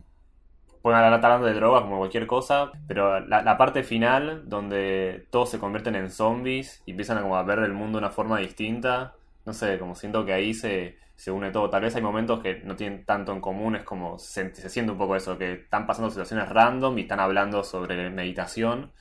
pueden 0.82 0.98
hablar 0.98 1.14
hablando 1.14 1.46
de 1.46 1.54
drogas 1.54 1.84
como 1.84 1.96
cualquier 1.96 2.26
cosa, 2.26 2.72
pero 2.86 3.20
la, 3.20 3.56
parte 3.56 3.84
final, 3.84 4.46
donde 4.50 5.26
todos 5.30 5.48
se 5.48 5.58
convierten 5.58 5.94
en 5.94 6.10
zombies 6.10 6.82
y 6.84 6.90
empiezan 6.90 7.16
a, 7.16 7.22
como 7.22 7.36
a 7.38 7.42
ver 7.42 7.60
el 7.60 7.72
mundo 7.72 7.98
de 7.98 8.04
una 8.04 8.12
forma 8.12 8.38
distinta, 8.38 9.14
no 9.46 9.54
sé, 9.54 9.78
como 9.78 9.94
siento 9.94 10.26
que 10.26 10.34
ahí 10.34 10.52
se, 10.52 10.98
une 11.28 11.52
todo. 11.52 11.70
Tal 11.70 11.80
vez 11.80 11.96
hay 11.96 12.02
momentos 12.02 12.42
que 12.42 12.60
no 12.64 12.76
tienen 12.76 13.06
tanto 13.06 13.32
en 13.32 13.40
común, 13.40 13.76
es 13.76 13.84
como 13.84 14.18
se 14.18 14.52
siente 14.68 14.92
un 14.92 14.98
poco 14.98 15.16
eso, 15.16 15.38
que 15.38 15.54
están 15.54 15.86
pasando 15.86 16.10
situaciones 16.10 16.50
random 16.50 16.98
y 16.98 17.02
están 17.02 17.20
hablando 17.20 17.64
sobre 17.64 18.10
meditación, 18.10 18.92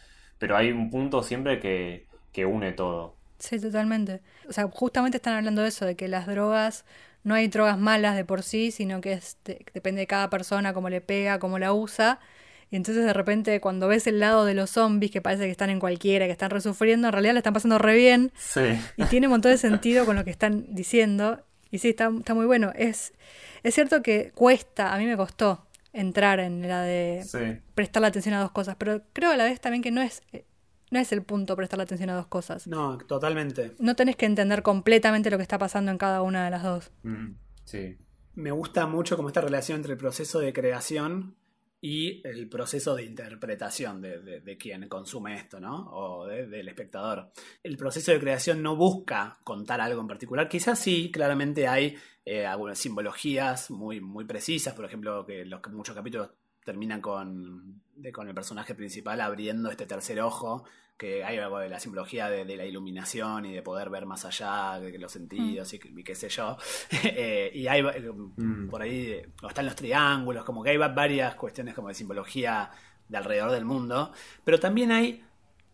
pero 0.42 0.58
hay 0.58 0.72
un 0.72 0.90
punto 0.90 1.22
siempre 1.22 1.60
que, 1.60 2.08
que 2.34 2.48
une 2.48 2.72
todo. 2.72 3.14
Sí, 3.38 3.60
totalmente. 3.60 4.22
O 4.50 4.54
sea, 4.54 4.68
justamente 4.68 5.18
están 5.18 5.36
hablando 5.36 5.62
de 5.62 5.68
eso, 5.68 5.86
de 5.86 5.96
que 5.96 6.08
las 6.08 6.26
drogas, 6.26 6.84
no 7.24 7.36
hay 7.36 7.48
drogas 7.48 7.78
malas 7.78 8.16
de 8.16 8.26
por 8.26 8.42
sí, 8.42 8.72
sino 8.72 9.02
que 9.02 9.14
es 9.14 9.38
de- 9.46 9.64
depende 9.76 10.00
de 10.02 10.08
cada 10.08 10.32
persona, 10.32 10.74
cómo 10.74 10.90
le 10.90 11.00
pega, 11.00 11.38
cómo 11.38 11.60
la 11.60 11.74
usa. 11.74 12.20
Y 12.72 12.76
entonces 12.76 13.06
de 13.06 13.14
repente 13.14 13.62
cuando 13.62 13.88
ves 13.88 14.08
el 14.08 14.20
lado 14.20 14.44
de 14.46 14.56
los 14.56 14.72
zombies, 14.72 15.12
que 15.12 15.22
parece 15.22 15.44
que 15.44 15.52
están 15.52 15.70
en 15.70 15.80
cualquiera, 15.80 16.26
que 16.26 16.32
están 16.32 16.50
resufriendo, 16.50 17.08
en 17.08 17.12
realidad 17.14 17.34
le 17.34 17.40
están 17.42 17.54
pasando 17.54 17.78
re 17.78 17.94
bien. 17.96 18.32
Sí. 18.36 18.62
Y 18.98 19.04
tiene 19.06 19.28
un 19.28 19.32
montón 19.32 19.52
de 19.52 19.60
sentido 19.60 20.06
con 20.08 20.16
lo 20.16 20.24
que 20.24 20.32
están 20.32 20.66
diciendo. 20.74 21.40
Y 21.70 21.78
sí, 21.78 21.90
está, 21.90 22.10
está 22.18 22.34
muy 22.34 22.48
bueno. 22.48 22.72
Es, 22.76 23.14
es 23.62 23.76
cierto 23.76 24.02
que 24.02 24.32
cuesta, 24.34 24.92
a 24.92 24.98
mí 24.98 25.06
me 25.06 25.16
costó 25.18 25.68
entrar 25.94 26.40
en 26.40 26.68
la 26.68 26.82
de 26.84 27.24
Sí. 27.26 27.60
prestar 27.76 28.02
la 28.02 28.08
atención 28.08 28.34
a 28.36 28.42
dos 28.42 28.52
cosas, 28.52 28.76
pero 28.78 29.02
creo 29.14 29.32
a 29.32 29.38
la 29.38 29.44
vez 29.46 29.60
también 29.60 29.82
que 29.84 29.92
no 29.92 30.02
es, 30.02 30.22
eh, 30.32 30.46
no 30.90 31.00
es 31.00 31.12
el 31.12 31.24
punto 31.24 31.56
prestar 31.56 31.78
la 31.78 31.84
atención 31.84 32.10
a 32.10 32.16
dos 32.16 32.28
cosas. 32.28 32.68
No, 32.68 32.98
totalmente. 32.98 33.76
No 33.80 33.96
tenés 33.96 34.16
que 34.16 34.26
entender 34.26 34.62
completamente 34.64 35.30
lo 35.32 35.38
que 35.38 35.44
está 35.44 35.58
pasando 35.58 35.92
en 35.92 35.98
cada 35.98 36.22
una 36.22 36.46
de 36.46 36.52
las 36.52 36.64
dos. 36.64 36.92
Mm, 37.04 37.34
sí. 37.66 37.98
Me 38.36 38.52
gusta 38.52 38.88
mucho 38.88 39.18
como 39.18 39.28
esta 39.28 39.42
relación 39.42 39.78
entre 39.78 39.94
el 39.94 39.98
proceso 39.98 40.40
de 40.40 40.54
creación 40.54 41.36
y 41.84 42.22
el 42.28 42.48
proceso 42.48 42.96
de 42.96 43.04
interpretación 43.06 44.02
de, 44.02 44.22
de- 44.22 44.40
de 44.42 44.58
quien 44.58 44.88
consume 44.88 45.36
esto, 45.36 45.60
¿no? 45.60 45.90
O 45.92 46.28
de- 46.28 46.46
del 46.48 46.68
espectador. 46.68 47.32
El 47.64 47.76
proceso 47.78 48.12
de 48.12 48.20
creación 48.20 48.62
no 48.62 48.76
busca 48.76 49.40
contar 49.44 49.82
algo 49.82 50.00
en 50.02 50.08
particular. 50.08 50.48
Quizás 50.48 50.78
sí, 50.80 51.10
claramente 51.12 51.68
hay 51.68 51.96
eh, 52.24 52.46
algunas 52.46 52.78
simbologías 52.78 53.72
muy, 53.72 54.00
muy 54.00 54.26
precisas, 54.26 54.74
por 54.76 54.86
ejemplo, 54.86 55.26
que 55.26 55.44
los 55.46 55.60
muchos 55.72 55.96
capítulos 55.96 56.30
terminan 56.64 57.02
con, 57.02 57.82
de- 57.96 58.12
con 58.12 58.28
el 58.28 58.34
personaje 58.36 58.76
principal 58.76 59.20
abriendo 59.22 59.70
este 59.70 59.86
tercer 59.86 60.20
ojo, 60.22 60.64
que 60.98 61.24
hay 61.24 61.38
algo 61.40 61.58
de 61.58 61.68
la 61.70 61.80
simbología 61.80 62.30
de, 62.30 62.46
de 62.46 62.56
la 62.56 62.66
iluminación 62.66 63.46
y 63.46 63.54
de 63.54 63.64
poder 63.64 63.90
ver 63.90 64.06
más 64.06 64.24
allá 64.26 64.80
de 64.80 64.96
los 65.00 65.12
sentidos 65.12 65.74
y, 65.74 65.80
y 65.98 66.04
qué 66.04 66.14
sé 66.14 66.30
yo. 66.30 66.58
Eh, 67.04 67.52
y 67.56 67.68
hay 67.68 67.80
eh, 67.82 68.12
Mm. 68.38 68.70
por 68.70 68.82
ahí, 68.84 69.08
eh, 69.12 69.30
o 69.42 69.48
están 69.48 69.66
los 69.66 69.76
triángulos, 69.76 70.44
como 70.46 70.62
que 70.64 70.70
hay 70.72 70.78
va- 70.78 70.90
varias 70.90 71.34
cuestiones 71.36 71.74
como 71.74 71.88
de 71.88 71.96
simbología 71.96 72.70
de 73.10 73.18
alrededor 73.18 73.52
del 73.52 73.66
mundo, 73.66 74.12
pero 74.44 74.60
también 74.60 74.92
hay 74.92 75.24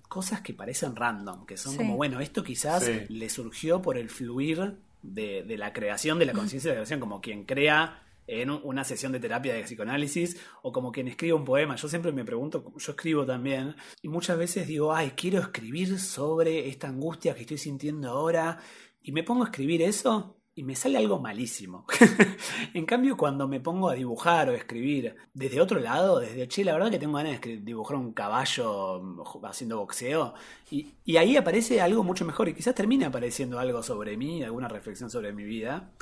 cosas 0.08 0.40
que 0.42 0.54
parecen 0.54 0.96
random, 0.96 1.46
que 1.46 1.58
son 1.58 1.74
Sí. 1.74 1.78
como, 1.80 1.98
bueno, 1.98 2.22
esto 2.22 2.42
quizás 2.44 2.86
Sí. 2.86 3.06
le 3.10 3.30
surgió 3.30 3.82
por 3.82 3.98
el 3.98 4.10
fluir 4.10 4.78
de, 5.04 5.44
de 5.44 5.58
la 5.58 5.74
creación, 5.74 6.18
de 6.20 6.26
la 6.26 6.34
conciencia 6.34 6.70
de 6.72 6.76
la 6.76 6.80
creación, 6.82 7.00
como 7.02 7.20
quien 7.20 7.44
crea 7.44 8.02
en 8.28 8.50
un- 8.52 8.62
una 8.64 8.84
sesión 8.84 9.12
de 9.14 9.20
terapia 9.20 9.54
de 9.54 9.64
psicoanálisis 9.64 10.38
o 10.62 10.72
como 10.72 10.92
quien 10.92 11.08
escribe 11.08 11.34
un 11.34 11.46
poema. 11.46 11.76
Yo 11.78 11.88
siempre 11.88 12.12
me 12.12 12.26
pregunto, 12.26 12.74
yo 12.78 12.92
escribo 12.92 13.26
también, 13.26 13.76
y 14.02 14.10
muchas 14.10 14.38
veces 14.38 14.68
digo, 14.68 14.94
ay, 14.94 15.12
quiero 15.16 15.40
escribir 15.40 16.00
sobre 16.00 16.68
esta 16.68 16.88
angustia 16.88 17.34
que 17.34 17.42
estoy 17.42 17.58
sintiendo 17.58 18.10
ahora, 18.10 18.60
y 19.02 19.12
me 19.14 19.24
pongo 19.24 19.44
a 19.44 19.48
escribir 19.48 19.82
eso 19.82 20.36
y 20.54 20.64
me 20.64 20.76
sale 20.76 20.98
algo 20.98 21.20
malísimo. 21.20 21.86
en 22.74 22.86
cambio, 22.88 23.16
cuando 23.16 23.48
me 23.48 23.60
pongo 23.60 23.90
a 23.90 23.94
dibujar 23.94 24.50
o 24.50 24.54
escribir 24.54 25.16
desde 25.34 25.62
otro 25.62 25.80
lado, 25.80 26.20
desde, 26.20 26.48
che, 26.48 26.64
la 26.66 26.74
verdad 26.74 26.90
que 26.90 26.98
tengo 27.00 27.16
ganas 27.18 27.40
de 27.42 27.58
dibujar 27.58 27.96
un 27.98 28.12
caballo 28.12 29.00
mm, 29.02 29.46
haciendo 29.46 29.78
boxeo, 29.78 30.34
y, 30.72 30.96
y 31.06 31.18
ahí 31.18 31.38
aparece 31.38 31.80
algo 31.80 32.04
mucho 32.04 32.26
mejor, 32.26 32.50
y 32.50 32.56
quizás 32.56 32.74
termine 32.76 33.06
apareciendo 33.06 33.60
algo 33.60 33.84
sobre 33.84 34.18
mí, 34.18 34.44
alguna 34.44 34.68
reflexión 34.68 35.10
sobre 35.12 35.32
mi 35.32 35.44
vida, 35.44 35.94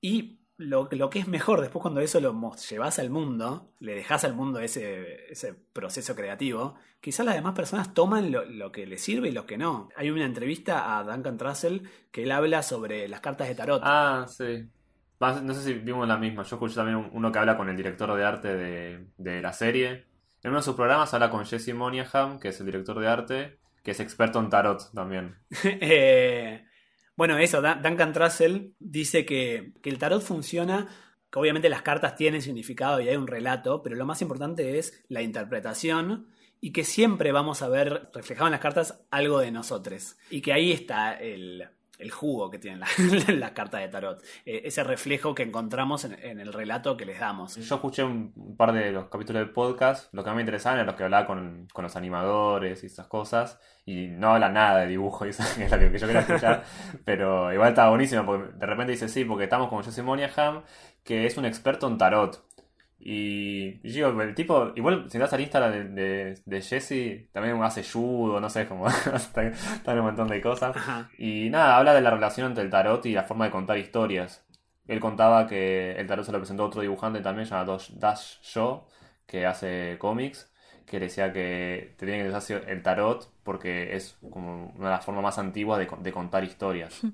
y 0.00 0.41
lo, 0.62 0.88
lo 0.90 1.10
que 1.10 1.18
es 1.20 1.28
mejor, 1.28 1.60
después 1.60 1.82
cuando 1.82 2.00
eso 2.00 2.20
lo 2.20 2.52
llevas 2.70 2.98
al 2.98 3.10
mundo, 3.10 3.72
le 3.80 3.94
dejas 3.94 4.24
al 4.24 4.34
mundo 4.34 4.60
ese, 4.60 5.30
ese 5.32 5.54
proceso 5.54 6.14
creativo, 6.16 6.74
quizás 7.00 7.26
las 7.26 7.34
demás 7.34 7.54
personas 7.54 7.94
toman 7.94 8.30
lo, 8.32 8.44
lo 8.44 8.72
que 8.72 8.86
les 8.86 9.02
sirve 9.02 9.28
y 9.28 9.32
lo 9.32 9.46
que 9.46 9.58
no. 9.58 9.88
Hay 9.96 10.10
una 10.10 10.24
entrevista 10.24 10.98
a 10.98 11.04
Duncan 11.04 11.36
Trussell 11.36 11.88
que 12.10 12.22
él 12.24 12.32
habla 12.32 12.62
sobre 12.62 13.08
las 13.08 13.20
cartas 13.20 13.48
de 13.48 13.54
tarot. 13.54 13.82
Ah, 13.84 14.26
sí. 14.28 14.68
No 15.20 15.54
sé 15.54 15.62
si 15.62 15.74
vimos 15.74 16.08
la 16.08 16.16
misma. 16.16 16.42
Yo 16.42 16.56
escuché 16.56 16.74
también 16.74 16.96
un- 16.96 17.10
uno 17.12 17.30
que 17.30 17.38
habla 17.38 17.56
con 17.56 17.68
el 17.68 17.76
director 17.76 18.12
de 18.14 18.24
arte 18.24 18.56
de, 18.56 19.06
de 19.16 19.40
la 19.40 19.52
serie. 19.52 20.06
En 20.42 20.50
uno 20.50 20.58
de 20.58 20.62
sus 20.64 20.74
programas 20.74 21.14
habla 21.14 21.30
con 21.30 21.44
Jesse 21.46 21.74
Moniaham, 21.74 22.40
que 22.40 22.48
es 22.48 22.58
el 22.60 22.66
director 22.66 22.98
de 22.98 23.06
arte, 23.08 23.58
que 23.84 23.92
es 23.92 24.00
experto 24.00 24.40
en 24.40 24.50
tarot 24.50 24.92
también. 24.92 25.36
Eh, 25.64 26.64
bueno, 27.16 27.38
eso, 27.38 27.60
Duncan 27.60 28.12
Trussell 28.12 28.74
dice 28.78 29.24
que, 29.24 29.72
que 29.82 29.90
el 29.90 29.98
tarot 29.98 30.22
funciona, 30.22 30.88
que 31.30 31.38
obviamente 31.38 31.68
las 31.68 31.82
cartas 31.82 32.16
tienen 32.16 32.42
significado 32.42 33.00
y 33.00 33.08
hay 33.08 33.16
un 33.16 33.26
relato, 33.26 33.82
pero 33.82 33.96
lo 33.96 34.06
más 34.06 34.22
importante 34.22 34.78
es 34.78 35.04
la 35.08 35.22
interpretación 35.22 36.28
y 36.60 36.72
que 36.72 36.84
siempre 36.84 37.32
vamos 37.32 37.60
a 37.60 37.68
ver 37.68 38.08
reflejado 38.14 38.46
en 38.46 38.52
las 38.52 38.60
cartas 38.60 39.04
algo 39.10 39.40
de 39.40 39.50
nosotros. 39.50 40.16
Y 40.30 40.40
que 40.40 40.52
ahí 40.52 40.72
está 40.72 41.12
el, 41.12 41.68
el 42.02 42.10
jugo 42.10 42.50
que 42.50 42.58
tienen 42.58 42.80
la- 42.80 42.88
las 43.34 43.52
cartas 43.52 43.80
de 43.80 43.88
tarot, 43.88 44.22
eh, 44.44 44.62
ese 44.64 44.84
reflejo 44.84 45.34
que 45.34 45.42
encontramos 45.44 46.04
en, 46.04 46.12
en 46.22 46.40
el 46.40 46.52
relato 46.52 46.96
que 46.96 47.06
les 47.06 47.18
damos. 47.20 47.56
Yo 47.56 47.74
escuché 47.76 48.04
un 48.04 48.54
par 48.56 48.72
de 48.72 48.92
los 48.92 49.06
capítulos 49.08 49.40
del 49.40 49.50
podcast. 49.52 50.12
Lo 50.12 50.22
que 50.22 50.28
más 50.30 50.36
me 50.36 50.42
interesaban 50.42 50.78
eran 50.78 50.86
los 50.88 50.96
que 50.96 51.04
hablaba 51.04 51.26
con, 51.26 51.68
con 51.72 51.84
los 51.84 51.96
animadores 51.96 52.82
y 52.82 52.86
esas 52.86 53.06
cosas. 53.06 53.58
Y 53.84 54.08
no 54.08 54.30
habla 54.34 54.48
nada 54.48 54.80
de 54.80 54.86
dibujo, 54.88 55.26
y 55.26 55.28
eso 55.30 55.42
es 55.42 55.70
lo 55.70 55.78
que 55.78 55.98
yo 55.98 56.06
quería 56.06 56.20
escuchar. 56.20 56.64
Pero 57.04 57.52
igual 57.52 57.70
estaba 57.70 57.88
buenísimo, 57.90 58.24
porque 58.26 58.52
de 58.52 58.66
repente 58.66 58.92
dice 58.92 59.08
sí, 59.08 59.24
porque 59.24 59.44
estamos 59.44 59.68
con 59.68 59.82
Jesse 59.82 60.02
Moniaham, 60.02 60.62
que 61.04 61.26
es 61.26 61.36
un 61.36 61.44
experto 61.46 61.88
en 61.88 61.98
tarot. 61.98 62.44
Y 63.04 63.80
digo, 63.88 64.10
el 64.22 64.34
tipo, 64.34 64.72
igual 64.76 65.10
si 65.10 65.18
das 65.18 65.32
al 65.32 65.40
Instagram 65.40 65.72
de, 65.72 65.84
de, 66.34 66.40
de 66.44 66.62
Jesse, 66.62 67.28
también 67.32 67.60
hace 67.62 67.82
judo, 67.84 68.40
no 68.40 68.48
sé, 68.48 68.68
como 68.68 68.86
está, 69.14 69.42
está 69.48 69.92
en 69.92 69.98
un 69.98 70.04
montón 70.06 70.28
de 70.28 70.40
cosas. 70.40 70.76
Ajá. 70.76 71.10
Y 71.18 71.50
nada, 71.50 71.76
habla 71.78 71.94
de 71.94 72.00
la 72.00 72.10
relación 72.10 72.46
entre 72.48 72.62
el 72.64 72.70
tarot 72.70 73.04
y 73.06 73.12
la 73.14 73.24
forma 73.24 73.46
de 73.46 73.50
contar 73.50 73.78
historias. 73.78 74.44
Él 74.86 75.00
contaba 75.00 75.46
que 75.48 75.92
el 75.92 76.06
tarot 76.06 76.24
se 76.24 76.32
lo 76.32 76.38
presentó 76.38 76.64
otro 76.64 76.80
dibujante 76.82 77.20
también, 77.20 77.48
llamado 77.48 77.78
Dash- 77.78 78.40
Shaw, 78.42 78.86
que 79.26 79.46
hace 79.46 79.96
cómics, 79.98 80.52
que 80.86 81.00
decía 81.00 81.32
que 81.32 81.94
te 81.98 82.06
tiene 82.06 82.20
que 82.22 82.26
interesar 82.28 82.68
el 82.70 82.82
tarot 82.82 83.32
porque 83.42 83.96
es 83.96 84.16
como 84.30 84.66
una 84.76 84.88
de 84.90 84.94
las 84.96 85.04
formas 85.04 85.22
más 85.24 85.38
antiguas 85.38 85.78
de 86.02 86.12
contar 86.12 86.44
historias. 86.44 87.00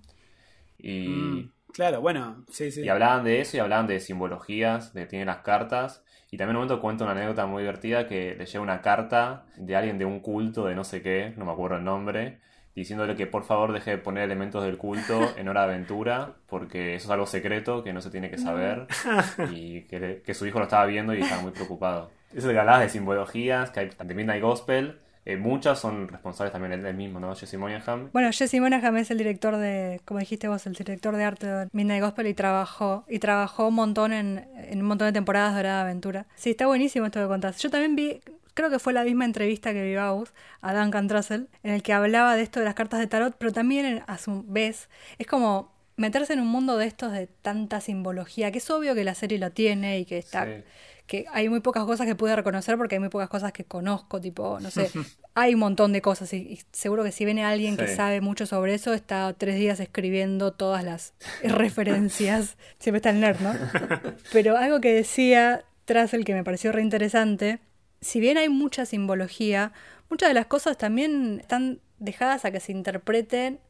Y, 0.79 0.99
Mm, 1.05 1.51
claro, 1.73 2.01
bueno, 2.01 2.45
sí, 2.51 2.71
sí. 2.71 2.83
y 2.83 2.89
hablaban 2.89 3.25
de 3.25 3.41
eso 3.41 3.57
y 3.57 3.61
hablaban 3.61 3.87
de 3.87 4.01
simbologías, 4.01 4.93
de 4.95 5.07
tiene 5.07 5.25
las 5.25 5.39
cartas. 5.39 6.05
Y 6.31 6.37
también 6.37 6.57
en 6.57 6.57
un 6.57 6.63
momento 6.67 6.83
cuenta 6.83 7.05
una 7.05 7.13
anécdota 7.13 7.47
muy 7.47 7.63
divertida 7.63 8.07
que 8.07 8.35
le 8.35 8.45
llega 8.45 8.61
una 8.61 8.83
carta 8.83 9.47
de 9.57 9.77
alguien 9.77 9.97
de 9.97 10.05
un 10.05 10.21
culto 10.21 10.67
de 10.67 10.75
no 10.75 10.85
sé 10.85 11.01
qué, 11.01 11.33
no 11.39 11.47
me 11.47 11.53
acuerdo 11.53 11.79
el 11.79 11.85
nombre, 11.85 12.39
diciéndole 12.75 13.17
que 13.17 13.27
por 13.27 13.45
favor 13.45 13.73
deje 13.73 13.93
de 13.93 13.99
poner 13.99 14.25
elementos 14.25 14.63
del 14.63 14.77
culto 14.77 15.21
en 15.37 15.49
Hora 15.49 15.63
de 15.63 15.73
Aventura, 15.73 16.35
porque 16.47 16.95
eso 16.95 17.07
es 17.07 17.11
algo 17.11 17.27
secreto 17.27 17.83
que 17.83 17.95
no 17.95 18.03
se 18.03 18.11
tiene 18.11 18.31
que 18.31 18.37
saber 18.37 18.87
y 19.51 19.83
que, 19.83 20.23
que 20.25 20.35
su 20.35 20.47
hijo 20.47 20.59
lo 20.59 20.65
estaba 20.65 20.85
viendo 20.85 21.15
y 21.15 21.23
estaba 21.23 21.41
muy 21.41 21.53
preocupado. 21.53 22.11
Eso 22.35 22.49
que 22.51 22.59
hablabas 22.59 22.83
de 22.83 22.91
simbologías, 22.91 23.71
que 23.71 23.81
hay 23.81 23.91
de 24.05 24.15
Midnight 24.15 24.43
Gospel, 24.43 24.99
eh, 25.29 25.37
muchas 25.37 25.79
son 25.79 26.09
responsables 26.09 26.53
también 26.53 26.73
él 26.73 26.95
mismo, 26.95 27.21
¿no? 27.21 27.35
Jesse 27.37 27.59
Moniaham. 27.59 28.09
Bueno, 28.15 28.31
Jesse 28.33 28.61
Monaghan 28.61 28.97
es 28.97 29.11
el 29.11 29.19
director 29.19 29.59
de, 29.59 30.01
como 30.07 30.21
dijiste 30.21 30.49
vos, 30.49 30.67
el 30.67 30.73
director 30.73 31.15
de 31.15 31.23
arte 31.23 31.47
de 31.47 31.69
Midnight 31.73 32.03
Gospel 32.03 32.27
y 32.29 32.33
trabajó, 32.35 33.05
y 33.09 33.19
trabajó 33.19 33.69
un 33.69 33.75
montón 33.75 34.15
en, 34.15 34.49
en 34.57 34.81
un 34.81 34.87
montón 34.89 35.07
de 35.09 35.13
temporadas 35.13 35.53
de 35.53 35.59
Dorada 35.59 35.83
Aventura. 35.83 36.27
Sí, 36.35 36.51
está 36.51 36.67
buenísimo 36.67 37.05
esto 37.05 37.21
que 37.21 37.27
contás. 37.27 37.59
Yo 37.59 37.69
también 37.69 37.95
vi, 37.95 38.23
creo 38.55 38.71
que 38.71 38.79
fue 38.79 38.95
la 38.95 39.05
misma 39.05 39.27
entrevista 39.27 39.75
que 39.75 39.85
vi 39.85 39.95
a 39.97 40.13
vos, 40.13 40.33
a 40.63 40.73
Duncan 40.73 41.09
Trussell, 41.09 41.49
en 41.63 41.75
el 41.75 41.83
que 41.83 41.93
hablaba 41.93 42.35
de 42.35 42.43
esto 42.43 42.61
de 42.61 42.65
las 42.65 42.75
cartas 42.75 42.99
de 42.99 43.07
tarot, 43.07 43.37
pero 43.37 43.53
también 43.53 44.03
a 44.07 44.17
su 44.17 44.45
vez 44.45 44.89
es 45.19 45.27
como 45.27 45.77
meterse 45.97 46.33
en 46.33 46.41
un 46.41 46.47
mundo 46.49 46.79
de 46.79 46.87
estos 46.87 47.13
de 47.13 47.27
tanta 47.27 47.83
simbología, 47.83 48.51
que 48.51 48.59
es 48.59 48.71
obvio 48.71 48.95
que 48.95 49.05
la 49.05 49.15
serie 49.15 49.39
lo 49.39 49.51
tiene 49.51 49.99
y 49.99 50.05
que 50.07 50.17
está 50.17 50.47
Sí. 50.47 50.63
Que 51.09 51.25
hay 51.33 51.49
muy 51.49 51.61
pocas 51.61 51.85
cosas 51.85 52.07
que 52.07 52.15
pude 52.15 52.37
reconocer 52.37 52.77
porque 52.77 52.97
hay 52.97 52.99
muy 53.01 53.09
pocas 53.09 53.31
cosas 53.31 53.51
que 53.51 53.65
conozco, 53.65 54.21
tipo, 54.21 54.61
no 54.61 54.71
sé, 54.71 54.91
hay 55.35 55.55
un 55.55 55.61
montón 55.61 55.93
de 55.93 56.03
cosas 56.03 56.33
y, 56.35 56.37
y 56.37 56.61
seguro 56.71 57.03
que 57.03 57.11
si 57.11 57.25
viene 57.25 57.45
alguien 57.45 57.77
que 57.77 57.89
sabe 57.89 58.21
mucho 58.21 58.45
sobre 58.45 58.75
eso, 58.75 58.93
está 58.93 59.33
tres 59.33 59.57
días 59.57 59.81
escribiendo 59.81 60.53
todas 60.53 60.85
las 60.85 61.15
referencias, 61.43 62.59
siempre 62.79 62.99
está 62.99 63.11
el 63.11 63.21
nerd, 63.21 63.41
¿no? 63.41 63.55
Pero 64.33 64.59
algo 64.59 64.81
que 64.81 64.93
decía 64.93 65.65
Trussell 65.87 66.27
que 66.27 66.35
me 66.35 66.45
pareció 66.45 66.73
re 66.73 66.83
interesante, 66.83 67.61
si 68.03 68.21
bien 68.21 68.37
hay 68.37 68.51
mucha 68.51 68.85
simbología, 68.85 69.73
muchas 70.11 70.29
de 70.29 70.35
las 70.35 70.47
cosas 70.47 70.77
también 70.77 71.39
están 71.41 71.81
dejadas 71.99 72.45
a 72.45 72.51
que 72.51 72.61
se 72.61 72.73
interpreten 72.73 73.61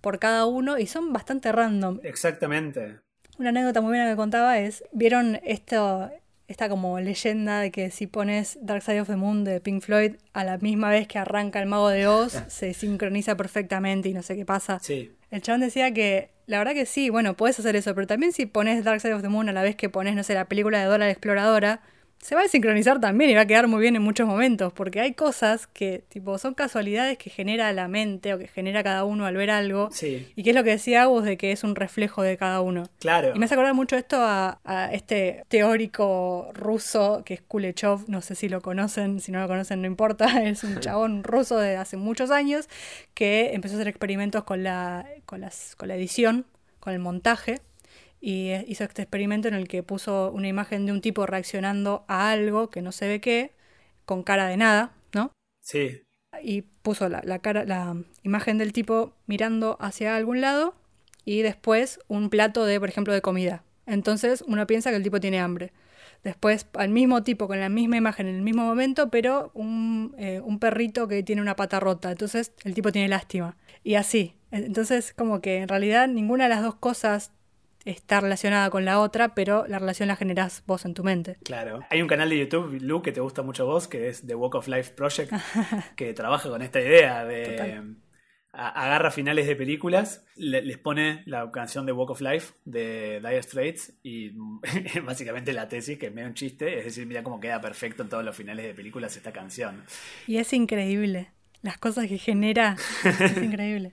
por 0.00 0.18
cada 0.18 0.44
uno 0.46 0.76
y 0.76 0.86
son 0.88 1.12
bastante 1.12 1.52
random. 1.52 2.00
Exactamente. 2.02 2.98
Una 3.38 3.50
anécdota 3.50 3.80
muy 3.80 3.90
buena 3.90 4.10
que 4.10 4.16
contaba 4.16 4.58
es, 4.58 4.82
¿vieron 4.92 5.40
esto, 5.44 6.10
esta 6.50 6.68
como 6.68 6.98
leyenda 6.98 7.60
de 7.60 7.70
que 7.70 7.92
si 7.92 8.08
pones 8.08 8.58
Dark 8.60 8.82
Side 8.82 9.00
of 9.00 9.08
the 9.08 9.14
Moon 9.14 9.44
de 9.44 9.60
Pink 9.60 9.82
Floyd 9.82 10.16
a 10.32 10.42
la 10.42 10.58
misma 10.58 10.90
vez 10.90 11.06
que 11.06 11.16
arranca 11.16 11.60
el 11.60 11.66
Mago 11.66 11.88
de 11.90 12.08
Oz, 12.08 12.42
se 12.48 12.74
sincroniza 12.74 13.36
perfectamente 13.36 14.08
y 14.08 14.14
no 14.14 14.22
sé 14.22 14.34
qué 14.34 14.44
pasa? 14.44 14.80
Sí. 14.80 15.12
El 15.30 15.42
chabón 15.42 15.60
decía 15.60 15.94
que, 15.94 16.32
la 16.46 16.58
verdad 16.58 16.72
que 16.72 16.86
sí, 16.86 17.08
bueno, 17.08 17.36
puedes 17.36 17.56
hacer 17.60 17.76
eso, 17.76 17.94
pero 17.94 18.08
también 18.08 18.32
si 18.32 18.46
pones 18.46 18.82
Dark 18.82 19.00
Side 19.00 19.14
of 19.14 19.22
the 19.22 19.28
Moon 19.28 19.48
a 19.48 19.52
la 19.52 19.62
vez 19.62 19.76
que 19.76 19.88
pones, 19.88 20.16
no 20.16 20.24
sé, 20.24 20.34
la 20.34 20.46
película 20.46 20.80
de 20.80 20.86
Dora 20.86 21.04
la 21.06 21.10
Exploradora, 21.12 21.82
se 22.22 22.34
va 22.34 22.42
a 22.42 22.48
sincronizar 22.48 23.00
también 23.00 23.30
y 23.30 23.34
va 23.34 23.40
a 23.40 23.46
quedar 23.46 23.66
muy 23.66 23.80
bien 23.80 23.96
en 23.96 24.02
muchos 24.02 24.26
momentos, 24.26 24.72
porque 24.74 25.00
hay 25.00 25.14
cosas 25.14 25.66
que, 25.66 26.04
tipo, 26.10 26.36
son 26.36 26.52
casualidades 26.52 27.16
que 27.16 27.30
genera 27.30 27.72
la 27.72 27.88
mente 27.88 28.34
o 28.34 28.38
que 28.38 28.46
genera 28.46 28.82
cada 28.82 29.04
uno 29.04 29.24
al 29.24 29.36
ver 29.36 29.50
algo, 29.50 29.88
Sí. 29.90 30.30
y 30.36 30.42
que 30.42 30.50
es 30.50 30.56
lo 30.56 30.62
que 30.62 30.70
decía 30.70 31.02
Agus 31.04 31.24
de 31.24 31.38
que 31.38 31.50
es 31.50 31.64
un 31.64 31.74
reflejo 31.74 32.22
de 32.22 32.36
cada 32.36 32.60
uno. 32.60 32.84
Claro. 32.98 33.32
Y 33.34 33.38
me 33.38 33.46
hace 33.46 33.54
acordar 33.54 33.72
mucho 33.72 33.96
esto 33.96 34.18
a, 34.20 34.60
a 34.64 34.92
este 34.92 35.44
teórico 35.48 36.50
ruso 36.52 37.22
que 37.24 37.34
es 37.34 37.40
Kulechov, 37.42 38.04
no 38.08 38.20
sé 38.20 38.34
si 38.34 38.48
lo 38.50 38.60
conocen, 38.60 39.20
si 39.20 39.32
no 39.32 39.40
lo 39.40 39.48
conocen 39.48 39.80
no 39.80 39.86
importa, 39.86 40.26
es 40.44 40.62
un 40.62 40.78
chabón 40.80 41.24
ruso 41.24 41.56
de 41.58 41.76
hace 41.76 41.96
muchos 41.96 42.30
años 42.30 42.68
que 43.14 43.54
empezó 43.54 43.74
a 43.74 43.78
hacer 43.78 43.88
experimentos 43.88 44.44
con 44.44 44.62
la, 44.62 45.06
con 45.24 45.40
las, 45.40 45.74
con 45.76 45.88
la 45.88 45.96
edición, 45.96 46.44
con 46.80 46.92
el 46.92 46.98
montaje, 46.98 47.60
y 48.20 48.52
hizo 48.66 48.84
este 48.84 49.02
experimento 49.02 49.48
en 49.48 49.54
el 49.54 49.66
que 49.66 49.82
puso 49.82 50.30
una 50.32 50.48
imagen 50.48 50.86
de 50.86 50.92
un 50.92 51.00
tipo 51.00 51.26
reaccionando 51.26 52.04
a 52.06 52.30
algo 52.30 52.70
que 52.70 52.82
no 52.82 52.92
se 52.92 53.08
ve 53.08 53.20
qué, 53.20 53.52
con 54.04 54.22
cara 54.22 54.46
de 54.46 54.56
nada, 54.56 54.92
¿no? 55.14 55.32
Sí. 55.60 56.02
Y 56.42 56.62
puso 56.62 57.08
la, 57.08 57.22
la 57.24 57.38
cara, 57.38 57.64
la 57.64 57.96
imagen 58.22 58.58
del 58.58 58.72
tipo 58.72 59.14
mirando 59.26 59.76
hacia 59.80 60.16
algún 60.16 60.40
lado 60.40 60.74
y 61.24 61.42
después 61.42 62.00
un 62.08 62.30
plato 62.30 62.64
de, 62.66 62.78
por 62.78 62.88
ejemplo, 62.88 63.12
de 63.12 63.22
comida. 63.22 63.62
Entonces 63.86 64.44
uno 64.46 64.66
piensa 64.66 64.90
que 64.90 64.96
el 64.96 65.02
tipo 65.02 65.20
tiene 65.20 65.40
hambre. 65.40 65.72
Después 66.22 66.66
al 66.74 66.90
mismo 66.90 67.22
tipo, 67.22 67.48
con 67.48 67.58
la 67.60 67.70
misma 67.70 67.96
imagen 67.96 68.26
en 68.26 68.36
el 68.36 68.42
mismo 68.42 68.64
momento, 68.64 69.10
pero 69.10 69.50
un, 69.54 70.14
eh, 70.18 70.40
un 70.44 70.58
perrito 70.58 71.08
que 71.08 71.22
tiene 71.22 71.40
una 71.40 71.56
pata 71.56 71.80
rota. 71.80 72.10
Entonces 72.10 72.52
el 72.64 72.74
tipo 72.74 72.92
tiene 72.92 73.08
lástima. 73.08 73.56
Y 73.82 73.94
así. 73.94 74.34
Entonces 74.50 75.14
como 75.14 75.40
que 75.40 75.58
en 75.58 75.68
realidad 75.68 76.08
ninguna 76.08 76.44
de 76.44 76.50
las 76.50 76.62
dos 76.62 76.74
cosas 76.74 77.32
está 77.84 78.20
relacionada 78.20 78.68
con 78.70 78.84
la 78.84 79.00
otra, 79.00 79.34
pero 79.34 79.66
la 79.66 79.78
relación 79.78 80.08
la 80.08 80.16
generás 80.16 80.62
vos 80.66 80.84
en 80.84 80.94
tu 80.94 81.02
mente. 81.04 81.36
Claro. 81.44 81.80
Hay 81.90 82.02
un 82.02 82.08
canal 82.08 82.28
de 82.28 82.38
YouTube, 82.38 82.78
Lu, 82.80 83.02
que 83.02 83.12
te 83.12 83.20
gusta 83.20 83.42
mucho 83.42 83.66
vos, 83.66 83.88
que 83.88 84.08
es 84.08 84.26
The 84.26 84.34
Walk 84.34 84.54
of 84.56 84.68
Life 84.68 84.92
Project, 84.94 85.32
que 85.96 86.12
trabaja 86.14 86.48
con 86.48 86.62
esta 86.62 86.80
idea 86.80 87.24
de... 87.24 87.42
Total. 87.44 87.96
agarra 88.52 89.10
finales 89.10 89.46
de 89.46 89.54
películas, 89.56 90.24
le- 90.36 90.62
les 90.62 90.76
pone 90.76 91.22
la 91.26 91.50
canción 91.52 91.86
de 91.86 91.92
Walk 91.92 92.10
of 92.10 92.20
Life 92.20 92.54
de 92.64 93.20
Dire 93.20 93.42
Straits 93.42 93.94
y 94.02 94.32
básicamente 95.04 95.52
la 95.52 95.68
tesis, 95.68 95.98
que 95.98 96.06
es 96.06 96.12
medio 96.12 96.28
un 96.28 96.34
chiste, 96.34 96.78
es 96.78 96.84
decir, 96.84 97.06
mira 97.06 97.22
cómo 97.22 97.38
queda 97.40 97.60
perfecto 97.60 98.02
en 98.02 98.08
todos 98.08 98.24
los 98.24 98.34
finales 98.36 98.66
de 98.66 98.74
películas 98.74 99.16
esta 99.16 99.32
canción. 99.32 99.84
Y 100.26 100.36
es 100.38 100.52
increíble. 100.52 101.30
Las 101.62 101.78
cosas 101.78 102.08
que 102.08 102.18
genera 102.18 102.76
es 103.04 103.36
increíble. 103.42 103.92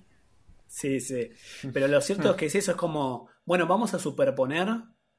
Sí, 0.68 1.00
sí. 1.00 1.30
Pero 1.74 1.88
lo 1.88 2.02
cierto 2.02 2.32
es 2.32 2.36
que 2.38 2.46
es 2.48 2.56
eso, 2.56 2.72
es 2.72 2.78
como, 2.78 3.30
bueno, 3.48 3.66
vamos 3.66 3.94
a 3.94 4.00
superponer 4.00 4.68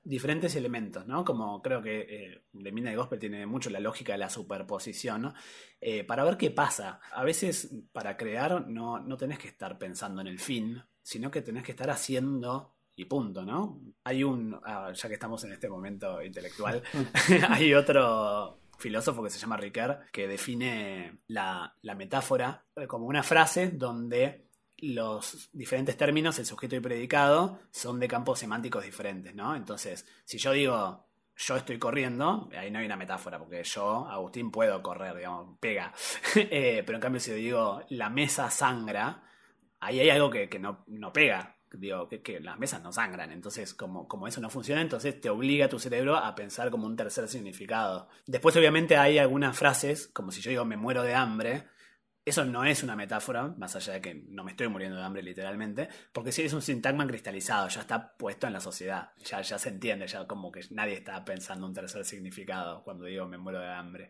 diferentes 0.04 0.54
elementos, 0.54 1.06
¿no? 1.06 1.24
Como 1.24 1.62
creo 1.62 1.80
que 1.80 2.00
eh, 2.00 2.44
The 2.52 2.72
Midnight 2.72 2.98
Gospel 2.98 3.18
tiene 3.18 3.46
mucho 3.46 3.70
la 3.70 3.80
lógica 3.80 4.12
de 4.12 4.18
la 4.18 4.28
superposición, 4.28 5.22
¿no? 5.22 5.34
Eh, 5.80 6.04
para 6.04 6.24
ver 6.24 6.36
qué 6.36 6.50
pasa. 6.50 7.00
A 7.12 7.24
veces 7.24 7.74
para 7.90 8.18
crear 8.18 8.68
no, 8.68 9.00
no 9.00 9.16
tenés 9.16 9.38
que 9.38 9.48
estar 9.48 9.78
pensando 9.78 10.20
en 10.20 10.26
el 10.26 10.38
fin, 10.38 10.82
sino 11.02 11.30
que 11.30 11.40
tenés 11.40 11.64
que 11.64 11.72
estar 11.72 11.88
haciendo 11.88 12.74
y 12.94 13.06
punto, 13.06 13.46
¿no? 13.46 13.80
Hay 14.04 14.22
un, 14.24 14.60
ah, 14.62 14.92
ya 14.92 15.08
que 15.08 15.14
estamos 15.14 15.42
en 15.44 15.52
este 15.52 15.70
momento 15.70 16.22
intelectual, 16.22 16.82
hay 17.48 17.72
otro 17.72 18.60
filósofo 18.78 19.22
que 19.22 19.30
se 19.30 19.38
llama 19.38 19.56
Ricard 19.56 20.10
que 20.12 20.28
define 20.28 21.20
la, 21.28 21.74
la 21.80 21.94
metáfora 21.94 22.66
eh, 22.76 22.86
como 22.86 23.06
una 23.06 23.22
frase 23.22 23.70
donde 23.70 24.47
los 24.80 25.50
diferentes 25.52 25.96
términos, 25.96 26.38
el 26.38 26.46
sujeto 26.46 26.76
y 26.76 26.80
predicado, 26.80 27.60
son 27.70 27.98
de 28.00 28.08
campos 28.08 28.38
semánticos 28.38 28.84
diferentes, 28.84 29.34
¿no? 29.34 29.56
Entonces, 29.56 30.06
si 30.24 30.38
yo 30.38 30.52
digo 30.52 31.08
yo 31.38 31.56
estoy 31.56 31.78
corriendo, 31.78 32.50
ahí 32.58 32.70
no 32.70 32.80
hay 32.80 32.86
una 32.86 32.96
metáfora, 32.96 33.38
porque 33.38 33.62
yo, 33.62 34.08
Agustín, 34.08 34.50
puedo 34.50 34.82
correr, 34.82 35.16
digamos, 35.16 35.56
pega. 35.60 35.92
Eh, 36.34 36.82
pero 36.84 36.96
en 36.96 37.02
cambio, 37.02 37.20
si 37.20 37.32
digo 37.32 37.82
la 37.90 38.10
mesa 38.10 38.50
sangra, 38.50 39.22
ahí 39.80 40.00
hay 40.00 40.10
algo 40.10 40.30
que, 40.30 40.48
que 40.48 40.58
no, 40.58 40.84
no 40.88 41.12
pega. 41.12 41.56
Digo, 41.70 42.08
que, 42.08 42.22
que 42.22 42.40
las 42.40 42.58
mesas 42.58 42.82
no 42.82 42.92
sangran. 42.92 43.30
Entonces, 43.30 43.74
como, 43.74 44.08
como 44.08 44.26
eso 44.26 44.40
no 44.40 44.50
funciona, 44.50 44.80
entonces 44.80 45.20
te 45.20 45.30
obliga 45.30 45.66
a 45.66 45.68
tu 45.68 45.78
cerebro 45.78 46.16
a 46.16 46.34
pensar 46.34 46.70
como 46.70 46.86
un 46.86 46.96
tercer 46.96 47.28
significado. 47.28 48.08
Después, 48.26 48.56
obviamente, 48.56 48.96
hay 48.96 49.18
algunas 49.18 49.56
frases, 49.56 50.08
como 50.08 50.32
si 50.32 50.40
yo 50.40 50.50
digo 50.50 50.64
me 50.64 50.76
muero 50.76 51.02
de 51.02 51.14
hambre, 51.14 51.68
eso 52.28 52.44
no 52.44 52.64
es 52.64 52.82
una 52.82 52.96
metáfora, 52.96 53.48
más 53.58 53.74
allá 53.76 53.94
de 53.94 54.00
que 54.00 54.14
no 54.28 54.44
me 54.44 54.50
estoy 54.52 54.68
muriendo 54.68 54.96
de 54.96 55.02
hambre 55.04 55.22
literalmente, 55.22 55.88
porque 56.12 56.32
sí 56.32 56.42
es 56.42 56.52
un 56.52 56.62
sintagma 56.62 57.06
cristalizado, 57.06 57.68
ya 57.68 57.80
está 57.80 58.16
puesto 58.16 58.46
en 58.46 58.52
la 58.52 58.60
sociedad, 58.60 59.10
ya, 59.24 59.40
ya 59.42 59.58
se 59.58 59.68
entiende, 59.70 60.06
ya 60.06 60.26
como 60.26 60.50
que 60.52 60.60
nadie 60.70 60.94
está 60.94 61.24
pensando 61.24 61.66
un 61.66 61.74
tercer 61.74 62.04
significado 62.04 62.82
cuando 62.84 63.04
digo 63.04 63.26
me 63.26 63.38
muero 63.38 63.60
de 63.60 63.68
hambre. 63.68 64.08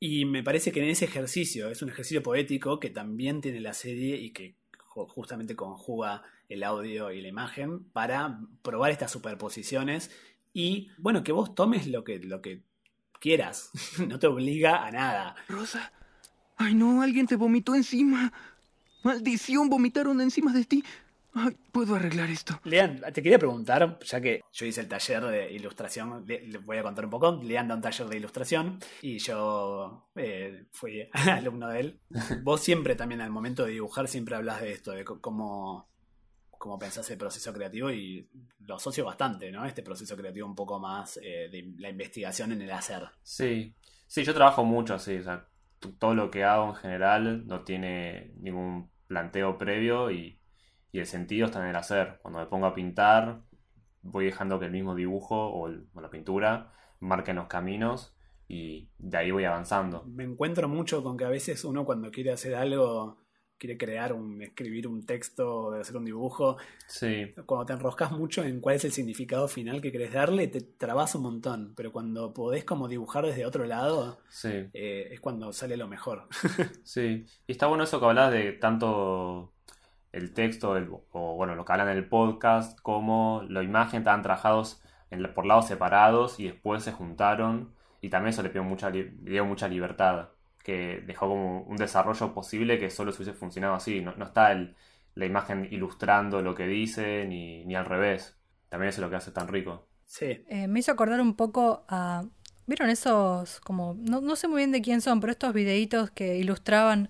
Y 0.00 0.24
me 0.24 0.42
parece 0.42 0.72
que 0.72 0.82
en 0.82 0.88
ese 0.90 1.04
ejercicio, 1.04 1.68
es 1.70 1.80
un 1.82 1.90
ejercicio 1.90 2.22
poético 2.22 2.80
que 2.80 2.90
también 2.90 3.40
tiene 3.40 3.60
la 3.60 3.72
serie 3.72 4.16
y 4.16 4.32
que 4.32 4.56
ju- 4.76 5.08
justamente 5.08 5.54
conjuga 5.54 6.22
el 6.48 6.64
audio 6.64 7.12
y 7.12 7.22
la 7.22 7.28
imagen 7.28 7.84
para 7.92 8.40
probar 8.62 8.90
estas 8.90 9.12
superposiciones 9.12 10.10
y 10.52 10.90
bueno, 10.98 11.22
que 11.22 11.32
vos 11.32 11.54
tomes 11.54 11.86
lo 11.86 12.02
que, 12.04 12.18
lo 12.18 12.42
que 12.42 12.62
quieras, 13.20 13.70
no 14.08 14.18
te 14.18 14.26
obliga 14.26 14.84
a 14.84 14.90
nada. 14.90 15.36
Rosa. 15.48 15.92
Ay, 16.56 16.74
no, 16.74 17.02
alguien 17.02 17.26
te 17.26 17.36
vomitó 17.36 17.74
encima. 17.74 18.32
Maldición, 19.02 19.68
vomitaron 19.68 20.20
encima 20.20 20.52
de 20.52 20.64
ti. 20.64 20.84
Ay, 21.34 21.56
puedo 21.72 21.94
arreglar 21.94 22.28
esto. 22.28 22.60
Lean, 22.64 23.00
te 23.12 23.22
quería 23.22 23.38
preguntar, 23.38 23.98
ya 24.04 24.20
que 24.20 24.42
yo 24.52 24.66
hice 24.66 24.82
el 24.82 24.88
taller 24.88 25.24
de 25.24 25.52
ilustración, 25.52 26.24
le, 26.26 26.46
le 26.46 26.58
voy 26.58 26.76
a 26.76 26.82
contar 26.82 27.06
un 27.06 27.10
poco. 27.10 27.40
Lean 27.42 27.68
da 27.68 27.74
un 27.74 27.80
taller 27.80 28.06
de 28.06 28.16
ilustración 28.18 28.78
y 29.00 29.18
yo 29.18 30.08
eh, 30.14 30.66
fui 30.70 31.08
alumno 31.12 31.68
de 31.68 31.80
él. 31.80 32.00
Vos 32.42 32.60
siempre 32.60 32.96
también 32.96 33.22
al 33.22 33.30
momento 33.30 33.64
de 33.64 33.72
dibujar 33.72 34.08
siempre 34.08 34.36
hablas 34.36 34.60
de 34.60 34.72
esto, 34.72 34.92
de 34.92 35.04
cómo, 35.04 35.88
cómo 36.50 36.78
pensás 36.78 37.10
el 37.10 37.16
proceso 37.16 37.50
creativo 37.54 37.90
y 37.90 38.28
lo 38.60 38.74
asocio 38.74 39.06
bastante, 39.06 39.50
¿no? 39.50 39.64
Este 39.64 39.82
proceso 39.82 40.14
creativo 40.16 40.46
un 40.46 40.54
poco 40.54 40.78
más 40.78 41.16
eh, 41.22 41.48
de 41.50 41.72
la 41.78 41.88
investigación 41.88 42.52
en 42.52 42.60
el 42.60 42.70
hacer. 42.70 43.08
Sí, 43.22 43.74
sí, 44.06 44.22
yo 44.22 44.34
trabajo 44.34 44.64
mucho 44.64 44.94
así, 44.94 45.16
o 45.16 45.24
sea, 45.24 45.48
todo 45.98 46.14
lo 46.14 46.30
que 46.30 46.44
hago 46.44 46.68
en 46.68 46.74
general 46.74 47.46
no 47.46 47.62
tiene 47.62 48.32
ningún 48.36 48.90
planteo 49.06 49.58
previo 49.58 50.10
y, 50.10 50.38
el 50.92 51.06
sentido 51.06 51.46
está 51.46 51.62
en 51.62 51.70
el 51.70 51.76
hacer. 51.76 52.18
Cuando 52.20 52.40
me 52.40 52.46
pongo 52.46 52.66
a 52.66 52.74
pintar, 52.74 53.40
voy 54.02 54.26
dejando 54.26 54.58
que 54.58 54.66
el 54.66 54.72
mismo 54.72 54.94
dibujo 54.94 55.34
o, 55.36 55.70
o 55.94 56.00
la 56.02 56.10
pintura 56.10 56.70
marquen 57.00 57.36
los 57.36 57.46
caminos 57.46 58.14
y 58.46 58.90
de 58.98 59.16
ahí 59.16 59.30
voy 59.30 59.44
avanzando. 59.44 60.04
Me 60.04 60.24
encuentro 60.24 60.68
mucho 60.68 61.02
con 61.02 61.16
que 61.16 61.24
a 61.24 61.30
veces 61.30 61.64
uno 61.64 61.86
cuando 61.86 62.10
quiere 62.10 62.30
hacer 62.30 62.54
algo, 62.54 63.16
quiere 63.62 63.78
crear 63.78 64.12
un, 64.12 64.42
escribir 64.42 64.88
un 64.88 65.06
texto, 65.06 65.72
hacer 65.72 65.96
un 65.96 66.04
dibujo, 66.04 66.56
Sí, 66.88 67.32
cuando 67.46 67.64
te 67.66 67.72
enroscas 67.74 68.10
mucho 68.12 68.42
en 68.42 68.60
cuál 68.60 68.76
es 68.76 68.84
el 68.84 68.92
significado 68.92 69.46
final 69.48 69.80
que 69.80 69.92
querés 69.92 70.12
darle, 70.12 70.48
te 70.48 70.60
trabas 70.60 71.14
un 71.14 71.22
montón. 71.22 71.72
Pero 71.76 71.92
cuando 71.92 72.34
podés 72.34 72.64
como 72.64 72.88
dibujar 72.88 73.24
desde 73.24 73.46
otro 73.46 73.64
lado, 73.64 74.18
sí. 74.28 74.48
eh, 74.74 75.08
es 75.12 75.20
cuando 75.20 75.52
sale 75.52 75.76
lo 75.76 75.86
mejor. 75.88 76.28
Sí, 76.84 77.24
y 77.46 77.52
está 77.52 77.66
bueno 77.68 77.84
eso 77.84 78.00
que 78.00 78.06
hablas 78.06 78.32
de 78.32 78.52
tanto 78.52 79.52
el 80.12 80.32
texto 80.34 80.76
el- 80.76 80.88
o 81.12 81.36
bueno, 81.36 81.54
lo 81.54 81.64
que 81.64 81.72
hablan 81.72 81.88
en 81.90 81.96
el 81.98 82.08
podcast 82.08 82.78
como 82.80 83.44
la 83.48 83.62
imagen 83.62 83.98
estaban 84.00 84.22
trabajados 84.22 84.82
en 85.10 85.22
por 85.34 85.46
lados 85.46 85.66
separados 85.68 86.40
y 86.40 86.44
después 86.48 86.82
se 86.82 86.92
juntaron 86.92 87.72
y 88.00 88.10
también 88.10 88.30
eso 88.30 88.42
le 88.42 88.48
dio 88.50 88.64
mucha, 88.64 88.90
li- 88.90 89.10
le 89.22 89.30
dio 89.30 89.44
mucha 89.44 89.68
libertad, 89.68 90.30
que 90.62 91.02
dejó 91.06 91.28
como 91.28 91.62
un 91.62 91.76
desarrollo 91.76 92.34
posible 92.34 92.78
que 92.78 92.90
solo 92.90 93.12
se 93.12 93.22
hubiese 93.22 93.38
funcionado 93.38 93.74
así, 93.74 94.00
no, 94.00 94.14
no 94.16 94.24
está 94.26 94.52
el- 94.52 94.76
la 95.14 95.26
imagen 95.26 95.68
ilustrando 95.70 96.40
lo 96.42 96.54
que 96.54 96.66
dice 96.66 97.26
ni, 97.26 97.64
ni 97.66 97.74
al 97.76 97.84
revés, 97.86 98.38
también 98.68 98.88
eso 98.90 99.00
es 99.00 99.02
lo 99.04 99.10
que 99.10 99.16
hace 99.16 99.32
tan 99.32 99.48
rico. 99.48 99.88
Sí, 100.06 100.46
Eh, 100.46 100.66
me 100.68 100.80
hizo 100.80 100.92
acordar 100.92 101.20
un 101.20 101.34
poco 101.36 101.84
a... 101.88 102.24
¿Vieron 102.66 102.90
esos 102.90 103.60
como... 103.60 103.94
No, 103.98 104.20
no 104.20 104.36
sé 104.36 104.48
muy 104.48 104.58
bien 104.58 104.72
de 104.72 104.82
quién 104.82 105.00
son, 105.00 105.20
pero 105.20 105.32
estos 105.32 105.52
videitos 105.52 106.10
que 106.10 106.36
ilustraban 106.36 107.08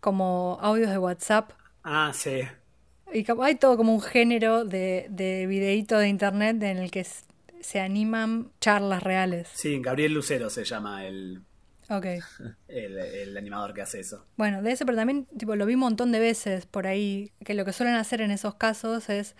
como 0.00 0.58
audios 0.62 0.90
de 0.90 0.98
WhatsApp? 0.98 1.52
ah, 1.84 2.12
sí. 2.12 2.42
Y 3.14 3.24
hay 3.42 3.54
todo 3.56 3.76
como 3.76 3.94
un 3.94 4.00
género 4.00 4.64
de, 4.64 5.06
de 5.10 5.46
videíto 5.46 5.98
de 5.98 6.08
internet 6.08 6.60
en 6.62 6.78
el 6.78 6.90
que 6.90 7.06
se 7.60 7.80
animan 7.80 8.50
charlas 8.60 9.02
reales. 9.02 9.48
Sí, 9.50 9.80
Gabriel 9.80 10.14
Lucero 10.14 10.48
se 10.50 10.64
llama 10.64 11.06
el, 11.06 11.44
Ok. 11.88 12.06
el, 12.68 12.98
el 12.98 13.36
animador 13.36 13.74
que 13.74 13.82
hace 13.82 14.00
eso. 14.00 14.26
Bueno, 14.36 14.62
de 14.62 14.72
ese, 14.72 14.84
pero 14.84 14.96
también 14.96 15.26
tipo, 15.38 15.56
lo 15.56 15.66
vi 15.66 15.74
un 15.74 15.80
montón 15.80 16.12
de 16.12 16.18
veces 16.18 16.66
por 16.66 16.86
ahí, 16.86 17.32
que 17.44 17.54
lo 17.54 17.64
que 17.64 17.72
suelen 17.72 17.94
hacer 17.96 18.20
en 18.20 18.30
esos 18.30 18.54
casos 18.54 19.08
es 19.08 19.34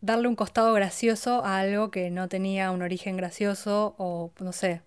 darle 0.00 0.28
un 0.28 0.36
costado 0.36 0.72
gracioso 0.74 1.44
a 1.44 1.60
algo 1.60 1.90
que 1.90 2.10
no 2.10 2.28
tenía 2.28 2.70
un 2.70 2.82
origen 2.82 3.16
gracioso 3.16 3.94
o 3.98 4.32
no 4.40 4.52
sé. 4.52 4.82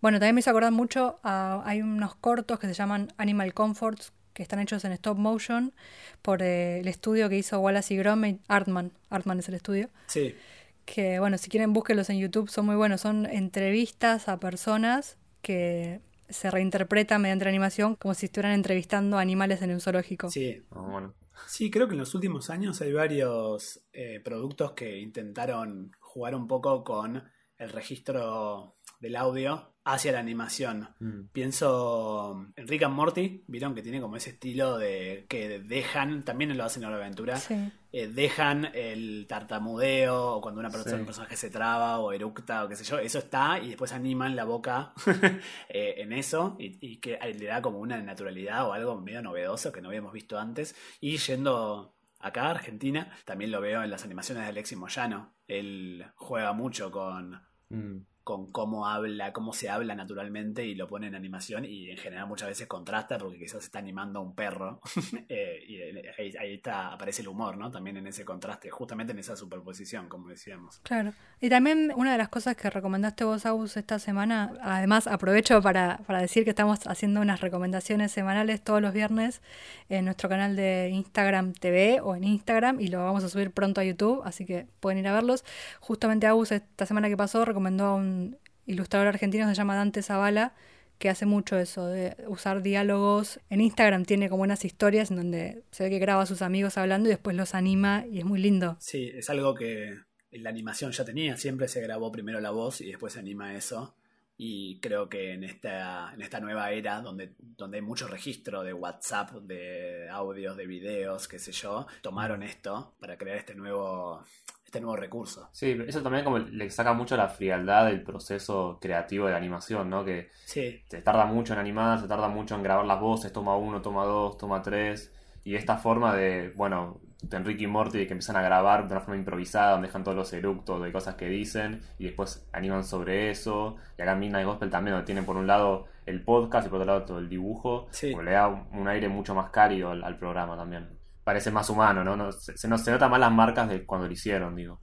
Bueno, 0.00 0.18
también 0.20 0.34
me 0.36 0.40
hizo 0.40 0.50
acordar 0.50 0.72
mucho 0.72 1.18
a, 1.24 1.62
hay 1.64 1.82
unos 1.82 2.14
cortos 2.14 2.58
que 2.60 2.68
se 2.68 2.74
llaman 2.74 3.12
Animal 3.16 3.52
Comforts, 3.54 4.12
que 4.32 4.42
están 4.42 4.60
hechos 4.60 4.84
en 4.84 4.92
stop 4.92 5.18
motion 5.18 5.74
por 6.22 6.42
eh, 6.42 6.78
el 6.80 6.86
estudio 6.86 7.28
que 7.28 7.38
hizo 7.38 7.58
Wallace 7.58 7.94
y 7.94 7.96
Gromit, 7.96 8.40
Artman, 8.46 8.92
Artman 9.10 9.40
es 9.40 9.48
el 9.48 9.54
estudio, 9.54 9.90
Sí, 10.06 10.36
que 10.84 11.18
bueno, 11.18 11.36
si 11.38 11.50
quieren 11.50 11.72
búsquenlos 11.72 12.08
en 12.10 12.18
YouTube, 12.18 12.48
son 12.48 12.66
muy 12.66 12.76
buenos, 12.76 13.00
son 13.00 13.26
entrevistas 13.26 14.28
a 14.28 14.38
personas 14.38 15.16
que 15.42 16.00
se 16.28 16.50
reinterpretan 16.50 17.22
mediante 17.22 17.44
la 17.44 17.50
animación 17.50 17.96
como 17.96 18.14
si 18.14 18.26
estuvieran 18.26 18.52
entrevistando 18.52 19.18
animales 19.18 19.62
en 19.62 19.72
un 19.72 19.80
zoológico. 19.80 20.30
sí. 20.30 20.62
Ah, 20.70 20.80
bueno. 20.80 21.14
Sí, 21.46 21.70
creo 21.70 21.86
que 21.86 21.94
en 21.94 22.00
los 22.00 22.14
últimos 22.14 22.50
años 22.50 22.80
hay 22.80 22.92
varios 22.92 23.80
eh, 23.92 24.20
productos 24.24 24.72
que 24.72 24.98
intentaron 24.98 25.92
jugar 26.00 26.34
un 26.34 26.46
poco 26.46 26.82
con 26.82 27.22
el 27.56 27.70
registro 27.70 28.76
del 29.00 29.16
audio. 29.16 29.74
Hacia 29.90 30.12
la 30.12 30.18
animación. 30.18 30.88
Mm. 31.00 31.20
Pienso 31.32 32.46
en 32.56 32.68
Rick 32.68 32.82
and 32.82 32.94
Morty, 32.94 33.44
vieron 33.46 33.74
que 33.74 33.82
tiene 33.82 34.00
como 34.00 34.16
ese 34.16 34.30
estilo 34.30 34.76
de 34.76 35.24
que 35.28 35.60
dejan, 35.60 36.24
también 36.24 36.56
lo 36.56 36.64
hacen 36.64 36.84
en 36.84 36.90
la 36.90 36.96
aventura, 36.96 37.36
Sí. 37.36 37.54
eh, 37.92 38.06
dejan 38.08 38.66
el 38.74 39.26
tartamudeo 39.28 40.34
o 40.34 40.40
cuando 40.40 40.60
una 40.60 40.70
persona, 40.70 40.96
Sí. 40.96 41.00
un 41.00 41.06
personaje 41.06 41.36
se 41.36 41.48
traba 41.50 41.98
o 42.00 42.12
eructa 42.12 42.64
o 42.64 42.68
qué 42.68 42.76
sé 42.76 42.84
yo, 42.84 42.98
eso 42.98 43.18
está 43.18 43.58
y 43.58 43.68
después 43.68 43.92
animan 43.92 44.36
la 44.36 44.44
boca 44.44 44.92
eh, 45.68 45.94
en 45.98 46.12
eso 46.12 46.56
y, 46.58 46.76
y 46.86 46.96
que 46.98 47.18
le 47.38 47.46
da 47.46 47.62
como 47.62 47.78
una 47.78 48.00
naturalidad 48.02 48.66
o 48.68 48.72
algo 48.74 49.00
medio 49.00 49.22
novedoso 49.22 49.72
que 49.72 49.80
no 49.80 49.88
habíamos 49.88 50.12
visto 50.12 50.38
antes. 50.38 50.74
Y 51.00 51.16
yendo 51.16 51.94
acá 52.20 52.42
a 52.46 52.50
Argentina, 52.50 53.10
también 53.24 53.50
lo 53.50 53.60
veo 53.60 53.82
en 53.82 53.90
las 53.90 54.04
animaciones 54.04 54.44
de 54.44 54.50
Alexis 54.50 54.76
Moyano. 54.76 55.34
Él 55.46 56.04
juega 56.16 56.52
mucho 56.52 56.90
con 56.90 57.40
Mm. 57.70 57.98
Con 58.28 58.52
cómo 58.52 58.86
habla, 58.86 59.32
cómo 59.32 59.54
se 59.54 59.70
habla 59.70 59.94
naturalmente 59.94 60.62
y 60.66 60.74
lo 60.74 60.86
pone 60.86 61.06
en 61.06 61.14
animación 61.14 61.64
y 61.64 61.88
en 61.90 61.96
general 61.96 62.26
muchas 62.26 62.48
veces 62.48 62.66
contrasta 62.66 63.16
porque 63.16 63.38
quizás 63.38 63.64
está 63.64 63.78
animando 63.78 64.18
a 64.18 64.22
un 64.22 64.34
perro 64.34 64.80
Eh, 65.30 65.64
y 65.66 65.76
eh, 65.76 66.14
ahí, 66.18 66.34
ahí 66.38 66.54
está, 66.54 66.92
aparece 66.92 67.22
el 67.22 67.28
humor, 67.28 67.56
¿no? 67.58 67.70
También 67.70 67.96
en 67.96 68.06
ese 68.06 68.24
contraste, 68.24 68.70
justamente 68.70 69.12
en 69.12 69.18
esa 69.18 69.36
superposición, 69.36 70.08
como 70.08 70.28
decíamos. 70.28 70.80
Claro. 70.82 71.12
Y 71.40 71.50
también 71.50 71.92
una 71.96 72.12
de 72.12 72.18
las 72.18 72.28
cosas 72.28 72.56
que 72.56 72.70
recomendaste 72.70 73.24
vos, 73.24 73.44
Agus, 73.44 73.76
esta 73.76 73.98
semana, 73.98 74.52
además 74.62 75.06
aprovecho 75.06 75.60
para, 75.60 75.98
para 76.06 76.20
decir 76.20 76.44
que 76.44 76.50
estamos 76.50 76.86
haciendo 76.86 77.20
unas 77.20 77.40
recomendaciones 77.40 78.12
semanales 78.12 78.62
todos 78.62 78.80
los 78.80 78.94
viernes 78.94 79.42
en 79.88 80.04
nuestro 80.06 80.28
canal 80.28 80.56
de 80.56 80.90
Instagram 80.92 81.52
TV 81.52 82.00
o 82.00 82.14
en 82.14 82.24
Instagram 82.24 82.80
y 82.80 82.88
lo 82.88 83.04
vamos 83.04 83.24
a 83.24 83.28
subir 83.28 83.50
pronto 83.50 83.80
a 83.80 83.84
YouTube, 83.84 84.22
así 84.24 84.46
que 84.46 84.66
pueden 84.80 84.98
ir 84.98 85.08
a 85.08 85.12
verlos. 85.12 85.44
Justamente 85.80 86.26
Agus 86.26 86.52
esta 86.52 86.86
semana 86.86 87.08
que 87.08 87.16
pasó 87.16 87.44
recomendó 87.44 87.84
a 87.84 87.94
un 87.96 88.17
ilustrador 88.66 89.08
argentino 89.08 89.48
se 89.48 89.54
llama 89.54 89.76
Dante 89.76 90.02
Zavala 90.02 90.54
que 90.98 91.08
hace 91.08 91.26
mucho 91.26 91.58
eso 91.58 91.86
de 91.86 92.16
usar 92.26 92.62
diálogos. 92.62 93.40
En 93.50 93.60
Instagram 93.60 94.04
tiene 94.04 94.28
como 94.28 94.42
unas 94.42 94.64
historias 94.64 95.10
en 95.10 95.16
donde 95.16 95.62
se 95.70 95.84
ve 95.84 95.90
que 95.90 95.98
graba 95.98 96.22
a 96.22 96.26
sus 96.26 96.42
amigos 96.42 96.76
hablando 96.76 97.08
y 97.08 97.12
después 97.12 97.36
los 97.36 97.54
anima 97.54 98.04
y 98.10 98.18
es 98.18 98.24
muy 98.24 98.40
lindo. 98.40 98.76
Sí, 98.80 99.10
es 99.14 99.30
algo 99.30 99.54
que 99.54 99.94
la 100.32 100.50
animación 100.50 100.92
ya 100.92 101.04
tenía, 101.04 101.36
siempre 101.36 101.68
se 101.68 101.80
grabó 101.80 102.12
primero 102.12 102.40
la 102.40 102.50
voz 102.50 102.80
y 102.80 102.88
después 102.88 103.12
se 103.12 103.20
anima 103.20 103.54
eso. 103.54 103.94
Y 104.40 104.78
creo 104.78 105.08
que 105.08 105.32
en 105.32 105.42
esta, 105.42 106.14
en 106.14 106.22
esta 106.22 106.38
nueva 106.38 106.70
era, 106.70 107.00
donde, 107.00 107.34
donde 107.40 107.78
hay 107.78 107.82
mucho 107.82 108.06
registro 108.06 108.62
de 108.62 108.72
WhatsApp, 108.72 109.32
de 109.32 110.08
audios, 110.10 110.56
de 110.56 110.66
videos, 110.66 111.26
qué 111.26 111.40
sé 111.40 111.50
yo, 111.50 111.88
tomaron 112.02 112.44
esto 112.44 112.94
para 113.00 113.18
crear 113.18 113.36
este 113.36 113.56
nuevo, 113.56 114.22
este 114.64 114.80
nuevo 114.80 114.94
recurso. 114.94 115.48
Sí, 115.50 115.76
eso 115.88 116.02
también 116.02 116.22
como 116.22 116.38
le 116.38 116.70
saca 116.70 116.92
mucho 116.92 117.16
la 117.16 117.28
frialdad 117.28 117.86
del 117.86 118.04
proceso 118.04 118.78
creativo 118.80 119.26
de 119.26 119.32
la 119.32 119.38
animación, 119.38 119.90
¿no? 119.90 120.04
Que 120.04 120.30
Sí, 120.44 120.82
se 120.86 121.02
tarda 121.02 121.26
mucho 121.26 121.54
en 121.54 121.58
animar, 121.58 122.00
se 122.00 122.06
tarda 122.06 122.28
mucho 122.28 122.54
en 122.54 122.62
grabar 122.62 122.86
las 122.86 123.00
voces, 123.00 123.32
toma 123.32 123.56
uno, 123.56 123.82
toma 123.82 124.04
dos, 124.04 124.38
toma 124.38 124.62
tres. 124.62 125.12
Y 125.42 125.56
esta 125.56 125.78
forma 125.78 126.14
de, 126.14 126.50
bueno, 126.54 127.00
de 127.20 127.36
Enrique 127.36 127.64
y 127.64 127.66
Morty 127.66 128.06
que 128.06 128.12
empiezan 128.12 128.36
a 128.36 128.42
grabar 128.42 128.86
de 128.86 128.92
una 128.94 129.00
forma 129.00 129.16
improvisada, 129.16 129.72
donde 129.72 129.88
dejan 129.88 130.04
todos 130.04 130.16
los 130.16 130.32
eructos 130.32 130.80
de 130.82 130.92
cosas 130.92 131.16
que 131.16 131.28
dicen 131.28 131.80
y 131.98 132.04
después 132.04 132.48
animan 132.52 132.84
sobre 132.84 133.30
eso. 133.30 133.76
Y 133.98 134.02
acá 134.02 134.14
Midnight 134.14 134.46
Gospel 134.46 134.70
también, 134.70 134.92
donde 134.94 135.06
tienen 135.06 135.24
por 135.26 135.36
un 135.36 135.46
lado 135.46 135.86
el 136.06 136.22
podcast 136.24 136.66
y 136.66 136.70
por 136.70 136.80
otro 136.80 136.92
lado 136.94 137.04
todo 137.04 137.18
el 137.18 137.28
dibujo, 137.28 137.88
Sí. 137.90 138.12
como 138.12 138.22
le 138.22 138.30
da 138.32 138.46
un, 138.48 138.86
aire 138.88 139.08
mucho 139.08 139.34
más 139.34 139.50
cálido 139.50 139.90
al, 139.90 140.04
al 140.04 140.16
programa 140.18 140.56
también. 140.56 140.88
Parece 141.24 141.50
más 141.50 141.68
humano, 141.68 142.04
¿no? 142.04 142.16
no 142.16 142.32
se, 142.32 142.56
se, 142.56 142.68
no- 142.68 142.78
se 142.78 142.90
nota 142.90 143.08
más 143.08 143.20
las 143.20 143.32
marcas 143.32 143.68
de 143.68 143.84
cuando 143.84 144.06
lo 144.06 144.12
hicieron, 144.12 144.54
digo. 144.54 144.80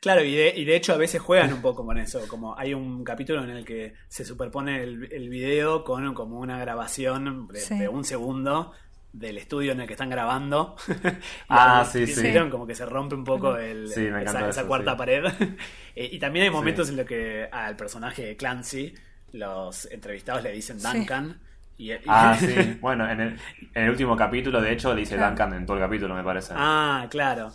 Claro, 0.00 0.22
y 0.22 0.34
de, 0.34 0.52
y 0.54 0.64
de 0.64 0.76
hecho 0.76 0.92
a 0.92 0.96
veces 0.98 1.20
juegan 1.20 1.52
un 1.52 1.62
poco 1.62 1.84
con 1.84 1.96
eso, 1.96 2.20
como 2.28 2.56
hay 2.58 2.74
un 2.74 3.02
capítulo 3.04 3.42
en 3.42 3.50
el 3.50 3.64
que 3.64 3.94
se 4.08 4.24
superpone 4.24 4.82
el, 4.82 5.10
el 5.12 5.28
video 5.30 5.82
con 5.82 6.12
como 6.12 6.38
una 6.38 6.58
grabación 6.58 7.48
de, 7.48 7.60
Sí. 7.60 7.78
de 7.78 7.88
un 7.88 8.04
segundo 8.04 8.72
del 9.12 9.36
estudio 9.38 9.72
en 9.72 9.80
el 9.80 9.86
que 9.86 9.92
están 9.92 10.08
grabando. 10.10 10.74
Y 10.88 10.92
Ah, 11.48 11.86
sí, 11.90 12.06
sí. 12.06 12.32
Como 12.50 12.66
que 12.66 12.74
se 12.74 12.86
rompe 12.86 13.14
un 13.14 13.24
poco 13.24 13.56
el, 13.56 13.88
Sí, 13.88 14.00
me 14.00 14.22
esa, 14.24 14.64
cuarta 14.66 14.92
sí. 14.92 14.96
pared. 14.98 15.24
Eh, 15.94 16.08
y 16.10 16.18
también 16.18 16.44
hay 16.44 16.48
Sí. 16.48 16.54
momentos 16.54 16.88
en 16.88 16.96
los 16.96 17.04
que 17.06 17.46
al 17.52 17.76
personaje 17.76 18.24
de 18.24 18.36
Clancy 18.36 18.94
los 19.32 19.84
entrevistados 19.92 20.42
le 20.42 20.52
dicen 20.52 20.80
Sí. 20.80 20.86
Duncan. 20.90 21.38
Y, 21.76 21.92
y- 21.92 21.98
Ah, 22.06 22.34
sí. 22.40 22.78
Bueno, 22.80 23.10
en 23.10 23.20
el, 23.20 23.40
en 23.74 23.84
el 23.84 23.90
último 23.90 24.16
capítulo, 24.16 24.60
de 24.62 24.72
hecho, 24.72 24.94
le 24.94 25.00
dice. 25.00 25.18
Duncan 25.18 25.52
en 25.52 25.66
todo 25.66 25.76
el 25.76 25.82
capítulo, 25.82 26.14
me 26.14 26.24
parece. 26.24 26.54
Ah, 26.56 27.06
claro. 27.10 27.52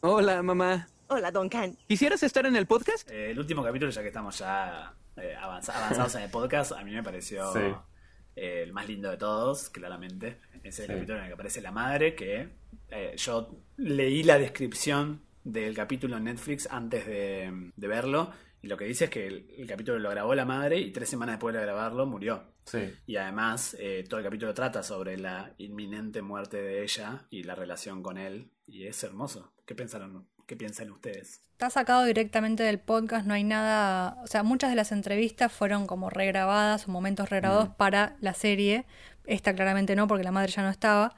Hola, 0.00 0.42
mamá. 0.42 0.88
Hola, 1.08 1.30
Duncan. 1.30 1.76
¿Quisieras 1.86 2.22
estar 2.22 2.46
en 2.46 2.56
el 2.56 2.66
podcast? 2.66 3.10
Eh, 3.10 3.32
el 3.32 3.38
último 3.38 3.62
capítulo, 3.62 3.90
ya 3.90 4.00
que 4.00 4.08
estamos 4.08 4.38
ya 4.38 4.94
eh, 5.18 5.34
avanza- 5.38 5.76
avanzados 5.76 6.14
en 6.14 6.22
el 6.22 6.30
podcast, 6.30 6.72
a 6.72 6.82
mí 6.82 6.92
me 6.92 7.02
pareció 7.02 7.52
Sí. 7.52 7.60
Eh, 8.36 8.62
el 8.62 8.72
más 8.72 8.88
lindo 8.88 9.10
de 9.10 9.16
todos, 9.16 9.70
claramente. 9.70 10.38
Es 10.62 10.78
el 10.80 10.86
Sí. 10.86 10.92
capítulo 10.92 11.18
en 11.18 11.24
el 11.24 11.28
que 11.28 11.34
aparece 11.34 11.60
la 11.60 11.72
madre, 11.72 12.14
que 12.14 12.48
eh, 12.90 13.14
yo 13.16 13.56
leí 13.76 14.22
la 14.22 14.38
descripción 14.38 15.22
del 15.42 15.74
capítulo 15.74 16.16
en 16.16 16.24
Netflix 16.24 16.66
antes 16.70 17.06
de, 17.06 17.70
de 17.76 17.88
verlo, 17.88 18.30
y 18.62 18.66
lo 18.66 18.76
que 18.78 18.86
dice 18.86 19.04
es 19.04 19.10
que 19.10 19.26
el, 19.26 19.46
el 19.58 19.66
capítulo 19.66 19.98
lo 19.98 20.08
grabó 20.10 20.34
la 20.34 20.46
madre 20.46 20.78
y 20.78 20.90
tres 20.90 21.08
semanas 21.10 21.34
después 21.34 21.54
de 21.54 21.60
grabarlo 21.60 22.06
murió. 22.06 22.44
Sí. 22.64 22.78
Y 23.06 23.16
además 23.16 23.76
eh, 23.78 24.04
todo 24.08 24.20
el 24.20 24.24
capítulo 24.24 24.54
trata 24.54 24.82
sobre 24.82 25.18
la 25.18 25.52
inminente 25.58 26.22
muerte 26.22 26.62
de 26.62 26.82
ella 26.82 27.26
y 27.28 27.42
la 27.42 27.54
relación 27.54 28.02
con 28.02 28.16
él, 28.16 28.48
y 28.66 28.86
es 28.86 29.04
hermoso. 29.04 29.52
¿Qué 29.66 29.74
pensaron? 29.74 30.26
¿Qué 30.46 30.56
piensan 30.56 30.90
ustedes? 30.90 31.40
Está 31.52 31.70
sacado 31.70 32.04
directamente 32.04 32.62
del 32.62 32.78
podcast, 32.78 33.26
no 33.26 33.34
hay 33.34 33.44
nada, 33.44 34.20
o 34.22 34.26
sea, 34.26 34.42
muchas 34.42 34.70
de 34.70 34.76
las 34.76 34.92
entrevistas 34.92 35.52
fueron 35.52 35.86
como 35.86 36.10
regrabadas 36.10 36.88
o 36.88 36.90
momentos 36.90 37.30
regrabados 37.30 37.68
para 37.70 38.16
la 38.20 38.34
serie, 38.34 38.84
esta 39.24 39.54
claramente 39.54 39.96
no 39.96 40.06
porque 40.06 40.24
la 40.24 40.32
madre 40.32 40.52
ya 40.52 40.62
no 40.62 40.70
estaba. 40.70 41.14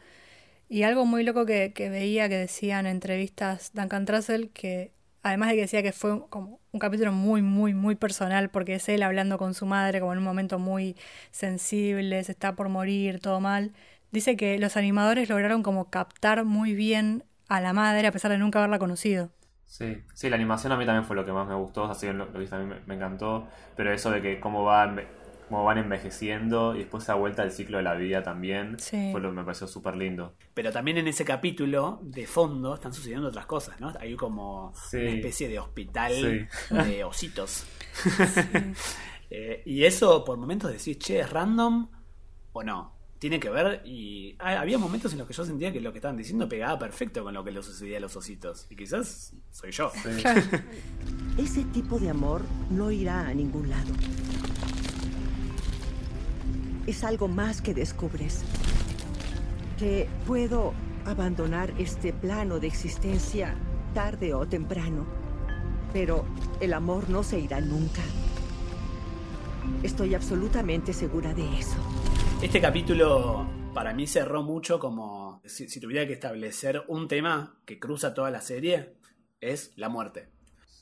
Y 0.69 0.83
algo 0.83 1.07
muy 1.07 1.23
loco 1.25 1.47
que, 1.47 1.73
que 1.73 1.89
veía 1.89 2.29
que 2.29 2.37
decían 2.37 2.87
en 2.87 2.93
entrevistas 2.93 3.71
Duncan 3.73 4.05
Trussell, 4.05 4.51
que 4.51 4.93
además 5.23 5.49
de 5.49 5.55
que 5.57 5.61
decía 5.63 5.83
que 5.83 5.93
fue 5.93 6.29
como 6.29 6.61
un 6.73 6.81
capítulo 6.81 7.13
muy, 7.13 7.43
muy, 7.43 7.75
muy 7.75 7.95
personal, 7.95 8.51
porque 8.51 8.77
es 8.77 8.89
él 8.89 9.03
hablando 9.03 9.39
con 9.39 9.55
su 9.55 9.67
madre 9.67 10.01
como 10.01 10.13
en 10.13 10.19
un 10.19 10.25
momento 10.25 10.59
muy 10.59 10.97
sensible, 11.31 12.23
se 12.25 12.33
está 12.33 12.55
por 12.55 12.69
morir, 12.69 13.21
todo 13.21 13.41
mal, 13.41 13.73
dice 14.13 14.37
que 14.37 14.59
los 14.59 14.77
animadores 14.77 15.29
lograron 15.29 15.63
como 15.63 15.91
captar 15.91 16.45
muy 16.45 16.75
bien 16.75 17.25
a 17.49 17.61
la 17.61 17.73
madre 17.73 18.07
a 18.07 18.13
pesar 18.13 18.31
de 18.31 18.39
nunca 18.39 18.59
haberla 18.59 18.79
conocido. 18.79 19.31
Sí, 19.65 19.99
sí, 20.15 20.31
la 20.31 20.37
animación 20.37 20.73
a 20.73 20.77
mí 20.77 20.87
también 20.87 21.05
fue 21.05 21.17
lo 21.17 21.25
que 21.25 21.33
más 21.33 21.47
me 21.49 21.55
gustó, 21.55 21.85
así 21.87 22.07
lo, 22.07 22.27
lo 22.27 22.33
que 22.33 22.57
mí 22.57 22.67
me, 22.67 22.81
me 22.87 22.95
encantó, 22.95 23.49
pero 23.77 23.93
eso 23.93 24.11
de 24.11 24.23
que 24.23 24.39
cómo 24.39 24.63
van, 24.65 25.03
cómo 25.49 25.65
van 25.65 25.79
envejeciendo 25.79 26.75
y 26.77 26.79
después 26.81 27.03
esa 27.03 27.15
vuelta 27.15 27.43
del 27.43 27.51
ciclo 27.51 27.79
de 27.79 27.83
la 27.83 27.95
vida 27.95 28.23
también, 28.23 28.79
Sí. 28.79 29.09
fue 29.11 29.21
lo 29.21 29.31
que 29.31 29.35
me 29.37 29.43
pareció 29.45 29.67
súper 29.67 29.97
lindo. 29.97 30.35
Pero 30.55 30.71
también 30.71 30.99
en 30.99 31.09
ese 31.09 31.25
capítulo, 31.25 31.99
de 32.03 32.27
fondo, 32.29 32.75
están 32.77 32.93
sucediendo 32.93 33.27
otras 33.29 33.47
cosas, 33.47 33.81
¿no? 33.81 33.93
Hay 33.99 34.15
como 34.15 34.73
Sí. 34.89 34.99
una 34.99 35.11
especie 35.11 35.49
de 35.49 35.59
hospital 35.59 36.13
Sí. 36.13 36.75
de 36.75 37.05
ositos. 37.05 37.67
Eh, 39.29 39.63
y 39.67 39.85
eso 39.85 40.25
por 40.25 40.39
momentos 40.39 40.71
decís, 40.71 40.99
che, 41.01 41.19
¿es 41.19 41.29
random 41.31 41.89
o 42.53 42.63
no? 42.63 42.96
Tiene 43.19 43.41
que 43.41 43.49
ver 43.49 43.83
y 43.87 44.37
ah, 44.39 44.61
había 44.61 44.77
momentos 44.77 45.13
en 45.13 45.19
los 45.19 45.27
que 45.27 45.33
yo 45.33 45.45
sentía 45.45 45.73
que 45.73 45.81
lo 45.81 45.93
que 45.93 45.99
estaban 45.99 46.17
diciendo 46.17 46.49
pegaba 46.49 46.79
perfecto 46.79 47.25
con 47.25 47.33
lo 47.33 47.43
que 47.45 47.51
le 47.51 47.63
sucedía 47.63 47.97
a 47.97 48.01
los 48.01 48.15
ositos. 48.17 48.67
Y 48.69 48.77
quizás 48.77 49.33
soy 49.51 49.71
yo. 49.73 49.91
Sí. 49.91 50.23
Ese 51.43 51.65
tipo 51.65 51.99
de 51.99 52.11
amor 52.11 52.43
no 52.71 52.91
irá 52.91 53.27
a 53.27 53.33
ningún 53.33 53.71
lado. 53.71 53.93
Es 56.87 57.05
algo 57.05 57.27
más 57.27 57.63
que 57.63 57.73
descubres. 57.73 58.45
Que 59.79 60.09
puedo 60.27 60.75
abandonar 61.07 61.73
este 61.79 62.13
plano 62.13 62.61
de 62.61 62.67
existencia 62.67 63.57
tarde 63.95 64.35
o 64.35 64.47
temprano. 64.47 65.07
Pero 65.93 66.27
el 66.61 66.75
amor 66.75 67.09
no 67.09 67.23
se 67.23 67.39
irá 67.41 67.61
nunca. 67.61 68.03
Estoy 69.83 70.15
absolutamente 70.15 70.93
segura 70.93 71.33
de 71.33 71.59
eso. 71.59 71.77
Este 72.43 72.61
capítulo 72.61 73.49
para 73.75 73.93
mí 73.93 74.07
cerró 74.07 74.43
mucho 74.43 74.79
como 74.79 75.43
si, 75.45 75.69
si 75.69 75.81
tuviera 75.81 76.07
que 76.07 76.13
establecer 76.13 76.83
un 76.89 77.09
tema 77.09 77.61
que 77.65 77.79
cruza 77.79 78.15
toda 78.15 78.31
la 78.31 78.41
serie, 78.41 78.95
es 79.41 79.73
la 79.77 79.89
muerte. 79.89 80.29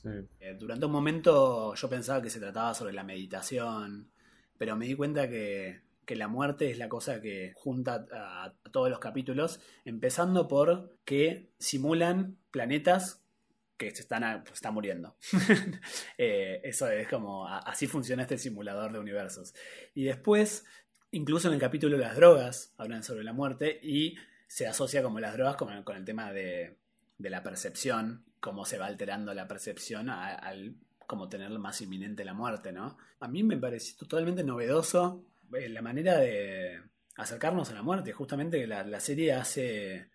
Sí. 0.01 0.09
Eh, 0.39 0.55
durante 0.59 0.85
un 0.85 0.91
momento 0.91 1.73
yo 1.75 1.89
pensaba 1.89 2.21
que 2.21 2.29
se 2.29 2.39
trataba 2.39 2.73
sobre 2.73 2.93
la 2.93 3.03
meditación, 3.03 4.11
pero 4.57 4.75
me 4.75 4.85
di 4.85 4.95
cuenta 4.95 5.27
que, 5.27 5.81
que 6.05 6.15
la 6.15 6.27
muerte 6.27 6.69
es 6.69 6.77
la 6.77 6.87
cosa 6.89 7.19
que 7.21 7.51
junta 7.55 8.05
a, 8.11 8.45
a 8.45 8.53
todos 8.71 8.89
los 8.89 8.99
capítulos, 8.99 9.59
empezando 9.85 10.47
por 10.47 10.97
que 11.05 11.49
simulan 11.57 12.37
planetas 12.51 13.21
que 13.77 13.93
se 13.93 14.03
están, 14.03 14.23
a- 14.23 14.43
están 14.53 14.73
muriendo. 14.73 15.15
Eh, 16.17 16.61
eso 16.63 16.87
es 16.89 17.07
como, 17.09 17.47
a- 17.47 17.59
así 17.59 17.87
funciona 17.87 18.21
este 18.21 18.37
simulador 18.37 18.93
de 18.93 18.99
universos. 18.99 19.53
Y 19.93 20.05
después, 20.05 20.65
incluso 21.15 21.47
en 21.47 21.53
el 21.53 21.59
capítulo 21.59 21.97
las 21.97 22.15
drogas, 22.17 22.73
hablan 22.77 23.01
sobre 23.01 23.23
la 23.23 23.31
muerte 23.31 23.79
y 23.81 24.15
se 24.47 24.67
asocia 24.67 25.01
como 25.01 25.19
las 25.19 25.33
drogas 25.33 25.55
con 25.55 25.71
el, 25.71 26.05
tema 26.05 26.31
de, 26.33 26.75
la 27.19 27.41
percepción, 27.41 28.25
cómo 28.41 28.65
se 28.65 28.77
va 28.77 28.85
alterando 28.87 29.33
la 29.33 29.47
percepción 29.47 30.09
al 30.09 30.75
como 31.07 31.29
tener 31.29 31.49
más 31.51 31.81
inminente 31.81 32.25
la 32.25 32.33
muerte, 32.33 32.71
¿no? 32.71 32.97
A 33.19 33.27
mí 33.27 33.43
me 33.43 33.57
pareció 33.57 33.95
totalmente 33.95 34.43
novedoso 34.43 35.23
eh, 35.53 35.69
la 35.69 35.83
manera 35.83 36.17
de 36.17 36.81
acercarnos 37.15 37.69
a 37.69 37.75
la 37.75 37.83
muerte. 37.83 38.11
Justamente 38.11 38.65
la, 38.65 38.83
la 38.83 38.99
serie 38.99 39.33
hace 39.33 40.09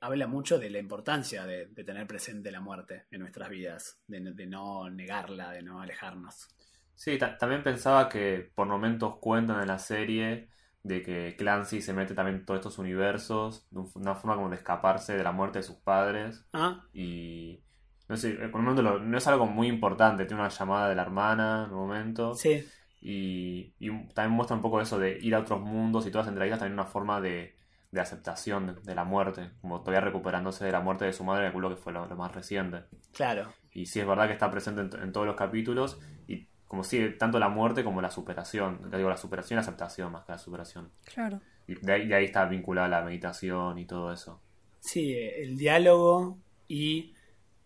habla 0.00 0.28
mucho 0.28 0.58
de 0.58 0.70
la 0.70 0.78
importancia 0.78 1.44
de, 1.44 1.66
de 1.66 1.84
tener 1.84 2.06
presente 2.06 2.52
la 2.52 2.60
muerte 2.60 3.06
en 3.10 3.20
nuestras 3.20 3.50
vidas, 3.50 3.98
de, 4.06 4.20
de 4.20 4.46
no 4.46 4.88
negarla, 4.88 5.50
de 5.50 5.62
no 5.62 5.82
alejarnos. 5.82 6.48
Sí, 6.96 7.18
ta- 7.18 7.38
también 7.38 7.62
pensaba 7.64 8.08
que 8.08 8.52
por 8.56 8.68
momentos 8.68 9.18
cuentan 9.20 9.60
en 9.62 9.68
la 9.68 9.78
serie 9.78 10.50
de 10.82 11.02
que 11.02 11.36
Clancy 11.38 11.82
se 11.82 11.94
mete 11.94 12.14
también 12.14 12.38
en 12.38 12.46
todos 12.46 12.60
estos 12.60 12.78
universos, 12.78 13.68
de 13.70 13.80
un- 13.80 13.92
una 13.96 14.16
forma 14.16 14.36
como 14.36 14.50
de 14.50 14.56
escaparse 14.56 15.16
de 15.16 15.24
la 15.24 15.32
muerte 15.32 15.60
de 15.60 15.64
sus 15.64 15.76
padres. 15.78 16.46
Ah, 16.52 16.86
Y 16.92 17.62
no 18.08 18.16
sé, 18.18 18.34
por 18.50 18.60
un 18.60 18.66
momento 18.66 18.82
lo- 18.82 18.98
no 19.00 19.18
es 19.18 19.28
algo 19.28 19.46
muy 19.46 19.68
importante, 19.68 20.26
tiene 20.26 20.42
una 20.42 20.50
llamada 20.50 20.88
de 20.88 20.96
la 20.96 21.02
hermana 21.02 21.64
en 21.66 21.72
un 21.72 21.78
momento. 21.80 22.42
sí, 22.42 22.72
Y, 23.00 23.74
y 23.80 23.90
también 24.14 24.32
muestra 24.36 24.56
un 24.56 24.62
poco 24.62 24.80
eso 24.82 24.98
de 25.00 25.18
ir 25.22 25.34
a 25.36 25.40
otros 25.40 25.60
mundos 25.62 26.06
y 26.06 26.12
todas 26.12 26.28
entre 26.28 26.46
ellas 26.46 26.60
también 26.60 26.74
una 26.74 26.86
forma 26.86 27.20
de, 27.22 27.56
de 27.92 28.00
aceptación 28.02 28.66
de, 28.68 28.74
de 28.82 28.94
la 28.96 29.04
muerte, 29.04 29.52
como 29.62 29.80
todavía 29.82 30.00
recuperándose 30.02 30.64
de 30.66 30.72
la 30.72 30.80
muerte 30.82 31.06
de 31.06 31.12
su 31.14 31.24
madre, 31.24 31.44
calculo 31.46 31.70
que 31.70 31.76
fue 31.76 31.92
lo, 31.94 32.06
lo 32.06 32.16
más 32.16 32.34
reciente. 32.34 32.84
claro. 33.12 33.52
Y 33.72 33.86
sí 33.86 34.00
es 34.00 34.06
verdad 34.06 34.26
que 34.26 34.32
está 34.34 34.50
presente 34.50 34.80
en, 34.82 35.02
en 35.02 35.12
todos 35.12 35.26
los 35.26 35.36
capítulos 35.36 36.00
y 36.26 36.48
como 36.68 36.82
sigue 36.84 37.10
tanto 37.10 37.38
la 37.38 37.48
muerte 37.48 37.84
como 37.84 38.00
la 38.02 38.10
superación, 38.10 38.90
te 38.90 38.96
digo 38.96 39.08
la 39.08 39.16
superación 39.16 39.56
y 39.56 39.58
la 39.58 39.62
aceptación 39.62 40.12
más 40.12 40.24
que 40.24 40.32
la 40.32 40.38
superación. 40.38 40.90
Claro. 41.04 41.40
Y 41.66 41.74
de 41.76 41.92
ahí, 41.92 42.06
de 42.08 42.14
ahí 42.14 42.24
está 42.26 42.44
vinculada 42.46 42.88
la 42.88 43.02
meditación 43.02 43.78
y 43.78 43.84
todo 43.86 44.12
eso. 44.12 44.40
Sí, 44.80 45.12
eh, 45.14 45.42
el 45.42 45.56
diálogo 45.58 46.38
y 46.68 47.14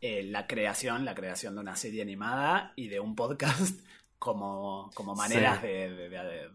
eh, 0.01 0.23
la 0.25 0.47
creación, 0.47 1.05
la 1.05 1.15
creación 1.15 1.55
de 1.55 1.61
una 1.61 1.77
serie 1.77 2.03
animada 2.03 2.73
y 2.77 2.89
de 2.89 3.01
un 3.01 3.15
podcast 3.15 3.81
como, 4.19 4.91
como 4.95 5.15
maneras 5.15 5.61
Sí. 5.61 5.67
de, 5.67 5.91
de- 5.91 6.09
de- 6.09 6.51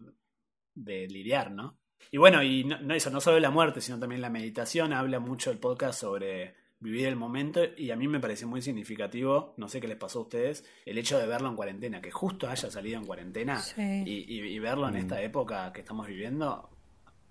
de 0.74 1.06
lidiar, 1.08 1.50
¿no? 1.52 1.78
Y 2.10 2.18
bueno, 2.18 2.42
y 2.42 2.62
no, 2.64 2.78
no 2.80 2.94
eso, 2.94 3.10
no 3.10 3.20
solo 3.20 3.40
la 3.40 3.50
muerte, 3.50 3.80
sino 3.80 3.98
también 3.98 4.20
la 4.20 4.28
meditación. 4.30 4.92
Habla 4.92 5.18
mucho 5.20 5.50
el 5.50 5.58
podcast 5.58 5.98
sobre 6.00 6.54
vivir 6.78 7.06
el 7.06 7.16
momento 7.16 7.60
y 7.76 7.90
a 7.90 7.96
mí 7.96 8.06
me 8.06 8.20
parece 8.20 8.44
muy 8.46 8.60
significativo, 8.62 9.54
no 9.56 9.68
sé 9.68 9.80
qué 9.80 9.88
les 9.88 9.96
pasó 9.96 10.18
a 10.20 10.22
ustedes, 10.22 10.64
el 10.84 10.98
hecho 10.98 11.18
de 11.18 11.26
verlo 11.26 11.48
en 11.48 11.56
cuarentena, 11.56 12.00
que 12.02 12.10
justo 12.10 12.48
haya 12.48 12.70
salido 12.70 12.98
en 12.98 13.06
cuarentena 13.06 13.58
Sí. 13.60 14.02
y, 14.06 14.34
y- 14.34 14.40
y 14.54 14.58
verlo 14.58 14.86
en 14.88 14.94
Mm. 14.94 14.98
esta 14.98 15.22
época 15.22 15.72
que 15.72 15.80
estamos 15.80 16.06
viviendo, 16.06 16.68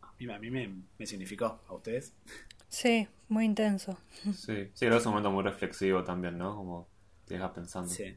a 0.01 0.13
mí, 0.19 0.31
a 0.33 0.39
mí 0.39 0.49
me, 0.49 0.73
me 0.97 1.05
significó, 1.05 1.61
¿a 1.67 1.73
ustedes? 1.75 2.13
Sí, 2.69 3.07
muy 3.29 3.45
intenso. 3.45 3.97
Sí, 4.23 4.31
sí, 4.73 4.79
creo 4.79 4.91
que 4.93 4.97
es 4.97 5.05
un 5.05 5.11
momento 5.11 5.31
muy 5.31 5.43
reflexivo 5.43 6.03
también, 6.03 6.37
¿no? 6.37 6.55
Como 6.55 6.89
te 7.25 7.35
deja 7.35 7.53
pensando. 7.53 7.89
Sí. 7.89 8.15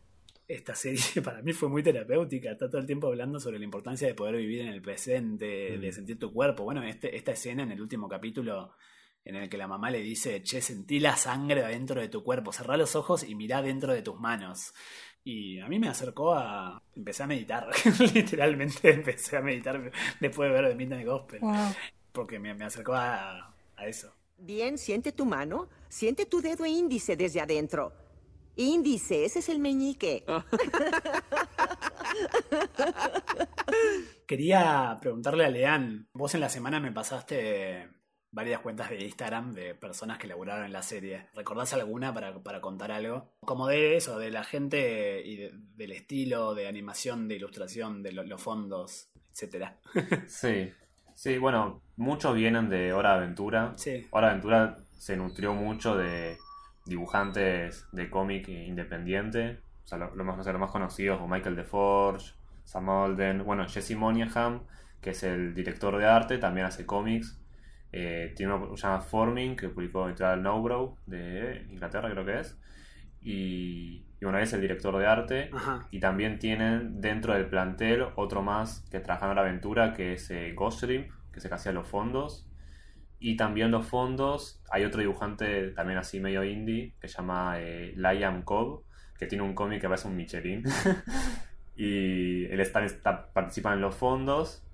Esta 0.48 0.74
serie 0.74 0.98
para 1.22 1.42
mí 1.42 1.52
fue 1.52 1.68
muy 1.68 1.82
terapéutica. 1.82 2.50
Está 2.50 2.68
todo 2.70 2.80
el 2.80 2.86
tiempo 2.86 3.06
hablando 3.08 3.38
sobre 3.38 3.58
la 3.58 3.66
importancia 3.66 4.08
de 4.08 4.14
poder 4.14 4.36
vivir 4.36 4.62
en 4.62 4.68
el 4.68 4.80
presente, 4.80 5.76
Mm. 5.76 5.80
de 5.82 5.92
sentir 5.92 6.18
tu 6.18 6.32
cuerpo. 6.32 6.64
Bueno, 6.64 6.82
este, 6.82 7.14
esta 7.16 7.32
escena 7.32 7.62
en 7.64 7.72
el 7.72 7.82
último 7.82 8.08
capítulo 8.08 8.72
en 9.28 9.36
el 9.36 9.48
que 9.50 9.58
la 9.58 9.68
mamá 9.68 9.90
le 9.90 10.00
dice, 10.00 10.42
che, 10.42 10.60
sentí 10.62 10.98
la 11.00 11.14
sangre 11.16 11.62
adentro 11.64 12.00
de 12.00 12.08
tu 12.08 12.24
cuerpo, 12.24 12.50
cerrá 12.52 12.76
los 12.78 12.96
ojos 12.96 13.22
y 13.22 13.34
mirá 13.34 13.60
dentro 13.62 13.92
de 13.92 14.00
tus 14.02 14.18
manos. 14.18 14.72
Y 15.22 15.60
a 15.60 15.68
mí 15.68 15.78
me 15.78 15.88
acercó 15.88 16.34
a... 16.34 16.82
Empecé 16.96 17.24
a 17.24 17.26
meditar, 17.26 17.68
literalmente 18.14 18.90
empecé 18.90 19.36
a 19.36 19.42
meditar 19.42 19.92
después 20.20 20.48
de 20.50 20.54
ver 20.60 20.68
The 20.70 20.74
Midnight 20.74 21.06
Gospel, 21.06 21.40
Wow. 21.40 21.74
porque 22.12 22.38
me, 22.38 22.54
me 22.54 22.64
acercó 22.64 22.94
a, 22.94 23.54
a 23.76 23.86
eso. 23.86 24.14
Bien, 24.38 24.78
siente 24.78 25.12
tu 25.12 25.26
mano. 25.26 25.68
Siente 25.88 26.24
tu 26.24 26.40
dedo 26.40 26.64
índice 26.64 27.14
desde 27.16 27.40
adentro. 27.42 27.92
Índice, 28.56 29.26
ese 29.26 29.40
es 29.40 29.48
el 29.50 29.58
meñique. 29.58 30.24
Quería 34.26 34.96
preguntarle 35.00 35.44
a 35.44 35.50
Lean, 35.50 36.08
vos 36.12 36.34
en 36.34 36.40
la 36.40 36.48
semana 36.48 36.80
me 36.80 36.92
pasaste 36.92 37.88
varias 38.30 38.60
cuentas 38.60 38.90
de 38.90 39.04
Instagram 39.04 39.52
de 39.52 39.74
personas 39.74 40.18
que 40.18 40.26
laburaron 40.26 40.64
en 40.64 40.72
la 40.72 40.82
serie. 40.82 41.26
¿Recordás 41.34 41.72
alguna 41.72 42.12
para, 42.12 42.38
para 42.42 42.60
contar 42.60 42.92
algo? 42.92 43.32
Como 43.40 43.66
de 43.66 43.96
eso, 43.96 44.18
de 44.18 44.30
la 44.30 44.44
gente 44.44 45.22
y 45.24 45.36
de- 45.36 45.52
del 45.76 45.92
estilo, 45.92 46.54
de 46.54 46.68
animación, 46.68 47.28
de 47.28 47.36
ilustración, 47.36 48.02
de 48.02 48.12
lo- 48.12 48.24
los 48.24 48.42
fondos, 48.42 49.10
etcétera. 49.32 49.78
Sí, 50.28 50.72
sí, 51.14 51.38
bueno, 51.38 51.82
muchos 51.96 52.34
vienen 52.34 52.68
de 52.68 52.92
Hora 52.92 53.12
de 53.12 53.16
Aventura. 53.18 53.72
Sí. 53.76 54.06
Hora 54.10 54.26
de 54.28 54.30
Aventura 54.32 54.76
se 54.98 55.16
nutrió 55.16 55.54
mucho 55.54 55.96
de 55.96 56.36
dibujantes 56.84 57.86
de 57.92 58.10
cómic 58.10 58.48
independiente. 58.48 59.60
O 59.84 59.88
sea, 59.88 59.98
lo, 59.98 60.14
lo 60.14 60.24
más, 60.24 60.36
no 60.36 60.42
sé, 60.44 60.52
los 60.52 60.60
más 60.60 60.70
conocidos 60.70 61.18
como 61.18 61.34
Michael 61.34 61.56
DeForge, 61.56 62.34
Sam 62.64 62.90
Alden, 62.90 63.44
bueno, 63.44 63.66
Jesse 63.66 63.96
Monahan, 63.96 64.62
que 65.00 65.10
es 65.10 65.22
el 65.22 65.54
director 65.54 65.96
de 65.96 66.06
arte, 66.06 66.38
también 66.38 66.66
hace 66.66 66.84
cómics. 66.84 67.38
Eh, 67.92 68.32
tiene 68.36 68.52
uno 68.52 68.70
que 68.70 68.76
se 68.76 68.82
llama 68.86 69.00
Forming, 69.00 69.56
que 69.56 69.68
publicó 69.68 70.08
Editorial 70.08 70.42
Nobrow 70.42 70.96
de 71.06 71.66
Inglaterra, 71.70 72.10
creo 72.10 72.24
que 72.24 72.40
es. 72.40 72.58
Y, 73.20 74.04
y 74.20 74.24
bueno, 74.24 74.38
él 74.38 74.44
es 74.44 74.52
el 74.52 74.60
director 74.60 74.96
de 74.98 75.06
arte. 75.06 75.50
Ajá. 75.52 75.86
Y 75.90 76.00
también 76.00 76.38
tienen 76.38 77.00
dentro 77.00 77.34
del 77.34 77.46
plantel 77.46 78.04
otro 78.16 78.42
más 78.42 78.80
que 78.90 79.00
trabaja 79.00 79.28
en 79.28 79.34
la 79.36 79.40
aventura, 79.42 79.92
que 79.94 80.12
es 80.14 80.30
eh, 80.30 80.52
Ghost 80.54 80.82
Shrimp, 80.84 81.10
que 81.32 81.40
se 81.40 81.52
hacía 81.52 81.72
los 81.72 81.88
fondos. 81.88 82.44
Y 83.20 83.36
también 83.36 83.70
los 83.72 83.86
fondos, 83.86 84.62
hay 84.70 84.84
otro 84.84 85.00
dibujante 85.00 85.70
también 85.72 85.98
así 85.98 86.20
medio 86.20 86.44
indie, 86.44 86.94
que 87.00 87.08
se 87.08 87.16
llama 87.16 87.54
eh, 87.58 87.92
Liam 87.96 88.42
Cobb, 88.42 88.84
que 89.18 89.26
tiene 89.26 89.42
un 89.42 89.54
cómic 89.54 89.80
que 89.80 89.88
parece 89.88 90.06
un 90.06 90.14
Michelin. 90.16 90.62
y 91.76 92.44
él 92.46 92.60
está, 92.60 92.84
está- 92.84 93.32
participa 93.32 93.72
en 93.72 93.80
los 93.80 93.94
fondos 93.94 94.64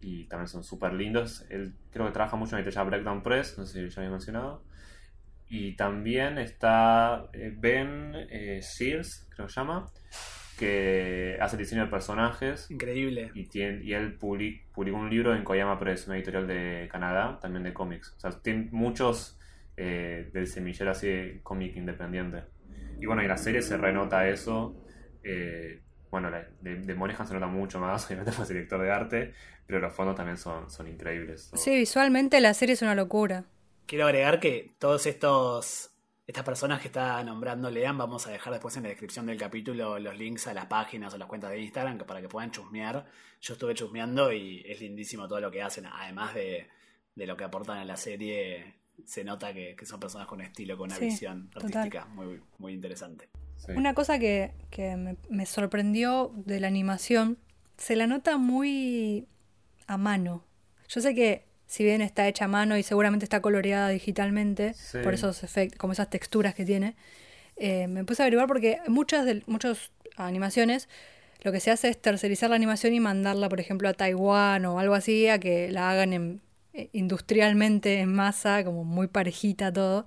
y 0.00 0.26
también 0.28 0.48
son 0.48 0.64
súper 0.64 0.92
lindos. 0.94 1.44
Él 1.50 1.74
creo 1.92 2.06
que 2.06 2.12
trabaja 2.12 2.36
mucho 2.36 2.56
en 2.56 2.64
la 2.64 2.82
Breakdown 2.84 3.22
Press, 3.22 3.58
no 3.58 3.66
sé 3.66 3.88
si 3.88 3.94
ya 3.94 4.00
había 4.00 4.10
mencionado. 4.10 4.62
Y 5.48 5.74
también 5.76 6.38
está 6.38 7.28
eh, 7.32 7.52
Ben 7.56 8.14
eh, 8.30 8.60
Sears, 8.62 9.26
creo 9.34 9.46
que 9.48 9.52
se 9.52 9.60
llama, 9.60 9.86
que 10.58 11.38
hace 11.40 11.56
diseño 11.56 11.84
de 11.84 11.90
personajes 11.90 12.70
Increíble. 12.70 13.30
y, 13.34 13.46
tiene, 13.48 13.82
y 13.82 13.94
él 13.94 14.18
public- 14.18 14.62
publicó 14.72 14.98
un 14.98 15.10
libro 15.10 15.34
en 15.34 15.42
Koyama 15.42 15.78
Press, 15.78 16.06
una 16.06 16.16
editorial 16.16 16.46
de 16.46 16.88
Canadá, 16.90 17.38
también 17.40 17.64
de 17.64 17.72
cómics. 17.72 18.14
O 18.16 18.20
sea, 18.20 18.30
tiene 18.42 18.68
muchos 18.70 19.38
eh, 19.76 20.30
del 20.32 20.46
semillero 20.46 20.90
así 20.90 21.08
de 21.08 21.40
cómic 21.42 21.74
independiente. 21.76 22.44
Y 23.00 23.06
bueno, 23.06 23.22
en 23.22 23.28
la 23.28 23.36
serie 23.38 23.62
se 23.62 23.76
renota 23.76 24.28
eso. 24.28 24.76
eh, 25.22 25.80
bueno, 26.10 26.30
de, 26.60 26.76
de 26.80 26.94
Monehan 26.94 27.26
se 27.26 27.34
nota 27.34 27.46
mucho 27.46 27.78
más, 27.80 28.04
obviamente 28.08 28.32
fue 28.32 28.46
director 28.46 28.82
de 28.82 28.90
arte, 28.90 29.34
pero 29.70 29.80
los 29.80 29.94
fondos 29.94 30.16
también 30.16 30.36
son, 30.36 30.70
son 30.70 30.88
increíbles. 30.88 31.50
Sí, 31.54 31.74
visualmente 31.76 32.40
la 32.40 32.52
serie 32.54 32.74
es 32.74 32.82
una 32.82 32.94
locura. 32.94 33.44
Quiero 33.86 34.04
agregar 34.06 34.40
que 34.40 34.72
todos 34.78 35.06
estos 35.06 35.86
estas 36.26 36.44
personas 36.44 36.80
que 36.80 36.86
está 36.86 37.22
nombrando 37.24 37.72
Lean, 37.72 37.98
vamos 37.98 38.28
a 38.28 38.30
dejar 38.30 38.52
después 38.52 38.76
en 38.76 38.84
la 38.84 38.88
descripción 38.90 39.26
del 39.26 39.36
capítulo 39.36 39.98
los 39.98 40.16
links 40.16 40.46
a 40.46 40.54
las 40.54 40.66
páginas 40.66 41.12
o 41.12 41.18
las 41.18 41.26
cuentas 41.26 41.50
de 41.50 41.58
Instagram 41.60 41.98
para 41.98 42.20
que 42.20 42.28
puedan 42.28 42.52
chusmear. 42.52 43.04
Yo 43.40 43.54
estuve 43.54 43.74
chusmeando 43.74 44.32
y 44.32 44.62
es 44.64 44.80
lindísimo 44.80 45.26
todo 45.26 45.40
lo 45.40 45.50
que 45.50 45.60
hacen, 45.60 45.86
además 45.86 46.34
de, 46.34 46.68
de 47.16 47.26
lo 47.26 47.36
que 47.36 47.42
aportan 47.42 47.78
a 47.78 47.84
la 47.84 47.96
serie. 47.96 48.76
Se 49.04 49.24
nota 49.24 49.52
que, 49.52 49.74
que 49.74 49.86
son 49.86 49.98
personas 49.98 50.28
con 50.28 50.40
estilo, 50.40 50.76
con 50.76 50.90
una 50.90 50.96
Sí, 50.96 51.06
visión 51.06 51.50
total. 51.50 51.66
artística 51.70 52.04
muy, 52.04 52.40
muy 52.58 52.74
interesante. 52.74 53.28
Sí. 53.56 53.72
Una 53.72 53.94
cosa 53.94 54.20
que, 54.20 54.52
que 54.70 54.94
me, 54.96 55.16
me 55.30 55.46
sorprendió 55.46 56.30
de 56.36 56.60
la 56.60 56.68
animación, 56.68 57.38
se 57.76 57.96
la 57.96 58.06
nota 58.06 58.36
muy 58.38 59.26
a 59.90 59.96
mano. 59.98 60.44
Yo 60.88 61.00
sé 61.00 61.14
que 61.14 61.44
si 61.66 61.84
bien 61.84 62.00
está 62.00 62.26
hecha 62.28 62.44
a 62.46 62.48
mano 62.48 62.76
y 62.76 62.82
seguramente 62.82 63.24
está 63.24 63.40
coloreada 63.42 63.88
digitalmente, 63.88 64.74
Sí. 64.74 64.98
por 65.02 65.14
esos 65.14 65.42
efectos, 65.42 65.78
como 65.78 65.92
esas 65.92 66.08
texturas 66.10 66.54
que 66.54 66.64
tiene, 66.64 66.94
eh, 67.56 67.86
me 67.88 68.04
puse 68.04 68.22
a 68.22 68.24
averiguar 68.24 68.46
porque 68.46 68.78
muchas 68.88 69.24
de 69.26 69.42
muchas 69.46 69.90
animaciones 70.16 70.88
lo 71.42 71.52
que 71.52 71.60
se 71.60 71.70
hace 71.70 71.88
es 71.88 72.00
tercerizar 72.00 72.50
la 72.50 72.56
animación 72.56 72.92
y 72.94 73.00
mandarla, 73.00 73.48
por 73.48 73.60
ejemplo, 73.60 73.88
a 73.88 73.94
Taiwán 73.94 74.64
o 74.66 74.78
algo 74.78 74.94
así, 74.94 75.28
a 75.28 75.38
que 75.38 75.70
la 75.70 75.90
hagan 75.90 76.12
en- 76.12 76.40
eh, 76.72 76.88
industrialmente 76.92 77.98
en 78.00 78.12
masa, 78.14 78.62
como 78.64 78.84
muy 78.84 79.08
parejita 79.08 79.72
todo. 79.72 80.06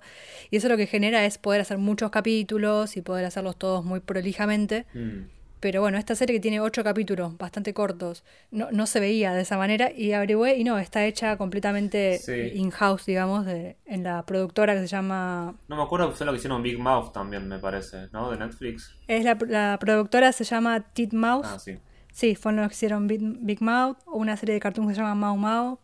Y 0.50 0.56
eso 0.56 0.68
lo 0.68 0.76
que 0.78 0.86
genera 0.86 1.24
es 1.26 1.36
poder 1.38 1.60
hacer 1.60 1.76
muchos 1.78 2.10
capítulos 2.10 2.96
y 2.96 3.02
poder 3.02 3.24
hacerlos 3.26 3.56
todos 3.58 3.84
muy 3.84 4.00
prolijamente. 4.00 4.86
Mm. 4.94 5.24
Pero 5.64 5.80
bueno, 5.80 5.96
esta 5.96 6.14
serie 6.14 6.36
que 6.36 6.40
tiene 6.40 6.60
ocho 6.60 6.84
capítulos, 6.84 7.38
bastante 7.38 7.72
cortos, 7.72 8.22
no, 8.50 8.70
no 8.70 8.86
se 8.86 9.00
veía 9.00 9.32
de 9.32 9.40
esa 9.40 9.56
manera 9.56 9.90
y 9.90 10.12
averigüé 10.12 10.56
y 10.58 10.64
no, 10.64 10.78
está 10.78 11.06
hecha 11.06 11.38
completamente 11.38 12.18
Sí. 12.18 12.50
in-house, 12.52 13.06
digamos, 13.06 13.46
de, 13.46 13.78
en 13.86 14.02
la 14.02 14.26
productora 14.26 14.74
que 14.74 14.80
se 14.80 14.88
llama... 14.88 15.54
No 15.68 15.76
me 15.76 15.82
acuerdo 15.82 16.10
que 16.10 16.16
fue 16.16 16.26
lo 16.26 16.32
que 16.32 16.36
hicieron 16.36 16.62
Big 16.62 16.78
Mouth 16.78 17.12
también, 17.14 17.48
me 17.48 17.58
parece, 17.58 18.08
¿no? 18.12 18.30
De 18.30 18.36
Netflix. 18.36 18.94
Es 19.08 19.24
la, 19.24 19.38
la 19.48 19.78
productora 19.80 20.32
se 20.32 20.44
llama 20.44 20.80
Titmouse. 20.92 21.46
Ah, 21.48 21.58
sí. 21.58 21.78
Sí, 22.12 22.34
fueron 22.34 22.60
los 22.60 22.68
que 22.68 22.74
hicieron 22.74 23.06
Big, 23.06 23.22
Big 23.22 23.62
Mouth, 23.62 23.96
una 24.04 24.36
serie 24.36 24.52
de 24.56 24.60
cartoons 24.60 24.90
que 24.90 24.94
se 24.96 25.00
llama 25.00 25.14
Mau 25.14 25.38
Mau. 25.38 25.78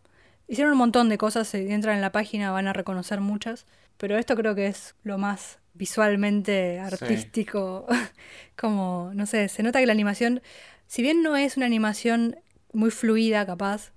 Hicieron 0.47 0.73
un 0.73 0.77
montón 0.77 1.09
de 1.09 1.17
cosas, 1.17 1.47
si 1.47 1.57
entran 1.71 1.95
en 1.95 2.01
la 2.01 2.11
página 2.11 2.51
van 2.51 2.67
a 2.67 2.73
reconocer 2.73 3.19
muchas, 3.19 3.65
pero 3.97 4.15
esto 4.19 4.35
creo 4.35 4.53
que 4.53 4.67
es 4.67 4.93
lo 5.01 5.17
más 5.17 5.57
visualmente 5.73 6.79
artístico, 6.79 7.85
como, 8.57 9.11
no 9.13 9.25
sé, 9.25 9.47
se 9.49 9.63
nota 9.63 9.79
que 9.79 9.85
la 9.85 9.93
animación, 9.93 10.41
si 10.87 11.01
bien 11.01 11.23
no 11.23 11.35
es 11.37 11.57
una 11.57 11.65
animación 11.65 12.37
muy 12.73 12.91
fluida, 12.91 13.45
capaz, 13.45 13.91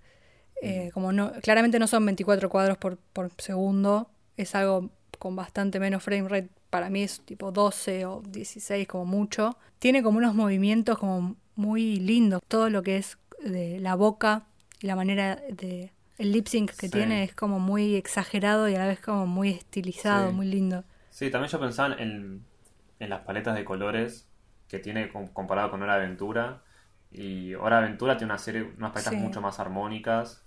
eh, 0.62 0.90
como 0.94 1.12
no, 1.12 1.32
claramente 1.42 1.78
no 1.78 1.86
son 1.86 2.04
24 2.06 2.48
cuadros 2.48 2.78
por, 2.78 2.96
por 3.12 3.30
segundo, 3.38 4.08
es 4.36 4.54
algo 4.54 4.90
con 5.18 5.36
bastante 5.36 5.78
menos 5.80 6.02
frame 6.02 6.28
rate, 6.28 6.48
para 6.70 6.90
mí 6.90 7.02
es 7.02 7.20
tipo 7.20 7.52
12 7.52 8.04
o 8.04 8.22
16 8.28 8.88
como 8.88 9.04
mucho. 9.04 9.56
Tiene 9.78 10.02
como 10.02 10.18
unos 10.18 10.34
movimientos 10.34 10.98
como 10.98 11.36
muy 11.54 11.96
lindos, 11.96 12.42
todo 12.48 12.68
lo 12.68 12.82
que 12.82 12.96
es 12.96 13.16
de 13.44 13.78
la 13.78 13.94
boca 13.94 14.46
y 14.80 14.86
la 14.88 14.96
manera 14.96 15.36
de 15.50 15.92
el 16.18 16.32
lip 16.32 16.46
sync 16.48 16.72
que 16.72 16.86
Sí. 16.86 16.92
tiene 16.92 17.22
es 17.24 17.34
como 17.34 17.60
muy 17.60 17.94
exagerado 17.94 18.68
y 18.68 18.74
a 18.74 18.78
la 18.78 18.86
vez 18.86 18.98
como 19.00 19.26
muy 19.26 19.50
estilizado, 19.50 20.30
Sí. 20.30 20.34
muy 20.34 20.46
lindo. 20.46 20.84
Sí, 21.14 21.30
también 21.30 21.48
yo 21.52 21.60
pensaba 21.60 21.94
en, 21.94 22.44
en 22.98 23.08
las 23.08 23.20
paletas 23.20 23.54
de 23.54 23.64
colores 23.64 24.28
que 24.68 24.80
tiene 24.80 25.08
com- 25.12 25.28
comparado 25.28 25.70
con 25.70 25.80
Hora 25.80 25.96
de 25.96 26.04
Aventura. 26.06 26.62
Y 27.12 27.54
Hora 27.54 27.78
de 27.78 27.84
Aventura 27.84 28.16
tiene 28.16 28.32
una 28.32 28.38
serie, 28.38 28.62
unas 28.76 28.90
paletas 28.90 29.14
Sí. 29.14 29.20
mucho 29.20 29.40
más 29.40 29.60
armónicas. 29.60 30.44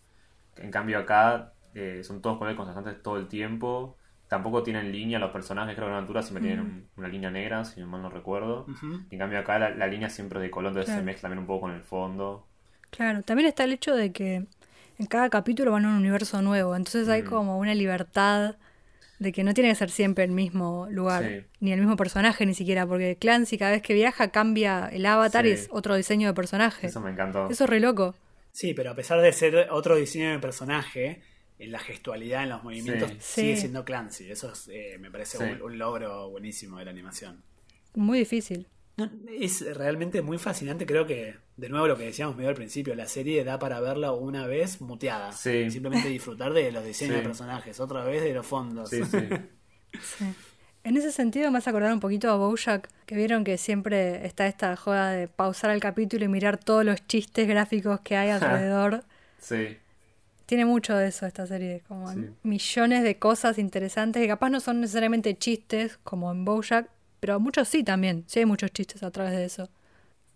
En 0.57 0.69
cambio 0.71 0.99
acá 0.99 1.53
eh, 1.73 2.01
son 2.03 2.21
todos 2.21 2.37
colores 2.37 2.57
constantes 2.57 3.01
todo 3.01 3.15
el 3.17 3.27
tiempo. 3.29 3.95
Tampoco 4.27 4.61
tienen 4.61 4.91
línea 4.91 5.19
los 5.19 5.31
personajes, 5.31 5.73
creo 5.75 5.87
que 5.87 5.91
en 5.91 5.95
Aventura 5.97 6.21
siempre 6.21 6.41
tienen 6.43 6.65
un- 6.65 6.89
una 6.97 7.07
línea 7.07 7.31
negra, 7.31 7.63
si 7.63 7.81
mal 7.85 8.01
no 8.01 8.09
recuerdo. 8.09 8.65
Y 9.09 9.15
en 9.15 9.19
cambio 9.19 9.39
acá 9.39 9.57
la, 9.59 9.69
la 9.69 9.87
línea 9.87 10.09
siempre 10.09 10.39
es 10.39 10.43
de 10.43 10.51
color, 10.51 10.71
entonces 10.71 10.87
Claro. 10.87 11.01
se 11.01 11.05
mezcla 11.05 11.21
también 11.29 11.39
un 11.39 11.47
poco 11.47 11.61
con 11.61 11.71
el 11.71 11.83
fondo. 11.83 12.45
Claro, 12.89 13.21
también 13.23 13.47
está 13.47 13.63
el 13.63 13.73
hecho 13.73 13.95
de 13.95 14.11
que 14.11 14.45
en 14.97 15.05
cada 15.05 15.29
capítulo 15.29 15.71
van 15.71 15.85
a 15.85 15.89
un 15.89 15.95
universo 15.95 16.41
nuevo, 16.41 16.75
entonces 16.75 17.07
hay 17.09 17.23
Mm. 17.23 17.25
como 17.25 17.57
una 17.59 17.73
libertad 17.75 18.55
de 19.19 19.31
que 19.31 19.43
no 19.43 19.53
tiene 19.53 19.69
que 19.69 19.75
ser 19.75 19.89
siempre 19.89 20.23
el 20.23 20.31
mismo 20.31 20.87
lugar, 20.91 21.23
Sí. 21.23 21.45
ni 21.59 21.71
el 21.71 21.79
mismo 21.79 21.95
personaje 21.95 22.45
ni 22.45 22.53
siquiera, 22.53 22.85
porque 22.85 23.15
Clancy 23.17 23.57
cada 23.57 23.71
vez 23.71 23.81
que 23.81 23.93
viaja 23.93 24.29
cambia 24.29 24.87
el 24.91 25.05
avatar 25.05 25.45
y 25.47 25.51
es 25.51 25.67
otro 25.71 25.95
diseño 25.95 26.27
de 26.27 26.33
personaje. 26.33 26.87
Eso 26.87 27.01
me 27.01 27.11
encantó. 27.11 27.49
Eso 27.49 27.63
es 27.63 27.69
re 27.69 27.79
loco. 27.79 28.15
Sí, 28.51 28.73
pero 28.73 28.91
a 28.91 28.95
pesar 28.95 29.21
de 29.21 29.31
ser 29.33 29.67
otro 29.71 29.95
diseño 29.95 30.31
de 30.31 30.39
personaje, 30.39 31.21
en 31.59 31.71
la 31.71 31.79
gestualidad, 31.79 32.43
en 32.43 32.49
los 32.49 32.63
movimientos, 32.63 33.09
Sí. 33.19 33.41
sigue 33.41 33.55
Sí. 33.55 33.61
siendo 33.61 33.83
Clancy. 33.85 34.29
Eso 34.31 34.51
es, 34.51 34.67
eh, 34.71 34.97
me 34.99 35.09
parece 35.09 35.37
Sí. 35.39 35.43
un, 35.43 35.61
un 35.63 35.77
logro 35.79 36.29
buenísimo 36.29 36.77
de 36.77 36.85
la 36.85 36.91
animación. 36.91 37.41
Muy 37.95 38.19
difícil. 38.19 38.67
No, 38.97 39.09
es 39.29 39.63
realmente 39.75 40.21
muy 40.23 40.37
fascinante, 40.39 40.85
creo 40.87 41.05
que, 41.05 41.35
de 41.55 41.69
nuevo 41.69 41.87
lo 41.87 41.97
que 41.97 42.05
decíamos 42.05 42.35
medio 42.35 42.49
al 42.49 42.55
principio, 42.55 42.95
la 42.95 43.07
serie 43.07 43.43
da 43.43 43.59
para 43.59 43.79
verla 43.79 44.11
una 44.11 44.47
vez 44.47 44.81
muteada. 44.81 45.31
Sí. 45.33 45.69
Simplemente 45.69 46.09
disfrutar 46.09 46.51
de 46.53 46.71
los 46.71 46.83
diseños 46.83 47.13
Sí. 47.15 47.19
de 47.21 47.27
personajes, 47.27 47.79
otra 47.79 48.03
vez 48.03 48.23
de 48.23 48.33
los 48.33 48.45
fondos. 48.45 48.89
Sí, 48.89 49.03
sí. 49.05 49.17
Sí. 50.01 50.25
En 50.83 50.95
ese 50.97 51.11
sentido 51.11 51.49
me 51.51 51.57
hace 51.57 51.69
acordar 51.69 51.91
un 51.93 51.99
poquito 51.99 52.29
a 52.31 52.35
Bojack, 52.37 52.89
que 53.05 53.15
vieron 53.15 53.43
que 53.43 53.57
siempre 53.57 54.25
está 54.25 54.47
esta 54.47 54.75
joda 54.75 55.11
de 55.11 55.27
pausar 55.27 55.69
el 55.71 55.79
capítulo 55.79 56.25
y 56.25 56.27
mirar 56.27 56.57
todos 56.57 56.83
los 56.85 57.05
chistes 57.07 57.47
gráficos 57.47 57.99
que 58.01 58.15
hay 58.15 58.29
alrededor. 58.31 59.03
Sí. 59.39 59.77
Tiene 60.45 60.65
mucho 60.65 60.95
de 60.95 61.07
eso 61.09 61.25
esta 61.25 61.45
serie, 61.45 61.83
como 61.87 62.11
Sí. 62.13 62.29
millones 62.43 63.03
de 63.03 63.17
cosas 63.19 63.57
interesantes 63.57 64.21
que 64.21 64.27
capaz 64.27 64.49
no 64.49 64.59
son 64.59 64.79
necesariamente 64.81 65.37
chistes 65.37 65.97
como 66.03 66.31
en 66.31 66.45
Bojack, 66.45 66.89
pero 67.27 67.41
muchos 67.41 67.67
sí 67.67 67.83
también, 67.83 68.23
sí 68.27 68.39
hay 68.39 68.45
muchos 68.45 68.71
chistes 68.71 69.03
a 69.03 69.11
través 69.11 69.33
de 69.33 69.43
eso. 69.43 69.67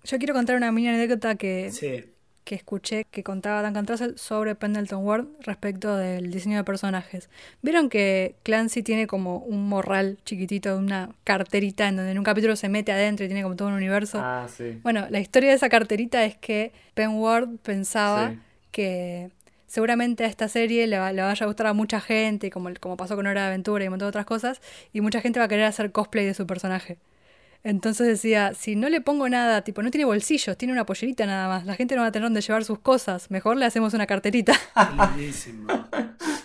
Yo 0.04 0.18
quiero 0.18 0.34
contar 0.34 0.58
una 0.58 0.74
mini 0.74 0.89
anécdota 0.89 1.36
que, 1.36 1.72
Sí. 1.72 2.04
que 2.44 2.56
escuché 2.56 3.06
que 3.10 3.24
contaba 3.24 3.64
Duncan 3.64 3.86
Trussell 3.86 4.18
sobre 4.18 4.56
Pendleton 4.56 5.06
Ward 5.06 5.26
respecto 5.39 5.96
del 5.96 6.32
diseño 6.32 6.58
de 6.58 6.66
personajes. 6.66 7.30
Vieron 7.62 7.88
que 7.88 8.36
Clancy 8.44 8.84
tiene 8.84 9.08
como 9.08 9.38
un 9.38 9.70
morral 9.70 10.18
chiquitito, 10.26 10.76
una 10.78 11.12
carterita 11.24 11.88
en 11.88 11.96
donde 11.96 12.12
en 12.12 12.18
un 12.18 12.26
capítulo 12.26 12.58
se 12.58 12.68
mete 12.68 12.92
adentro 12.92 13.24
y 13.24 13.30
tiene 13.30 13.44
como 13.44 13.56
todo 13.56 13.70
un 13.70 13.76
universo. 13.76 14.20
Ah, 14.22 14.48
sí. 14.54 14.78
Bueno, 14.84 15.08
la 15.10 15.22
historia 15.22 15.52
de 15.52 15.56
esa 15.56 15.70
carterita 15.70 16.26
es 16.26 16.36
que 16.36 16.74
Penn 16.94 17.12
Ward 17.12 17.48
pensaba 17.64 18.32
Sí. 18.32 18.39
que 18.74 19.30
seguramente 19.72 20.26
a 20.26 20.28
esta 20.28 20.49
serie 20.49 20.86
le, 20.86 20.99
va- 20.99 21.13
le 21.13 21.22
vaya 21.22 21.45
a 21.45 21.47
gustar 21.47 21.67
a 21.67 21.74
mucha 21.74 22.01
gente, 22.01 22.49
como, 22.49 22.69
como 22.82 22.97
pasó 22.97 23.15
con 23.15 23.26
Hora 23.26 23.43
de 23.43 23.47
Aventura 23.47 23.86
y 23.86 23.88
un 23.88 23.91
montón 23.93 24.07
de 24.07 24.09
otras 24.09 24.26
cosas, 24.26 24.59
y 24.91 24.99
mucha 24.99 25.22
gente 25.22 25.39
va 25.39 25.45
a 25.45 25.47
querer 25.47 25.63
hacer 25.63 25.93
cosplay 25.93 26.26
de 26.26 26.34
su 26.34 26.45
personaje. 26.45 26.97
Entonces 27.63 28.05
decía, 28.07 28.53
si 28.53 28.76
no 28.76 28.89
le 28.89 28.99
pongo 28.99 29.30
nada, 29.30 29.61
tipo, 29.61 29.82
no 29.82 29.89
tiene 29.91 30.03
bolsillos, 30.03 30.57
tiene 30.57 30.74
una 30.74 30.86
pollerita 30.86 31.26
nada 31.26 31.47
más, 31.47 31.65
la 31.65 31.76
gente 31.76 31.95
no 31.95 32.01
va 32.01 32.07
a 32.07 32.11
tener 32.11 32.26
donde 32.26 32.41
llevar 32.41 32.65
sus 32.65 32.80
cosas, 32.80 33.32
mejor 33.32 33.55
le 33.55 33.65
hacemos 33.65 33.93
una 33.93 34.07
carterita. 34.07 34.53
Lindísimo. 35.15 35.67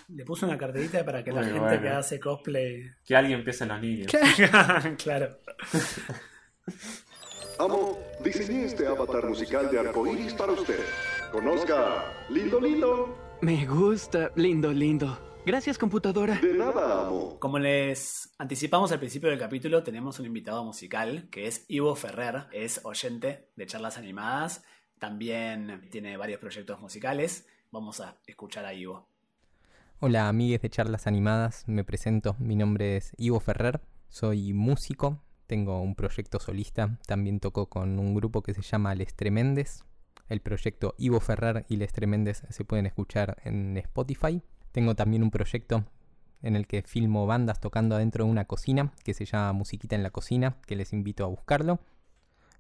Le 0.09 0.25
puso 0.25 0.47
una 0.47 0.57
carterita 0.57 1.05
para 1.05 1.25
que 1.25 1.33
la 1.33 1.43
gente 1.43 1.59
bueno. 1.59 1.83
que 1.83 1.89
hace 1.89 2.21
cosplay. 2.21 2.91
Que 3.05 3.17
alguien 3.17 3.41
empiece 3.41 3.65
en 3.65 3.69
los 3.71 3.81
niños. 3.81 4.13
claro. 4.99 5.39
Amo, 7.59 7.99
diseñé 8.23 8.65
este 8.67 8.87
avatar 8.87 9.27
musical 9.27 9.71
de 9.71 9.79
arcoíris 9.79 10.35
para 10.35 10.53
usted. 10.53 10.79
Conozca. 11.33 12.05
Lindo, 12.29 12.61
lindo. 12.61 13.17
Me 13.41 13.65
gusta. 13.65 14.31
Lindo, 14.35 14.71
lindo. 14.73 15.19
Gracias, 15.47 15.79
computadora. 15.79 16.35
De 16.35 16.53
nada, 16.53 17.07
amo. 17.07 17.39
Como 17.39 17.59
les 17.59 18.35
anticipamos 18.37 18.93
al 18.93 18.99
principio 18.99 19.31
del 19.31 19.39
capítulo, 19.39 19.83
tenemos 19.83 20.19
un 20.19 20.27
invitado 20.27 20.65
musical 20.65 21.29
que 21.31 21.47
es 21.47 21.65
Ivo 21.69 21.95
Ferrer, 21.95 22.47
es 22.53 22.85
oyente 22.85 23.49
de 23.57 23.67
charlas 23.67 23.97
animadas, 23.97 24.63
también 24.99 25.89
tiene 25.91 26.19
varios 26.19 26.41
proyectos 26.41 26.79
musicales. 26.81 27.47
Vamos 27.71 28.01
a 28.01 28.19
escuchar 28.27 28.67
a 28.67 28.75
Ivo. 28.75 29.09
Hola 30.01 30.29
amigues 30.29 30.61
de 30.61 30.69
charlas 30.69 31.07
animadas, 31.07 31.65
me 31.67 31.85
presento, 31.85 32.37
mi 32.39 32.55
nombre 32.55 32.99
es 32.99 33.15
Ivo 33.17 33.41
Ferrer, 33.41 33.81
soy 34.11 34.53
músico, 34.53 35.23
tengo 35.47 35.81
un 35.81 35.95
proyecto 35.95 36.41
solista, 36.41 36.99
también 37.07 37.41
toco 37.41 37.69
con 37.69 37.99
un 37.99 38.15
grupo 38.15 38.43
que 38.43 38.55
se 38.55 38.63
llama 38.63 38.95
Les 38.95 39.15
Tremendes. 39.15 39.85
El 40.29 40.41
proyecto 40.41 40.95
Ivo 40.99 41.21
Ferrer 41.21 41.65
y 41.69 41.77
Les 41.77 41.93
Tremendes 41.93 42.43
se 42.49 42.65
pueden 42.65 42.87
escuchar 42.87 43.37
en 43.45 43.77
Spotify. 43.77 44.43
Tengo 44.73 44.95
también 44.95 45.23
un 45.23 45.31
proyecto 45.31 45.85
en 46.43 46.57
el 46.57 46.67
que 46.67 46.83
filmo 46.83 47.27
bandas 47.27 47.61
tocando 47.61 47.95
adentro 47.95 48.25
de 48.25 48.31
una 48.31 48.45
cocina 48.45 48.93
que 49.05 49.15
se 49.15 49.25
llama 49.25 49.53
Musiquita 49.53 49.97
en 49.97 50.03
la 50.03 50.11
Cocina, 50.11 50.57
que 50.67 50.77
les 50.77 50.93
invito 50.93 51.25
a 51.25 51.29
buscarlo. 51.29 51.81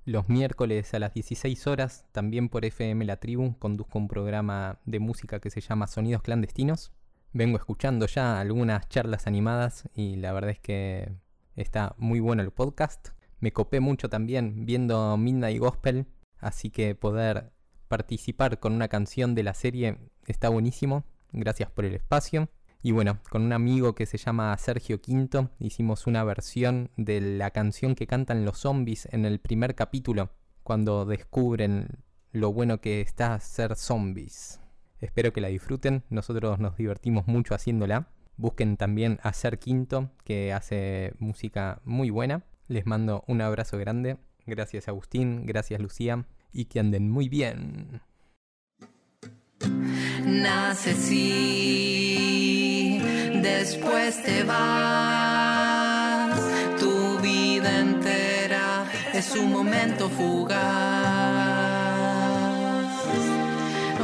Los 0.04 0.28
miércoles 0.28 0.94
a 0.94 1.00
las 1.00 1.12
16 1.14 1.66
horas, 1.66 2.06
también 2.12 2.48
por 2.48 2.64
FM 2.64 3.04
La 3.04 3.16
Tribu, 3.16 3.58
conduzco 3.58 3.98
un 3.98 4.06
programa 4.06 4.78
de 4.84 5.00
música 5.00 5.40
que 5.40 5.50
se 5.50 5.60
llama 5.60 5.88
Sonidos 5.88 6.22
Clandestinos. 6.22 6.92
Vengo 7.32 7.58
escuchando 7.58 8.06
ya 8.06 8.40
algunas 8.40 8.88
charlas 8.88 9.26
animadas 9.26 9.88
y 9.94 10.16
la 10.16 10.32
verdad 10.32 10.50
es 10.50 10.60
que 10.60 11.12
está 11.56 11.94
muy 11.98 12.20
bueno 12.20 12.42
el 12.42 12.50
podcast. 12.50 13.08
Me 13.40 13.52
copé 13.52 13.80
mucho 13.80 14.08
también 14.08 14.66
viendo 14.66 15.16
Midnight 15.16 15.58
Gospel, 15.58 16.06
así 16.38 16.70
que 16.70 16.94
poder 16.94 17.52
participar 17.88 18.60
con 18.60 18.72
una 18.72 18.88
canción 18.88 19.34
de 19.34 19.42
la 19.42 19.54
serie 19.54 19.98
está 20.26 20.48
buenísimo. 20.48 21.04
Gracias 21.32 21.70
por 21.70 21.84
el 21.84 21.94
espacio. 21.94 22.48
Y 22.82 22.92
bueno, 22.92 23.18
con 23.30 23.42
un 23.42 23.52
amigo 23.52 23.94
que 23.94 24.06
se 24.06 24.18
llama 24.18 24.56
Sergio 24.58 25.00
Quinto 25.00 25.50
hicimos 25.58 26.06
una 26.06 26.22
versión 26.22 26.90
de 26.96 27.20
la 27.20 27.50
canción 27.50 27.94
que 27.94 28.06
cantan 28.06 28.44
los 28.44 28.58
zombies 28.58 29.08
en 29.10 29.24
el 29.24 29.40
primer 29.40 29.74
capítulo, 29.74 30.30
cuando 30.62 31.04
descubren 31.04 32.04
lo 32.32 32.52
bueno 32.52 32.80
que 32.80 33.00
está 33.00 33.40
ser 33.40 33.76
zombies. 33.76 34.60
Espero 35.00 35.32
que 35.32 35.40
la 35.40 35.48
disfruten, 35.48 36.04
nosotros 36.10 36.58
nos 36.58 36.76
divertimos 36.76 37.26
mucho 37.26 37.54
haciéndola. 37.54 38.08
Busquen 38.36 38.76
también 38.76 39.18
a 39.22 39.32
Ser 39.32 39.58
Quinto, 39.58 40.10
que 40.24 40.52
hace 40.52 41.14
música 41.18 41.80
muy 41.84 42.10
buena. 42.10 42.44
Les 42.68 42.84
mando 42.86 43.24
un 43.26 43.40
abrazo 43.40 43.78
grande. 43.78 44.18
Gracias 44.46 44.88
Agustín, 44.88 45.46
gracias 45.46 45.80
Lucía 45.80 46.26
y 46.52 46.66
que 46.66 46.80
anden 46.80 47.10
muy 47.10 47.28
bien. 47.28 48.02
Naces 50.24 51.10
y 51.10 52.98
después 53.42 54.22
te 54.22 54.42
vas. 54.44 54.70
Tu 56.78 57.18
vida 57.20 57.80
entera 57.80 58.84
es 59.14 59.34
un 59.34 59.50
momento 59.52 60.08
fugaz. 60.10 60.56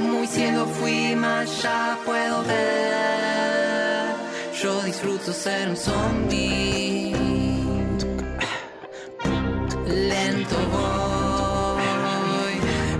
Muy 0.01 0.27
ciego 0.27 0.67
fui, 0.67 1.15
más 1.17 1.63
ya 1.63 1.99
puedo 2.05 2.43
ver. 2.45 3.12
Yo 4.63 4.81
disfruto 4.83 5.33
ser 5.33 5.71
un 5.71 5.77
zombie. 5.77 7.13
Lento 9.89 10.57
voy, 10.71 11.83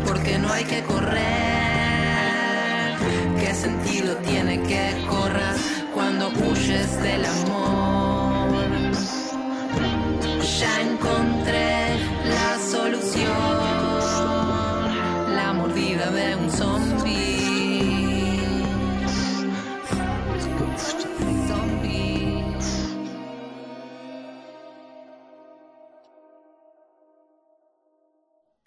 porque 0.05 0.39
no 0.41 0.53
hay 0.53 0.65
que 0.65 0.83
correr. 0.83 1.23
¿Qué 3.39 3.55
sentido 3.55 4.17
tiene 4.27 4.61
que 4.63 5.07
corras 5.09 5.61
cuando 5.95 6.31
huyes 6.31 7.01
del 7.01 7.25
amor? 7.27 8.51
Ya 10.59 10.81
encontré 10.81 11.97
la 12.25 12.59
solución, 12.73 13.37
la 15.37 15.53
mordida 15.53 16.11
de 16.11 16.35
un 16.35 16.51
zombie. 16.51 17.12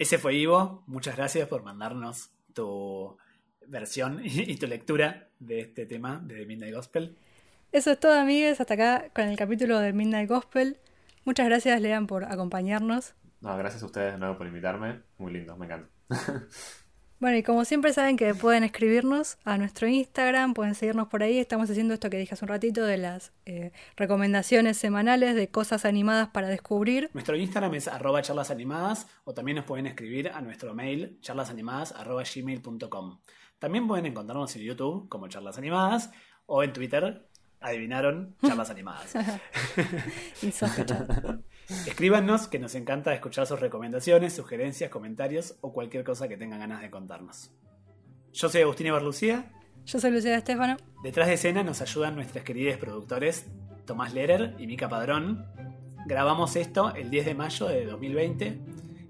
Ese 0.06 0.18
fue 0.18 0.36
Ivo. 0.36 0.84
Muchas 0.86 1.16
gracias 1.16 1.48
por 1.48 1.64
mandarnos 1.64 2.30
tu 2.54 3.16
versión 3.66 4.20
y 4.24 4.54
tu 4.54 4.68
lectura 4.68 5.30
de 5.40 5.58
este 5.58 5.84
tema 5.84 6.20
de 6.22 6.36
The 6.36 6.46
Midnight 6.46 6.76
Gospel. 6.76 7.18
Eso 7.72 7.90
es 7.90 7.98
todo, 7.98 8.12
amigues. 8.12 8.60
Hasta 8.60 8.74
acá 8.74 9.10
con 9.12 9.24
el 9.24 9.36
capítulo 9.36 9.80
de 9.80 9.92
Midnight 9.92 10.28
Gospel. 10.30 10.78
Muchas 11.24 11.46
gracias, 11.46 11.80
Lean, 11.80 12.06
por 12.06 12.22
acompañarnos. 12.22 13.14
No, 13.40 13.58
gracias 13.58 13.82
a 13.82 13.86
ustedes 13.86 14.12
de 14.12 14.18
nuevo 14.20 14.38
por 14.38 14.46
invitarme. 14.46 15.02
Muy 15.18 15.32
lindo, 15.32 15.56
me 15.56 15.66
encanta. 15.66 15.88
Bueno, 17.18 17.38
y 17.38 17.42
como 17.42 17.64
siempre 17.64 17.94
saben 17.94 18.18
que 18.18 18.34
pueden 18.34 18.62
escribirnos 18.62 19.38
a 19.44 19.56
nuestro 19.56 19.88
Instagram, 19.88 20.52
pueden 20.52 20.74
seguirnos 20.74 21.08
por 21.08 21.22
ahí. 21.22 21.38
Estamos 21.38 21.70
haciendo 21.70 21.94
esto 21.94 22.10
que 22.10 22.18
dije 22.18 22.34
hace 22.34 22.44
un 22.44 22.50
ratito 22.50 22.84
de 22.84 22.98
las 22.98 23.32
eh, 23.46 23.72
recomendaciones 23.96 24.76
semanales 24.76 25.34
de 25.34 25.48
cosas 25.48 25.86
animadas 25.86 26.28
para 26.28 26.48
descubrir. 26.48 27.08
Nuestro 27.14 27.34
Instagram 27.34 27.74
es 27.74 27.88
arroba 27.88 28.20
charlasanimadas 28.20 29.06
o 29.24 29.32
también 29.32 29.56
nos 29.56 29.64
pueden 29.64 29.86
escribir 29.86 30.28
a 30.28 30.42
nuestro 30.42 30.74
mail 30.74 31.18
charlasanimadas.gmail.com. 31.22 33.18
También 33.58 33.86
pueden 33.88 34.04
encontrarnos 34.04 34.54
en 34.56 34.62
YouTube 34.62 35.08
como 35.08 35.28
Charlas 35.28 35.56
Animadas 35.56 36.10
o 36.44 36.62
en 36.62 36.74
Twitter, 36.74 37.26
adivinaron, 37.60 38.36
Charlas 38.46 38.68
Animadas. 38.76 39.14
Insospechado. 40.42 41.42
Escríbanos 41.68 42.46
que 42.48 42.58
nos 42.58 42.74
encanta 42.74 43.12
escuchar 43.12 43.46
sus 43.46 43.58
recomendaciones, 43.58 44.34
sugerencias, 44.34 44.90
comentarios 44.90 45.56
o 45.60 45.72
cualquier 45.72 46.04
cosa 46.04 46.28
que 46.28 46.36
tengan 46.36 46.60
ganas 46.60 46.80
de 46.80 46.90
contarnos. 46.90 47.50
Yo 48.32 48.48
soy 48.48 48.62
Agustín 48.62 48.92
Barlucía. 48.92 49.50
Yo 49.84 49.98
soy 49.98 50.10
Lucía 50.10 50.36
Estefano. 50.36 50.76
Detrás 51.02 51.28
de 51.28 51.34
escena 51.34 51.62
nos 51.62 51.80
ayudan 51.80 52.14
nuestros 52.14 52.44
queridos 52.44 52.76
productores 52.76 53.46
Tomás 53.84 54.14
Lerer 54.14 54.54
y 54.58 54.66
Mica 54.66 54.88
Padrón. 54.88 55.46
Grabamos 56.06 56.54
esto 56.56 56.94
el 56.94 57.10
10 57.10 57.26
de 57.26 57.34
mayo 57.34 57.66
de 57.66 57.84
2020, 57.86 58.60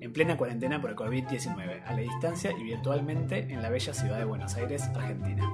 en 0.00 0.12
plena 0.12 0.36
cuarentena 0.36 0.80
por 0.80 0.90
el 0.90 0.96
COVID-19, 0.96 1.82
a 1.84 1.92
la 1.92 1.98
distancia 1.98 2.52
y 2.52 2.62
virtualmente 2.62 3.38
en 3.38 3.60
la 3.62 3.68
bella 3.68 3.92
ciudad 3.92 4.18
de 4.18 4.24
Buenos 4.24 4.54
Aires, 4.54 4.82
Argentina. 4.94 5.46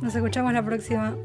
Nos 0.00 0.14
escuchamos 0.14 0.52
la 0.52 0.64
próxima. 0.64 1.16